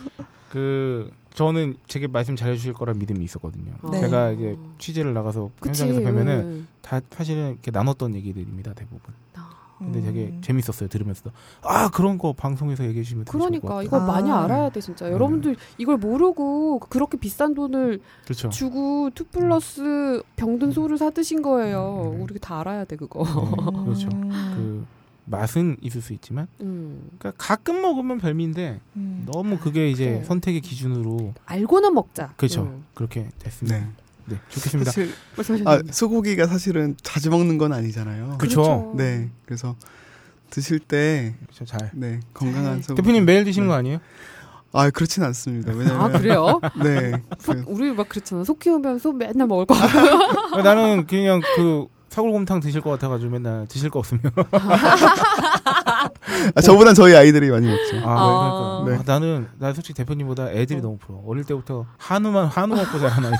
그 0.50 1.10
저는 1.34 1.76
제게 1.86 2.06
말씀 2.06 2.36
잘해주실 2.36 2.74
거란 2.74 2.98
믿음이 2.98 3.24
있었거든요. 3.24 3.72
네. 3.90 4.00
제가 4.00 4.32
이제 4.32 4.56
취재를 4.78 5.14
나가서 5.14 5.50
그치. 5.60 5.82
현장에서 5.82 6.06
뵈면은 6.06 6.40
음. 6.40 6.68
다 6.82 7.00
사실은 7.10 7.52
이렇게 7.52 7.70
나눴던 7.70 8.14
얘기들입니다 8.16 8.74
대부분. 8.74 9.14
근데 9.78 10.00
되게 10.00 10.26
음. 10.26 10.40
재밌었어요 10.42 10.88
들으면서도 10.88 11.32
아 11.62 11.90
그런 11.90 12.16
거 12.16 12.32
방송에서 12.32 12.84
얘기해 12.84 13.02
주시면 13.02 13.24
되게 13.24 13.32
좋을 13.36 13.50
것 13.50 13.60
그러니까. 13.60 13.82
이걸 13.82 14.00
아. 14.00 14.04
많이 14.04 14.30
알아야 14.30 14.70
돼 14.70 14.80
진짜. 14.80 15.06
음. 15.06 15.12
여러분들 15.12 15.56
이걸 15.76 15.96
모르고 15.96 16.78
그렇게 16.78 17.18
비싼 17.18 17.52
돈을 17.54 18.00
그렇죠. 18.24 18.48
주고 18.50 19.10
two 19.12 19.24
plus 19.24 20.22
병든 20.36 20.70
소를 20.70 20.98
사 20.98 21.10
드신 21.10 21.42
거예요. 21.42 22.12
음. 22.14 22.22
우리 22.22 22.38
다 22.38 22.60
알아야 22.60 22.84
돼 22.84 22.94
그거. 22.94 23.24
네, 23.24 23.84
그렇죠. 23.84 24.08
음. 24.12 24.30
그 24.30 24.86
맛은 25.24 25.76
있을 25.80 26.00
수 26.02 26.12
있지만 26.12 26.48
음. 26.60 27.10
그러니까 27.18 27.32
가끔 27.38 27.80
먹으면 27.80 28.18
별미인데 28.18 28.80
음. 28.96 29.22
너무 29.26 29.58
그게 29.58 29.90
이제 29.90 30.06
그래. 30.14 30.24
선택의 30.24 30.60
기준으로 30.60 31.34
알고는 31.46 31.94
먹자. 31.94 32.34
그렇죠. 32.36 32.62
음. 32.62 32.84
그렇게 32.94 33.28
됐습니다. 33.38 33.78
네. 33.78 33.88
네, 34.24 34.36
좋겠습니다. 34.50 34.90
사실 34.90 35.12
말씀하셨는데. 35.36 35.88
아, 35.90 35.92
소고기가 35.92 36.46
사실은 36.46 36.96
자주 37.02 37.30
먹는 37.30 37.58
건 37.58 37.72
아니잖아요. 37.72 38.38
그렇죠. 38.38 38.94
네. 38.96 39.30
그래서 39.44 39.76
드실 40.50 40.78
때 40.78 41.34
그렇죠. 41.46 41.64
잘. 41.64 41.90
네, 41.94 42.20
건강한 42.34 42.82
소고기. 42.82 43.02
대표님 43.02 43.24
매일 43.24 43.44
드시는 43.44 43.68
네. 43.68 43.72
거 43.72 43.76
아니에요? 43.76 43.98
아, 44.74 44.90
그렇진 44.90 45.22
않습니다. 45.24 45.72
왜냐면 45.72 46.00
아 46.00 46.08
그래요? 46.08 46.60
네. 46.82 47.12
속, 47.38 47.52
그, 47.52 47.64
우리 47.66 47.92
막 47.92 48.08
그렇잖아. 48.08 48.42
속 48.44 48.58
키우면 48.58 48.98
소 48.98 49.12
맨날 49.12 49.46
먹을 49.46 49.66
거. 49.66 49.74
아, 49.74 50.62
나는 50.62 51.06
그냥 51.06 51.40
그 51.56 51.86
사골곰탕 52.12 52.60
드실 52.60 52.82
것 52.82 52.90
같아가지고 52.90 53.30
맨날 53.32 53.66
드실 53.68 53.88
거 53.88 53.98
없으면 53.98 54.20
아, 56.54 56.60
저보단 56.60 56.94
저희 56.94 57.14
아이들이 57.16 57.50
많이 57.50 57.66
먹죠. 57.66 57.96
아, 58.06 58.80
아. 58.80 58.82
그러니까. 58.84 59.12
아, 59.12 59.14
나는 59.14 59.48
나 59.58 59.72
솔직히 59.72 59.94
대표님보다 59.96 60.50
애들이 60.52 60.80
어. 60.80 60.82
너무 60.82 60.98
부러워. 60.98 61.24
어릴 61.26 61.44
때부터 61.44 61.86
한우만 61.96 62.48
한우 62.48 62.76
먹고 62.76 62.98
자란 62.98 63.24
아이들. 63.24 63.38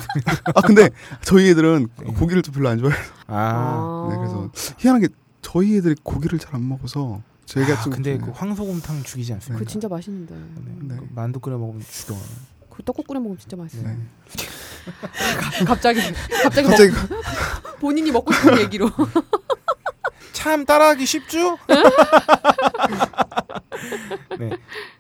아, 0.54 0.60
근데 0.62 0.88
저희 1.20 1.50
애들은 1.50 1.88
네. 1.98 2.12
고기를 2.14 2.40
좀 2.42 2.54
별로 2.54 2.70
안 2.70 2.78
좋아해요. 2.78 2.98
아, 3.26 4.08
네, 4.10 4.16
그래서 4.16 4.48
희한하게 4.78 5.08
저희 5.42 5.76
애들이 5.76 5.94
고기를 6.02 6.38
잘 6.38 6.52
안 6.54 6.66
먹어서 6.68 7.20
저희가 7.44 7.74
아, 7.74 7.82
좀 7.82 7.92
근데 7.92 8.12
네. 8.16 8.24
그 8.24 8.30
황소곰탕 8.30 9.02
죽이지 9.02 9.34
않습니까? 9.34 9.58
그거 9.58 9.70
진짜 9.70 9.86
맛있는데. 9.88 10.34
네. 10.34 10.72
네. 10.82 10.96
그 10.98 11.08
만두 11.14 11.40
끓여 11.40 11.58
먹으면 11.58 11.82
죽어. 11.90 12.16
그 12.72 12.82
떡국 12.82 13.06
끓여 13.06 13.20
먹으면 13.20 13.38
진짜 13.38 13.56
맛있어. 13.56 13.86
네. 13.86 13.96
갑자기 15.66 16.00
갑자기, 16.42 16.66
갑자기 16.68 16.90
먹, 16.90 17.76
본인이 17.80 18.10
먹고 18.10 18.32
싶은 18.32 18.58
얘기로. 18.60 18.90
참 20.32 20.64
따라하기 20.64 21.04
쉽죠? 21.04 21.58
네. 24.38 24.50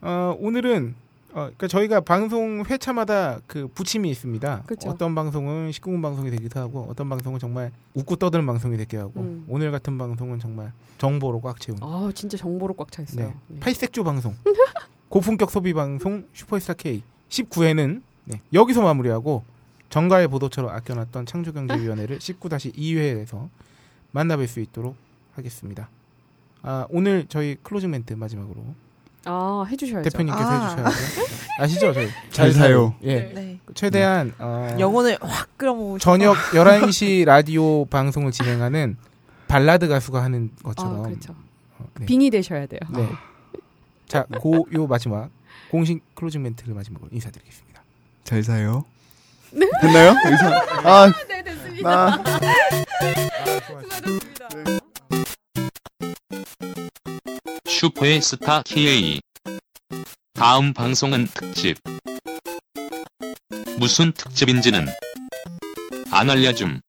어, 0.02 0.36
오늘은 0.38 0.94
어, 1.30 1.34
그러니까 1.34 1.66
저희가 1.66 2.02
방송 2.02 2.62
회차마다 2.68 3.40
그 3.46 3.66
부침이 3.68 4.10
있습니다. 4.10 4.64
그쵸. 4.66 4.90
어떤 4.90 5.14
방송은 5.14 5.70
19금 5.70 6.02
방송이 6.02 6.30
되기도 6.30 6.60
하고 6.60 6.86
어떤 6.90 7.08
방송은 7.08 7.38
정말 7.40 7.72
웃고 7.94 8.16
떠드는 8.16 8.44
방송이 8.44 8.76
되기도 8.76 9.00
하고 9.00 9.20
음. 9.20 9.46
오늘 9.48 9.70
같은 9.72 9.96
방송은 9.96 10.40
정말 10.40 10.72
정보로 10.98 11.40
꽉 11.40 11.58
채운 11.58 11.78
아 11.80 12.10
진짜 12.14 12.36
정보로 12.36 12.74
꽉 12.74 12.92
차 12.92 13.00
있어요. 13.02 13.28
네. 13.28 13.34
네. 13.48 13.60
팔색조 13.60 14.04
방송 14.04 14.36
고품격 15.08 15.50
소비 15.50 15.72
방송 15.72 16.26
슈퍼스타 16.34 16.74
K 16.74 17.02
19회는 17.32 18.02
네, 18.24 18.40
여기서 18.52 18.82
마무리하고 18.82 19.42
전가의 19.88 20.28
보도처럼 20.28 20.70
아껴놨던 20.70 21.26
창조경제위원회를 21.26 22.18
19-2회에서 22.18 23.48
만나뵐 24.14 24.46
수 24.46 24.60
있도록 24.60 24.96
하겠습니다. 25.34 25.88
아, 26.62 26.86
오늘 26.90 27.26
저희 27.28 27.56
closing 27.62 27.90
멘트 27.90 28.12
마지막으로 28.12 28.62
아 29.24 29.64
해주셔야죠. 29.68 30.10
대표님께서 30.10 30.48
아. 30.48 30.64
해주셔야죠. 30.68 31.22
아시죠? 31.58 31.92
저희 31.92 32.08
잘 32.30 32.52
사요. 32.52 32.94
예. 33.02 33.32
네. 33.34 33.58
최대한 33.74 34.34
어, 34.38 34.76
영혼을 34.78 35.16
확 35.20 35.56
끌어모으고. 35.56 35.98
저녁 35.98 36.36
11시 36.52 37.24
라디오 37.24 37.84
방송을 37.86 38.32
진행하는 38.32 38.96
발라드 39.48 39.88
가수가 39.88 40.22
하는 40.22 40.50
아 40.60 40.68
것처럼 40.68 41.02
그렇죠. 41.04 41.34
어, 41.78 41.86
네. 41.98 42.06
빙의 42.06 42.30
되셔야 42.30 42.66
돼요. 42.66 42.80
네. 42.94 43.08
자, 44.08 44.24
고요 44.40 44.86
마지막 44.86 45.30
공식 45.72 46.02
closing 46.14 46.42
멘트를 46.42 46.74
마지막으로 46.74 47.08
인사드리겠습니다. 47.12 47.82
잘 48.24 48.44
사요. 48.44 48.84
됐나요? 49.80 50.10
이상. 50.30 50.52
아, 50.86 51.10
네 51.26 51.42
됐습니다. 51.42 52.16
나 52.18 52.22
수고하셨습니다. 53.66 54.48
슈퍼의 57.64 58.20
스타 58.20 58.62
KA. 58.64 59.18
다음 60.34 60.74
방송은 60.74 61.28
특집. 61.32 61.78
무슨 63.78 64.12
특집인지는 64.12 64.86
안 66.10 66.28
알려줌. 66.28 66.82